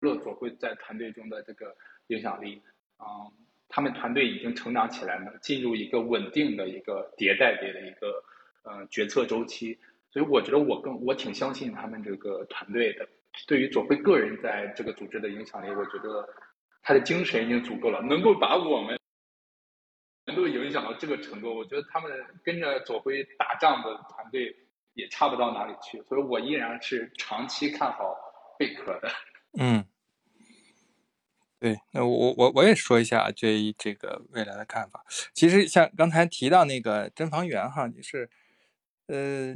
[0.00, 1.76] 了左晖在团队中的这个
[2.08, 2.60] 影响力？
[2.96, 3.30] 啊，
[3.68, 8.24] 他们团队已经成长起来了，进入一个稳定的一个迭代的一个
[8.64, 9.78] 呃决策周期。
[10.10, 13.08] 所以我觉得我更我挺相信他们这个团队的。
[13.46, 16.28] 对于左晖个人在这个组织的影响力，我觉得。
[16.82, 18.98] 他的精神已经足够了，能够把我们
[20.26, 21.54] 能够影响到这个程度。
[21.54, 22.10] 我觉得他们
[22.42, 24.54] 跟着左晖打仗的团队
[24.94, 28.16] 也差不到哪里去，所以我依然是长期看好
[28.58, 29.10] 贝壳的。
[29.58, 29.84] 嗯，
[31.58, 35.04] 对，那我我我也说一下对这个未来的看法。
[35.32, 38.28] 其实像刚才提到那个真房源哈，你是
[39.06, 39.54] 呃，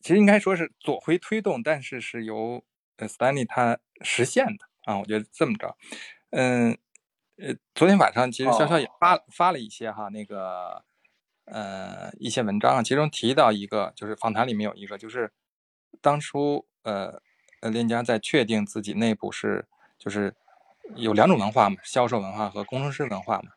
[0.00, 2.64] 其实应该说是左晖推动，但是是由
[2.96, 4.98] 呃 Stanley 他实现的啊。
[4.98, 5.76] 我觉得这么着。
[6.32, 6.78] 嗯，
[7.36, 10.82] 呃，昨天晚上其实潇潇也发发了一些哈，那个
[11.44, 15.30] 呃一些文章啊，其中提到一个，就是访谈里面有一个，就是
[16.00, 17.20] 当初呃
[17.60, 19.66] 呃链家在确定自己内部是
[19.98, 20.34] 就是
[20.96, 23.50] 有两种文化嘛，销售文化和工程师文化嘛，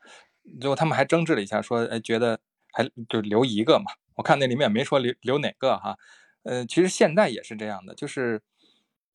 [0.60, 2.38] 最后他们还争执了一下，说哎觉得
[2.74, 3.86] 还就留一个嘛，
[4.16, 5.98] 我看那里面也没说留留哪个哈，
[6.44, 8.42] 呃，其实现在也是这样的，就是。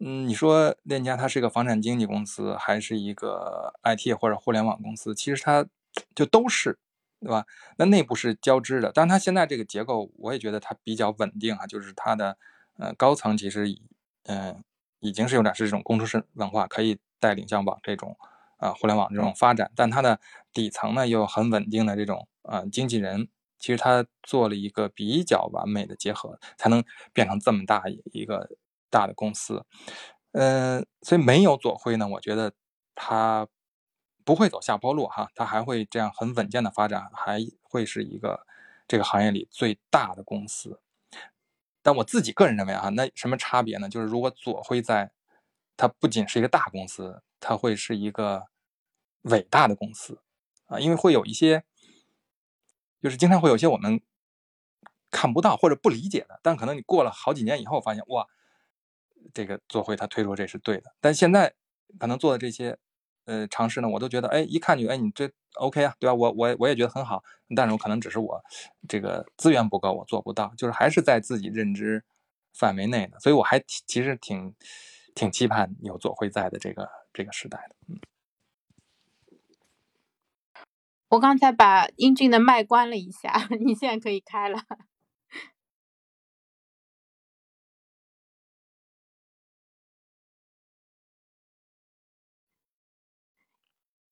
[0.03, 5.15] 嗯，你说链家它是一个房产经纪公司，还是一个 IT 或者互联网公司？
[5.15, 5.67] 其实它
[6.15, 6.79] 就都是，
[7.21, 7.45] 对吧？
[7.77, 11.67] 那内部是交织的，但它现在这个结构，我也觉得它比较稳定啊。
[11.67, 12.39] 就是它的
[12.79, 13.83] 呃高层其实已
[14.25, 14.65] 嗯
[15.01, 18.17] 已经是有点是这种工程师文化，可以带领像网这种
[18.57, 20.19] 啊互联网这种发展，但它的
[20.55, 23.29] 底层呢又很稳定的这种啊经纪人，
[23.59, 26.83] 其实它做了一个比较完美的结合，才能
[27.13, 27.83] 变成这么大
[28.13, 28.49] 一个。
[28.91, 29.65] 大的公司，
[30.33, 32.53] 嗯，所以没有左晖呢，我觉得
[32.95, 33.49] 他
[34.25, 38.47] 不会走下坡路哈，他还会这样很稳健的发展，还会是一个
[38.87, 40.81] 这个行业里最大的公司。
[41.83, 43.89] 但我自己个人认为啊，那什么差别呢？
[43.89, 45.13] 就是如果左晖在，
[45.77, 48.49] 它不仅是一个大公司，它会是一个
[49.23, 50.21] 伟大的公司
[50.67, 51.65] 啊，因为会有一些，
[53.01, 54.03] 就是经常会有一些我们
[55.11, 58.27] 看不到或者不理解的，但可能你过了好几年以后发现，哇。
[59.33, 61.55] 这个做会他推出这是对的，但现在
[61.99, 62.77] 可能做的这些
[63.25, 66.15] 呃尝试呢，我都觉得哎，一看就哎，你这 OK 啊，对吧？
[66.15, 67.23] 我我我也觉得很好，
[67.57, 68.41] 但是我可能只是我
[68.89, 72.05] 这个资源不够，我做不到，就是还是在自己认知
[72.53, 74.55] 范围内的，所以我还其实挺
[75.15, 77.77] 挺期盼有做会在的这个这个时代的。
[77.89, 78.01] 嗯，
[81.09, 84.61] 我刚才把英俊的麦关了一下， 你现在可以开了。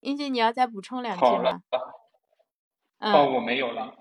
[0.09, 1.63] 英俊，你要再补充两句吗？
[2.99, 3.95] 哦，我没有了。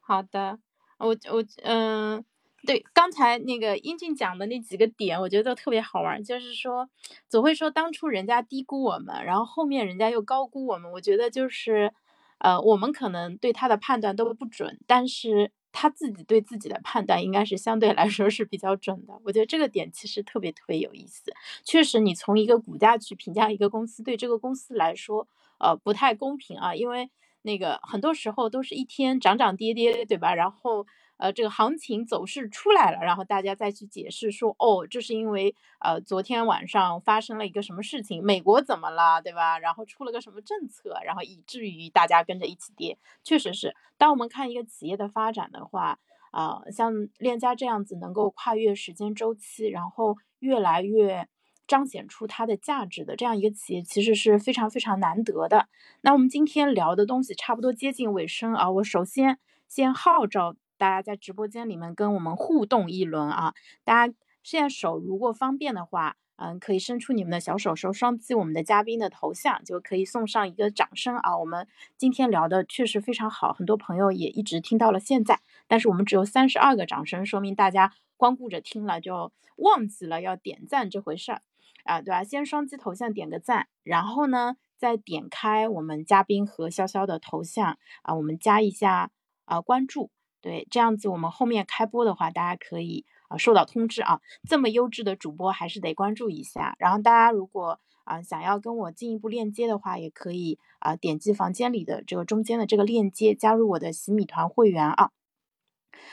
[0.00, 0.58] 好的，
[0.98, 2.24] 我我嗯。
[2.66, 6.22] 对，刚才那个英俊讲的那几个点，我觉得都特别好玩。
[6.24, 6.90] 就是说，
[7.28, 10.90] 总会说当初人家低估我们，然后后面人家又高估我们。
[10.90, 11.94] 我觉得就是，
[12.38, 19.12] 呃，我们可能对他的判断都不准，但是他自己对自己的判断应该是相对来说是比较准的。
[19.24, 21.32] 我觉得这个点其实特别特别有意思。
[21.62, 25.28] 确实，你从一个股价去评价一个公司，对这个公司来说，
[25.60, 27.10] 呃，不太公平啊，因为
[27.42, 30.34] 那个很多时候都是一天涨涨跌跌，对吧？
[30.34, 30.84] 然后。
[31.18, 39.58] 呃，这个行情走势出来了，然后大家再去解释说，哦，这是因为呃昨天晚上发生了一个什么事情，美国怎么了，对吧？
[39.58, 42.96] 然后出了个什么政策，然后以至于大家跟着一起跌。
[43.24, 45.98] 确实是，当我们看一个企业的发展的话，
[46.30, 51.26] 啊，像链家这样子能够跨越时间周期，然后越来越
[51.66, 55.66] 彰显出它的价值的这样一个企业，其实是非常非常难得的。
[56.02, 60.54] 那我们今天聊的东西差不多接近尾声啊，我首先先号召。
[60.78, 63.52] 大家在直播间里面跟我们互动一轮啊！
[63.84, 71.36] 大家现在手如果方便的话，嗯，可以伸出你们的小手手，双击我们的嘉宾的头像，就可以送上一个掌声啊！
[71.36, 81.42] 我们今天聊的确实非常好，很多朋友也一直听到了现在，但是我们只有三十二个掌声，说明大家光顾着听了就忘记了要点赞这回事儿
[81.82, 82.22] 啊，对吧？
[82.22, 89.10] 先双击头像点个赞，然后呢，再点开我们嘉宾和潇潇的头像啊，我们加一下
[89.44, 90.12] 啊关注。
[90.40, 94.20] 对，这样子我们后面开播的话，大家可以啊收到通知啊。
[94.48, 96.76] 这么优质的主播还是得关注一下。
[96.78, 105.10] 然后大家如果啊想要跟我进一步链接的话，也可以啊点击房间里的这个中间的这个链接，加入我的洗米团会员啊。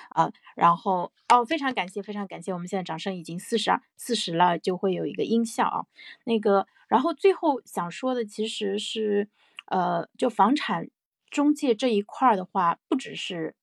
[0.10, 5.85] 啊，然后哦，非常感谢，非常感谢，我们现在掌声已经四十二四十了，就会有一个音效啊。
[6.23, 9.30] 那个，然后最后想说的其实是，
[9.68, 10.89] 呃，就房产
[11.30, 13.56] 中介这一块的话，不只是。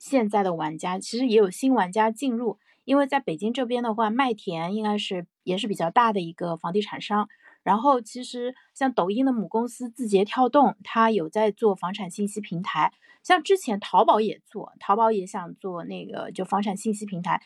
[0.00, 7.28] 现在的玩家其实也有新玩家进入，因为在北京这边的话，麦田应该是也是比较大的一个房地产商。
[7.62, 12.94] 然后其实像抖音的母公司字节跳动，它有在做房产信息平台。
[13.22, 17.42] 像之前淘宝也做，淘宝也想做那个就房产信息平台。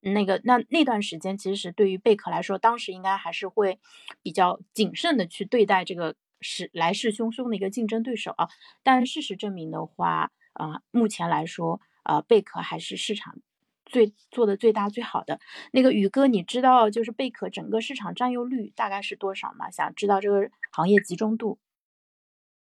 [0.00, 3.78] 那个那那段时间，其实对于贝壳来说，当时应该还是会
[4.20, 8.48] 比较谨慎的去对待这个是来势汹汹的一个竞争对手啊。
[8.82, 11.80] 但事实证明的话，啊，目前来说。
[12.02, 13.38] 呃，贝壳还是市场
[13.84, 15.38] 最做的最大最好的
[15.72, 19.70] 那个宇哥，你知道就是贝壳整个市场占有率大概是多少吗？
[19.70, 21.58] 想知道这个行业集中度？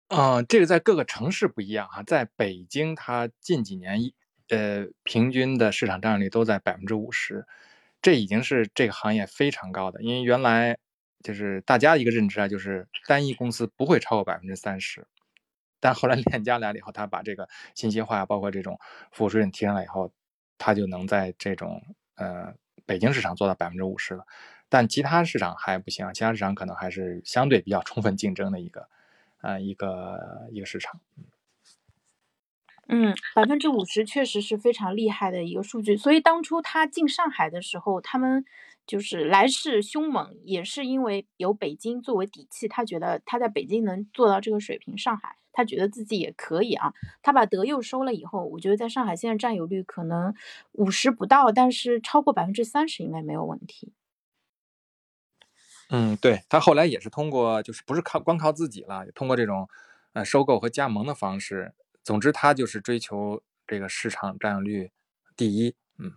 [0.10, 4.14] 嗯，这个在各个城市不一样啊，在北京，它近几年一
[4.50, 7.46] 呃平均的市场占有率都在百分之五十，
[8.02, 10.04] 这已经是这个行业非常高的。
[10.04, 10.78] 因为原来
[11.24, 15.08] 就是大家一个认知啊，就是单一公司不会超过百分之三十。
[15.84, 18.80] 但后来链家来了以后，他把这个信息化，包括这种
[19.12, 20.10] 服务水准提升了以后，
[20.58, 21.84] 他就能在这种
[22.16, 22.54] 呃
[22.86, 24.26] 北京市场做到百分之五十了。
[24.70, 28.88] 但其他市场还不行，其他市场可能还是相对比较充分竞争的一个
[29.42, 31.02] 呃一个一个市场。
[32.88, 35.98] 嗯，百分之五十确实是非常厉害的一个数据。
[35.98, 38.46] 所以当初他进上海的时候，他们
[38.86, 45.38] 就是来势凶猛，也是因为有北京作为底气，他觉得他在北京能做到这个水平，上海。
[45.56, 50.34] 他觉得自己也可以啊，他把德佑收了以后，我觉得在上海现在占有率可能
[50.72, 53.94] 五十不到，但是超过百分之三十应该没有问题。
[55.92, 59.70] 嗯，对他后来也是通过，就是不是靠光靠自己了，通过这种
[60.14, 64.92] 呃收购和加盟的方式，总之他就是追求这个市场占有率
[65.36, 65.76] 第一。
[66.00, 66.14] 嗯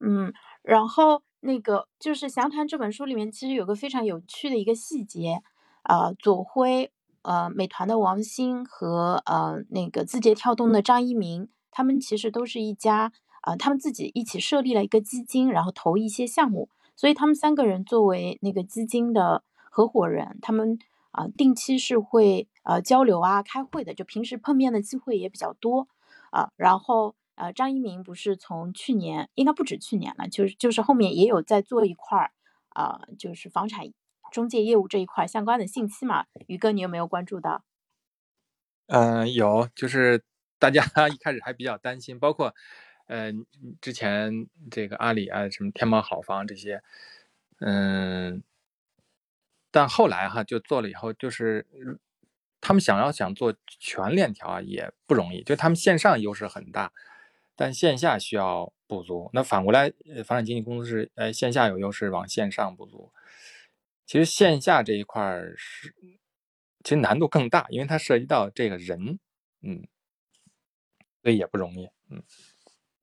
[0.00, 0.32] 嗯，
[0.64, 5.40] 然后那个就是《详谈》这本书里面其实有个非常有趣的一个细节，
[5.84, 6.90] 呃，左晖。
[7.26, 20.78] 呃，美团的王兴和呃那个字节跳动的张一鸣，他们其实都是一家啊，他们自己一起设立了一个基金，然后投一些项目，所以他们三个人作为那个基金的合伙人，他们
[21.12, 25.88] 啊定期是会呃交流啊开会的，就平时碰面的机会也比较多
[26.28, 26.50] 啊。
[26.56, 32.32] 然后呃张一鸣不是从去年应该不止去年了，就是就是后面也有在做一块儿
[32.70, 33.86] 啊，就是房产。
[34.32, 37.62] 中介业务这一块相关的信息嘛，宇哥，你有没有关注到？
[38.88, 40.22] 嗯，有，就是
[40.58, 42.52] 大家 一开始还比较担心，包括，
[43.06, 43.32] 呃，
[43.80, 46.82] 之前这个阿里啊，什么天猫好房这些，
[47.60, 48.42] 嗯，
[49.70, 51.64] 但后来哈就做了以后，就是
[52.60, 56.92] 他们想要想做全链条啊也不容易，就他们线上优势很大，
[57.56, 59.30] 但线下需要补足。
[59.32, 63.12] 那反过来，呃房产经纪公司是呃线下有优势，往线上补足。
[64.06, 65.22] 其实线下这一块
[65.56, 65.94] 是，
[66.82, 69.18] 其实难度更大，因为它涉及到这个人，
[69.62, 69.86] 嗯，
[71.22, 72.22] 所以也不容易，嗯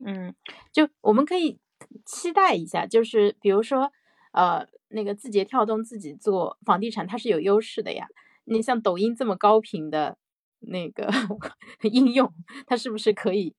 [0.04, 0.36] 嗯，
[0.72, 1.60] 就我们可以
[2.06, 3.92] 期待一下，就是比如说，
[4.34, 8.08] 呃，那个字节跳动自己做房地产，它是有优势的呀。
[8.46, 10.18] 你像抖音这么高频的
[10.60, 11.10] 那个
[11.92, 12.32] 应用，
[12.68, 13.56] 它是不是可以，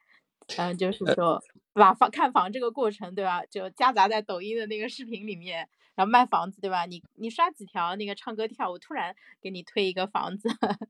[0.58, 1.42] 嗯，就是说
[1.72, 3.44] 把房看房这个过程，对吧？
[3.46, 5.68] 就夹杂在抖音的那个视频里面。
[5.94, 6.86] 然后卖房子对吧？
[6.86, 10.48] 你你刷几条那个唱歌跳舞，突然给你推一个房子。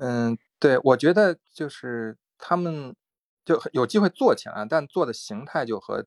[0.00, 2.96] 嗯，对，我觉得就是他们
[3.44, 6.04] 就有机会做起来，但做的形态就和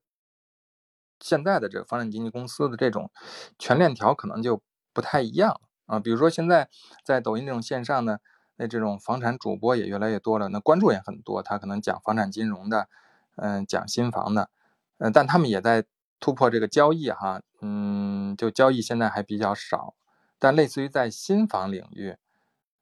[1.21, 3.09] 现在的这个房产经纪公司的这种
[3.57, 4.61] 全链条可能就
[4.91, 5.97] 不太一样啊。
[5.97, 6.69] 比如说现在
[7.01, 8.19] 在抖音这种线上呢，
[8.57, 12.87] 那这种房产主播也越来越多了，那关注也很多，他可能讲房产金融的，
[13.35, 14.49] 嗯，讲新房的，
[14.97, 15.85] 嗯，但他们也在。
[16.17, 19.93] 突破这个交易哈，嗯，就交易现在还比较少，
[20.39, 22.15] 但类似于在新房领域，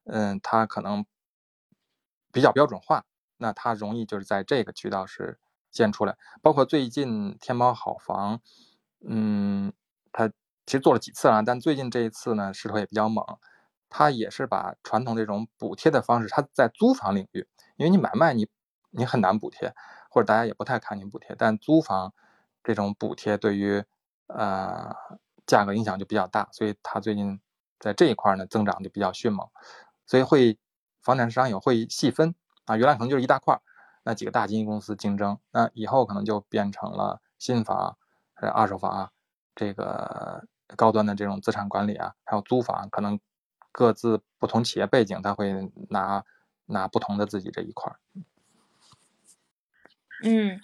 [0.05, 1.03] 嗯，它可能
[2.31, 3.05] 比较标准化，
[3.37, 5.39] 那它容易就是在这个渠道是
[5.71, 6.15] 先出来。
[6.41, 8.39] 包括最近天猫好房，
[9.05, 9.73] 嗯，
[10.13, 10.29] 它
[10.65, 13.25] 其实做了几次了，但最近这一次呢势头也比较猛，
[13.93, 17.47] 它也是把传统这种补贴的方式，它在租房领域，
[17.77, 18.49] 因为你买卖你
[18.89, 19.73] 你很难补贴，
[20.09, 22.13] 或者大家也不太看你补贴，但租房。
[22.65, 23.83] 这种补贴对于
[24.27, 24.95] 呃
[25.45, 27.41] 价格影响就比较大，所以它最近
[27.77, 29.45] 在这一块呢增长就比较迅猛，
[30.05, 30.57] 所以会
[31.01, 32.33] 房产市场也会细分
[32.63, 33.59] 啊，原来可能就是一大块，
[34.03, 37.97] 那几个大经纪公司竞争，那以后可能就变成了新房、
[38.35, 39.11] 二手房啊，
[39.53, 40.45] 这个
[40.77, 43.19] 高端的这种资产管理啊，还有租房，可能
[43.73, 46.23] 各自不同企业背景，他会拿
[46.67, 47.99] 拿不同的自己这一块儿。
[50.23, 50.61] 嗯，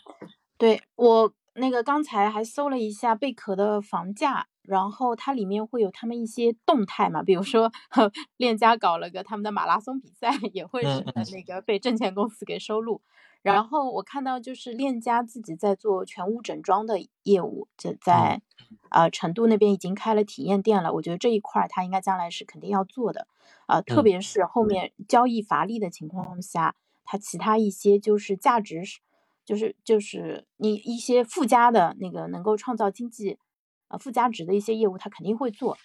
[0.58, 1.34] 对我。
[1.56, 7.70] 那个刚才还搜了一下贝壳的房价，然后它里面会有他们一些动态嘛，比如说
[8.38, 11.04] 链家搞了个他们的马拉松比赛，也会是
[11.34, 13.02] 那个被证券公司给收录。
[13.42, 18.42] 然后我看到就是链家自己在做全屋整装的业务，就在
[18.90, 20.94] 呃成都那边已经开了体验店了。
[20.94, 23.28] 我觉得这一块他应该将来是肯定要做的
[23.66, 26.76] 啊，特别是后面交易乏力的情况下，
[27.06, 29.00] 它其他一些就是价值是。
[29.46, 33.40] 就是就是你一些附加的那个能够创造经济，
[33.88, 35.76] 呃附加值的一些业务，他肯定会做。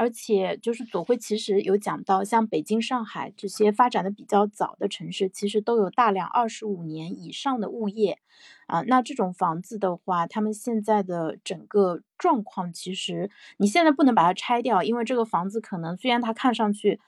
[0.00, 8.18] 而且就是左晖其实有讲到，像北京、上海这些发展的比较早的城市，其实都有大量二十五年以上的物业
[8.66, 8.80] 啊。
[8.86, 16.98] 那这种房子的话，他们现在的整个状况，其实你现在不能把它拆掉，因为这个房子可能虽然它看上去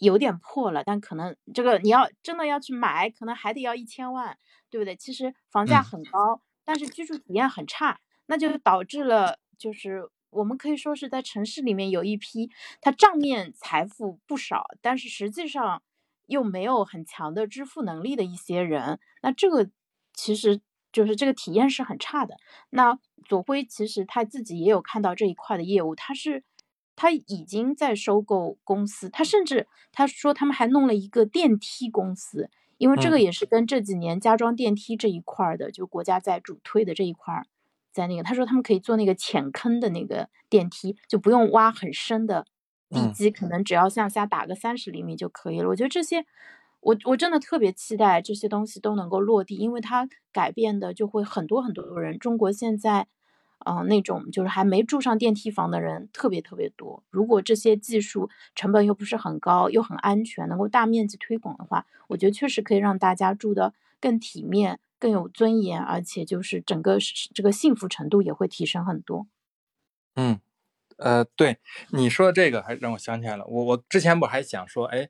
[0.00, 4.36] 有点破了，但可能这个你要真的要去买，可能还得要一千万。
[4.72, 4.96] 对不对？
[4.96, 12.50] 其实房价很高，但是居住体验很差，那就导致了，就是我们可以说是在城市里面有一批
[12.80, 15.82] 他账面财富不少，但是实际上
[16.26, 19.70] 又没有很强的支付能力的一些人，那这个
[20.14, 20.60] 其实
[20.92, 22.36] 就是这个体验是很差的。
[22.70, 26.42] 那左晖其实他自己也有看到这一块的业务，他是
[26.96, 32.50] 他已经在收购公司，他甚至他说他们还弄了一个电梯公司。
[32.78, 37.46] 因为这个也是跟这几年家装电梯这一块儿的，就国家在主推的这一块儿，
[37.92, 42.46] 在那个他说他们可以做那个浅坑的那个电梯，就不用挖很深的
[42.88, 45.68] 地基，可能只要向下打个三十厘米就可以了。
[45.68, 46.24] 我觉得这些，
[46.80, 52.18] 我我真的特别期待这些东西都能够落地，因为它改变的就会很多很多人。
[52.18, 53.06] 中国现在。
[53.64, 57.04] 嗯，那种就是还没住上电梯房的人特别特别多。
[57.10, 66.96] 如果这些技术成本又不是很高，又很安全，能够大面积推广的话，我觉得确实可以让大家住的更体面、更有尊严，而且就是整个
[67.34, 69.26] 这个幸福程度也会提升很多。
[70.14, 70.38] 嗯，
[70.96, 71.58] 呃，对
[71.90, 75.08] 你说这个还让我想起来了，我我之前不还想说，哎，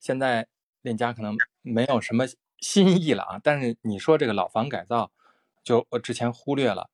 [0.00, 0.48] 现在
[0.82, 2.24] 链家可能没有什么
[2.58, 5.12] 新意了啊，但是你说这个老房改造，
[5.62, 6.90] 就我之前忽略了。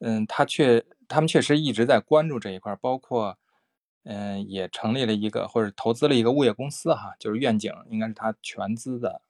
[0.00, 3.38] 嗯，他确，他们确实一直在关注这一块，包括，
[4.02, 9.22] 嗯，也成立了一个或者投资了一个物业公司哈，就是愿景，应该是他全资的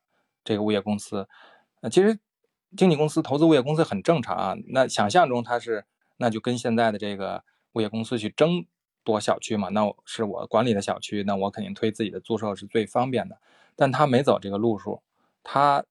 [0.43, 1.29] 这个物业公司。
[1.83, 2.19] 呃，其实
[2.77, 4.55] 经纪公司投资物业公司很正常啊。
[4.69, 5.85] 那想象中他是，
[6.17, 8.67] 那就跟现在的这个物业公司去争
[9.03, 13.39] 夺小区嘛，那是我管理的小区，那我肯定推自己的租售是最方便的。
[13.77, 15.03] 但他没走这个路数，
[15.43, 15.85] 他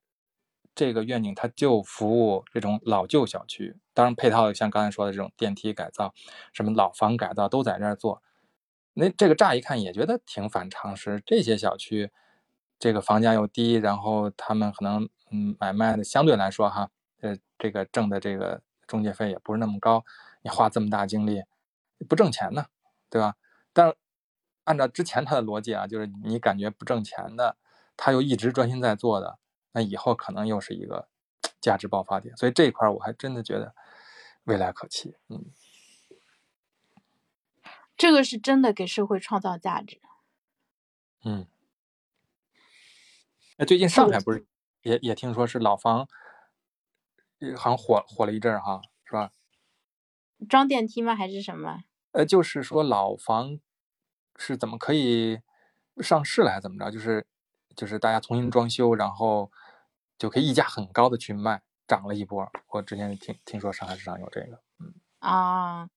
[0.73, 3.76] 这个愿景他就服务这种老旧小区。
[3.93, 6.14] 当然配套像刚才说的这种电梯改造，
[6.51, 8.23] 什么老房改造都在这儿做。
[8.95, 12.11] 那这个乍一看也觉得挺反常识，这些小区
[12.84, 16.91] 这个房价又低，然后他们可能嗯买卖的相对来说哈，
[17.22, 20.03] 呃这个挣的这个中介费也不是那么高，
[20.41, 21.43] 你花这么大精力
[22.10, 22.65] 不挣钱呢，
[23.10, 23.35] 对吧？
[23.72, 23.95] 但
[24.65, 27.55] 按照之前他的逻辑啊，就是你感觉不挣钱的，
[27.95, 29.39] 他又一直专心在做的，
[29.72, 31.07] 那以后可能又是一个
[31.61, 32.35] 价值爆发点。
[32.35, 33.73] 所以这一块我还真的觉得
[34.43, 35.45] 未来可期，嗯。
[37.95, 40.01] 这个是真的给社会创造价值。
[41.23, 41.47] 嗯，
[43.57, 44.45] 那最近上海不是
[44.81, 46.07] 也也听说是老房，
[47.55, 49.31] 好像火火了一阵儿哈，是吧？
[50.49, 51.15] 装电梯吗？
[51.15, 51.84] 还是什么？
[52.11, 53.59] 呃，就是说老房
[54.38, 55.39] 是怎么可以
[56.01, 56.91] 上市了，还是怎么着？
[56.91, 57.25] 就是
[57.75, 59.51] 就是大家重新装修，然后
[60.17, 62.51] 就可以溢价很高的去卖，涨了一波。
[62.69, 65.89] 我之前听听说上海市场有这个，嗯啊。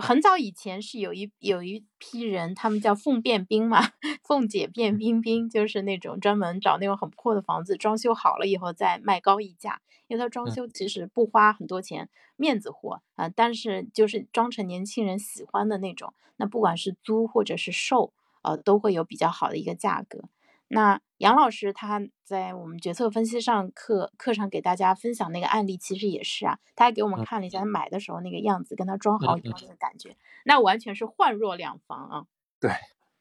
[0.00, 3.80] 很早以前是有一有一批人，他们叫凤变兵嘛，
[4.24, 18.12] 凤姐变冰冰，就是那种专门找那种很破的房子，装修好了以后再卖高溢价，因为他装修其实不花很多钱，面子活啊，但是就是装成年轻人喜欢的那种，那不管是租或者是售，
[18.42, 20.24] 呃，都会有比较好的一个价格。
[20.68, 30.16] 那杨老师他在我们决策分析上课课上给大家分享那个案例，其实也是啊，他还给我们看了一下他买的时候那个样子，跟他装好以后那个感觉，
[30.46, 32.26] 那完全是判若两房啊。
[32.58, 32.70] 对，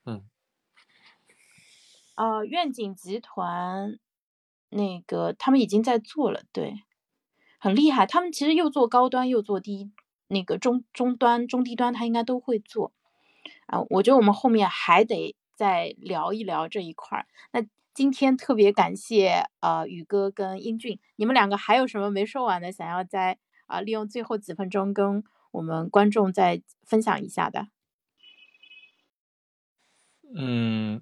[0.06, 0.24] 嗯。
[2.16, 4.00] 呃，愿景集团
[4.70, 6.84] 那个他们已经在做了，对，
[7.60, 8.06] 很厉害。
[8.06, 9.92] 他们其实又做高端又做低，
[10.30, 12.94] 那个中中端、中低端他应该都会做
[13.66, 13.82] 啊。
[13.90, 15.36] 我觉得我们后面还得。
[15.60, 17.28] 再聊一聊这一块儿。
[17.52, 17.62] 那
[18.00, 25.22] 今天特别感谢呃宇哥跟英俊，你们两个还有什么没说完的，想要在啊利用最后几分钟跟
[25.52, 27.68] 我们观众再分享一下的？
[30.34, 31.02] 嗯，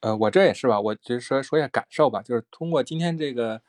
[0.00, 2.22] 呃，我这也是吧，我就说说一下感受吧。
[2.22, 3.60] 就是通过今天这个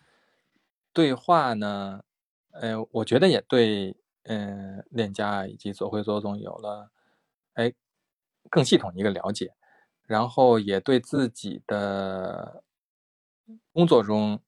[0.93, 2.05] 对话呢，
[2.51, 6.89] 呃，我觉得也对嗯链家以及左晖左总有了
[7.55, 7.73] 哎
[8.49, 9.53] 更系统一个了解。
[10.05, 12.63] 然后也对自己的
[13.71, 14.39] 工作中，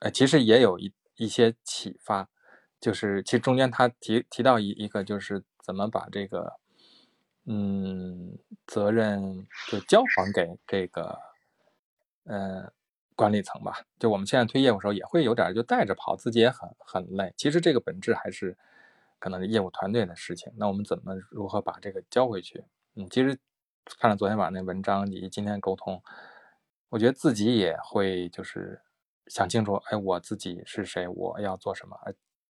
[0.00, 2.28] 呃，其实也有一一些启发，
[2.80, 6.52] 就是其实中间他提提到一一个，就是怎么把这个，
[7.46, 11.18] 嗯，责任就交还给这个，
[12.24, 12.70] 呃，
[13.16, 13.80] 管理层吧。
[13.98, 17.32] 就我们现在推业务的时候，也会有点就带着跑，自己也很很累。
[17.36, 18.56] 其实这个本质还是
[19.18, 20.52] 可能是业务团队的事情。
[20.56, 22.64] 那我们怎么如何把这个交回去？
[22.94, 23.38] 嗯，其实。
[23.96, 26.02] 看了昨天晚上那文章以及今天沟通，
[26.90, 28.82] 我觉得自己也会就是
[29.26, 31.96] 想清楚，哎，我自己是谁，我要做什么，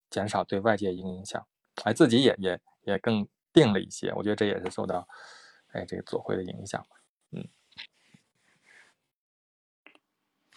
[0.09, 1.45] 减少对外界影响，
[1.83, 4.13] 哎，自己也也也更定了一些。
[4.13, 5.07] 我觉得这也是受到
[5.71, 6.85] 哎这个左晖的影响
[7.31, 7.47] 嗯，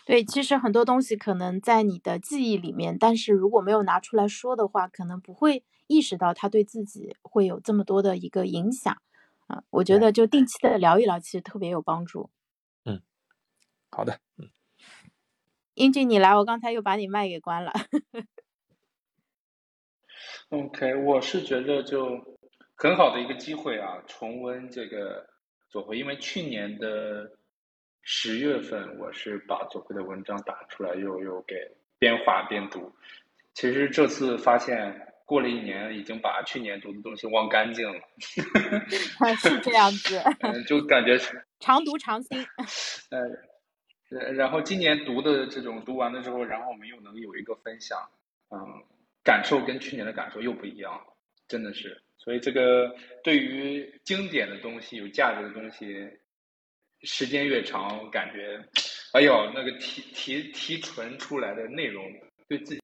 [0.04, 8.96] 对，其实很多东西可能在你的记忆里面，但是如果没有拿出来说的话，可能不会意识到它对自己会有这么多的一个影响。
[9.46, 12.30] 啊，我觉得就定期的聊一聊，其实特别有帮助。
[12.84, 13.00] 嗯，
[13.90, 14.50] 好的，嗯，
[15.74, 17.72] 英俊你来，我刚才又把你麦给关了。
[20.48, 22.36] OK，我是觉得就
[22.74, 25.24] 很好的一个机会啊，重温这个
[25.68, 27.30] 左晖，因为去年的
[28.02, 31.54] 十月份，我是把左晖的文章打出来，又又给
[32.00, 32.92] 边画边读。
[33.54, 35.14] 其实这次发现。
[35.26, 38.00] 过了一年，已经把去年读的东西忘干净了。
[39.36, 40.22] 是这样子。
[40.40, 41.18] 嗯，就感觉
[41.60, 42.38] 常读常新。
[43.10, 47.98] 呃，然后今年读的这种读完了之后，然后我们又能有一个分享，
[48.50, 48.84] 嗯，
[49.24, 51.04] 感受跟去年的感受又不一样，
[51.48, 52.00] 真的是。
[52.16, 52.94] 所以这个
[53.24, 56.08] 对于经典的东西、有价值的东西，
[57.02, 58.64] 时间越长，感觉，
[59.12, 62.04] 哎呦，那个提提提纯出来的内容，
[62.48, 62.80] 对自己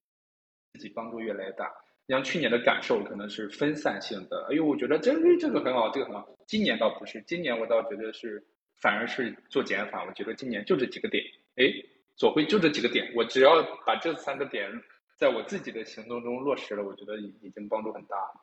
[0.73, 1.71] 自己帮助越来越大。
[2.07, 6.27] 像去年的感受可能是分散性的，哎呦，我觉得这这个很好，这个很好。
[6.45, 8.43] 今年倒不是，今年我倒觉得是，
[8.81, 10.03] 反而是做减法。
[10.03, 11.23] 我觉得今年就这几个点，
[11.55, 11.63] 哎，
[12.17, 14.69] 左晖就这几个点，我只要把这三个点
[15.15, 18.41] 在我自己的行动中落实了，我觉得已已经帮助很大了。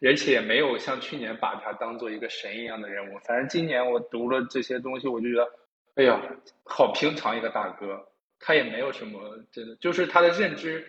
[0.00, 3.18] 而且没有像去年把他当做一个神一样的人物。
[3.24, 5.50] 反正今年我读了这些东西，我就觉得，
[5.96, 6.22] 哎呀，
[6.64, 8.08] 好平常一个大哥，
[8.38, 10.86] 他也没有什么，真的就是他的认知。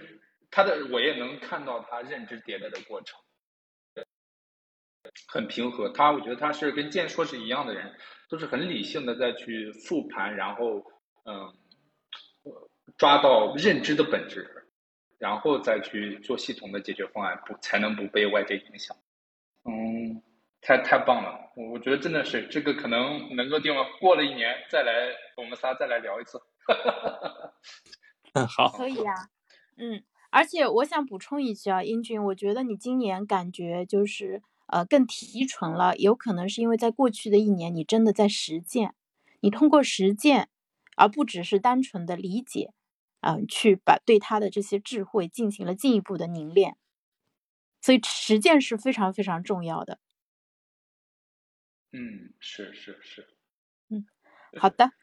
[0.53, 3.19] 他的我也能看到他认知迭代的过程，
[5.27, 5.89] 很平和。
[5.89, 7.91] 他我觉得他是跟建硕是一样的人，
[8.29, 10.83] 都是很理性的在去复盘，然后
[11.25, 11.51] 嗯，
[12.97, 14.69] 抓到认知的本质，
[15.17, 18.95] 然后再去做系统的解决方案，不才能不被外界影响。
[19.65, 20.21] 嗯，
[20.61, 26.39] 太太棒了，我我觉得真的是这个可能能够定了，过了一年再来，我们仨再来聊一次。
[28.33, 29.13] 嗯，好，可以啊，
[29.77, 30.03] 嗯，
[30.35, 38.95] 而且我想补充一句啊，英俊，我觉得你今年感觉就是呃更提纯了，有可能是因为在过去的一年你真的在实践，
[39.41, 40.49] 你通过实践，
[40.97, 42.73] 而不只是单纯的理解，
[43.21, 46.77] 嗯，去把对他的这些智慧进行了进一步的凝练，
[47.79, 49.99] 所以实践是非常非常重要的。
[51.91, 53.27] 嗯，是是是，
[53.89, 54.07] 嗯，
[54.57, 54.93] 好的。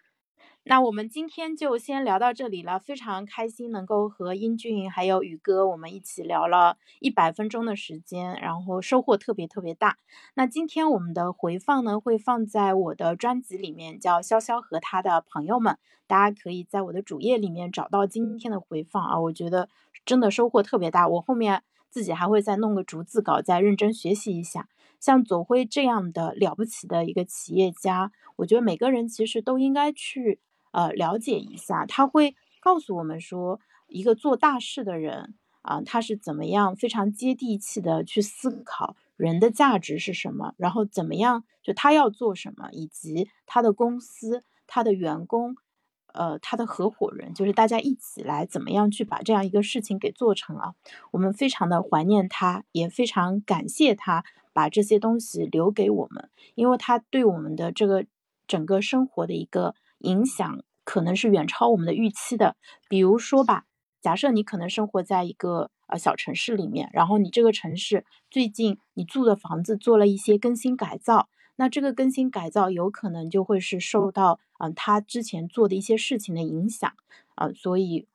[0.62, 9.96] 那我们今天就先聊到这里了，非常开心能够和英俊还有宇哥我们一起聊了一百分钟的时间，然后收获特别特别大。
[10.34, 19.70] 那今天我们的回放呢会放在我的专辑里面，叫潇潇和他的朋友们，大家可以在我的主页里面找到今天的回放啊，我觉得
[20.04, 21.08] 真的收获特别大。
[21.08, 24.68] 我后面自己还会再弄个逐字稿，再认真学习一下。
[25.00, 30.38] 像左晖这样的了不起的一个企业家，我觉得每个人其实都应该去。
[30.72, 45.56] 呃，了解一下，他会告诉我们说，一个做大事的人啊，他是怎么样非常接地气的去思考人的价值是什么，然后怎么样就他要做什么，以及他的公司、他的员工、
[46.14, 50.74] 呃，他的合伙人，就是大家一起来怎么样去把这样一个事情给做成啊。
[51.10, 58.06] 我们非常的怀念他，也非常感谢他把这些东西留给我们，因为他对我们的这个
[58.46, 59.74] 整个生活的一个。
[60.00, 62.56] 影响可能是远超我们的预期的。
[62.88, 63.64] 比如说吧，
[64.00, 76.92] 假设你可能生活在一个呃小城市里面，然后你这个城市最近你住的房子做了一些更新改造，那这个更新改造有可能就会是受到嗯他之前做的一些事情的影响
[77.34, 78.06] 啊，所以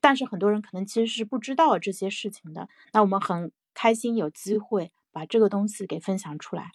[0.00, 2.68] 但是很多人可能其实是不知道这些事情的。
[2.92, 6.72] 那我们很开心有机会把这个东西给分享出来。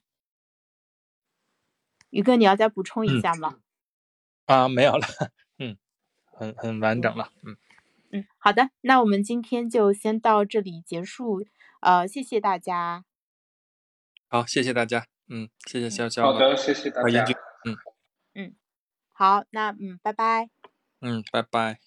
[2.10, 3.58] 宇哥，你要再补充一下吗？
[4.50, 5.06] 啊，没有了，
[5.60, 5.78] 嗯，
[6.26, 7.56] 很很完整了，嗯。
[8.12, 11.46] 嗯，好的，那我们今天就先到这里结束，
[11.82, 13.06] 呃，谢谢大家，
[14.28, 17.24] 好，谢谢大家，嗯，谢谢潇潇，好的，谢谢大家，
[17.64, 17.78] 嗯。
[18.34, 18.56] 嗯，
[19.14, 20.50] 好，那嗯，拜拜，
[21.02, 21.80] 嗯，拜拜。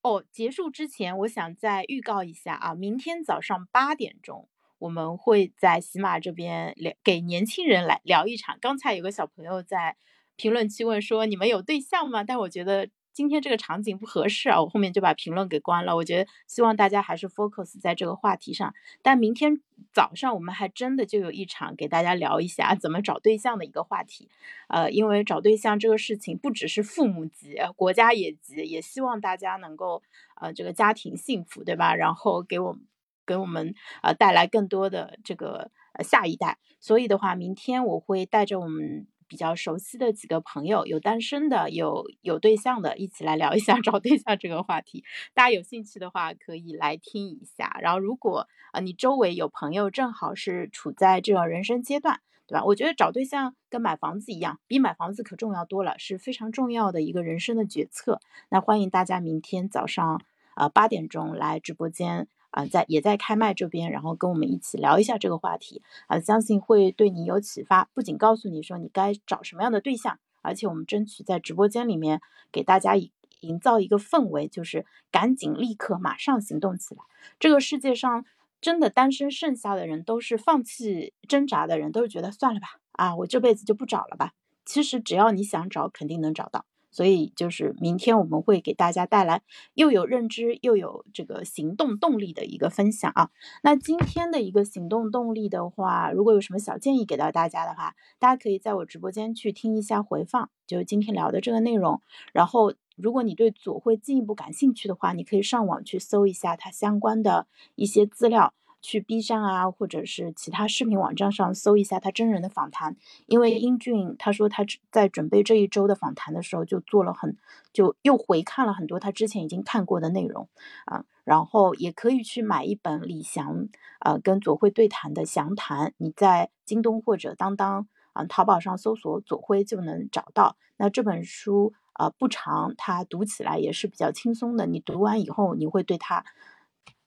[0.00, 4.48] 哦，结束之前，我想再预告一下啊，明天早上八点钟。
[4.84, 8.58] 我们会在喜马这边聊，给年轻人来聊一场。
[8.60, 9.96] 刚才有个小朋友在
[10.36, 15.96] 评论区问说：“你们有对象吗？”但我觉得今天这个场景不合适啊，我后面就把评论给关了。
[15.96, 18.74] 我觉得希望大家还是 focus 在这个话题上。
[19.00, 24.28] 但明天早上我们还真的就有一场给大家聊一下怎么找对象的一个话题。
[24.68, 30.02] 呃，因为找对象这个事情不只是父母急，国家也急，也希望大家能够
[30.38, 31.94] 呃这个家庭幸福，对吧？
[31.94, 32.82] 然后给我们。
[33.26, 45.02] 给我们呃带来更多的这个呃下一代，所以的话，明天我会带着我们比较熟悉的几个朋友，有单身的，有有对象的，一起来聊一下 找对象这个话题。
[45.32, 47.76] 大家有兴趣的话，可以来听一下。
[47.80, 52.64] 然后，如果呃你周围有朋友正好是处在这种人生阶段，对吧？
[52.64, 58.20] 我觉得找对象跟买房子一样，比买房子可重要多了，是非常重要的一个人生的决策。
[58.50, 60.20] 那欢迎大家明天早上
[60.54, 62.28] 呃八点钟来直播间。
[62.54, 67.88] 啊，在也在开麦这边，然后跟我们一起聊一下这个话题啊，相信会对你有启发。
[67.92, 72.20] 不仅告诉你说你该找什么样的对象，而且我们争取在直播间里面
[72.52, 72.94] 给大家
[73.40, 77.02] 营造一个氛围，就是赶紧立刻马上行动起来。
[77.40, 78.24] 这个世界上
[78.60, 84.32] 真的单身剩下的人都是放弃挣扎的人，都是觉得算了吧，啊，我这辈子就不找了吧。
[84.64, 86.64] 其实只要你想找，肯定能找到。
[86.94, 89.42] 所以就是明天我们会给大家带来
[89.74, 93.30] 又有认知又有这个行动动力的一个分享啊。
[93.64, 102.00] 那今天的一个行动动力的话，如果有什么小建议给到大家的话，大家可以在我直播间去听一下回放，就是今天聊的这个内容。
[102.32, 108.54] 然后，如果你对左会进一步感兴趣的话，你可以上网去搜一下它相关的一些资料。
[108.84, 114.62] 去 B 站啊，或者是其他视频网站上搜一下他真人的访谈，因为英俊他说他
[114.92, 117.38] 在准备这一周的访谈的时候，就做了很，
[117.72, 120.50] 就又回看了很多他之前已经看过的内容
[120.84, 123.68] 啊，然后也可以去买一本李翔
[124.00, 130.58] 呃跟左晖对谈的详谈，你在京东或者当当啊淘宝上搜索左晖就能找到。
[130.76, 136.26] 那这本书啊不长，它读起来也是比较轻松的，你读完以后你会对他。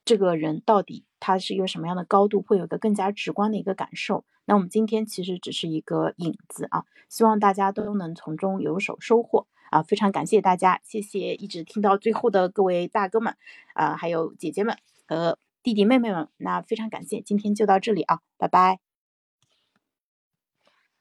[0.04, 4.24] 这个人到底它是一个什么样的高度，会有一个更加直观的一个感受。
[4.44, 9.82] 那我们今天其实只是一个影子啊，希望大家都能从中有所收获啊！
[9.82, 13.36] 非常感谢大家，谢谢一直听到最后的各位大哥们
[13.74, 14.76] 啊，还有姐姐们
[15.06, 18.87] 和弟弟妹妹们，那非常感谢，今天就到这里啊，拜拜。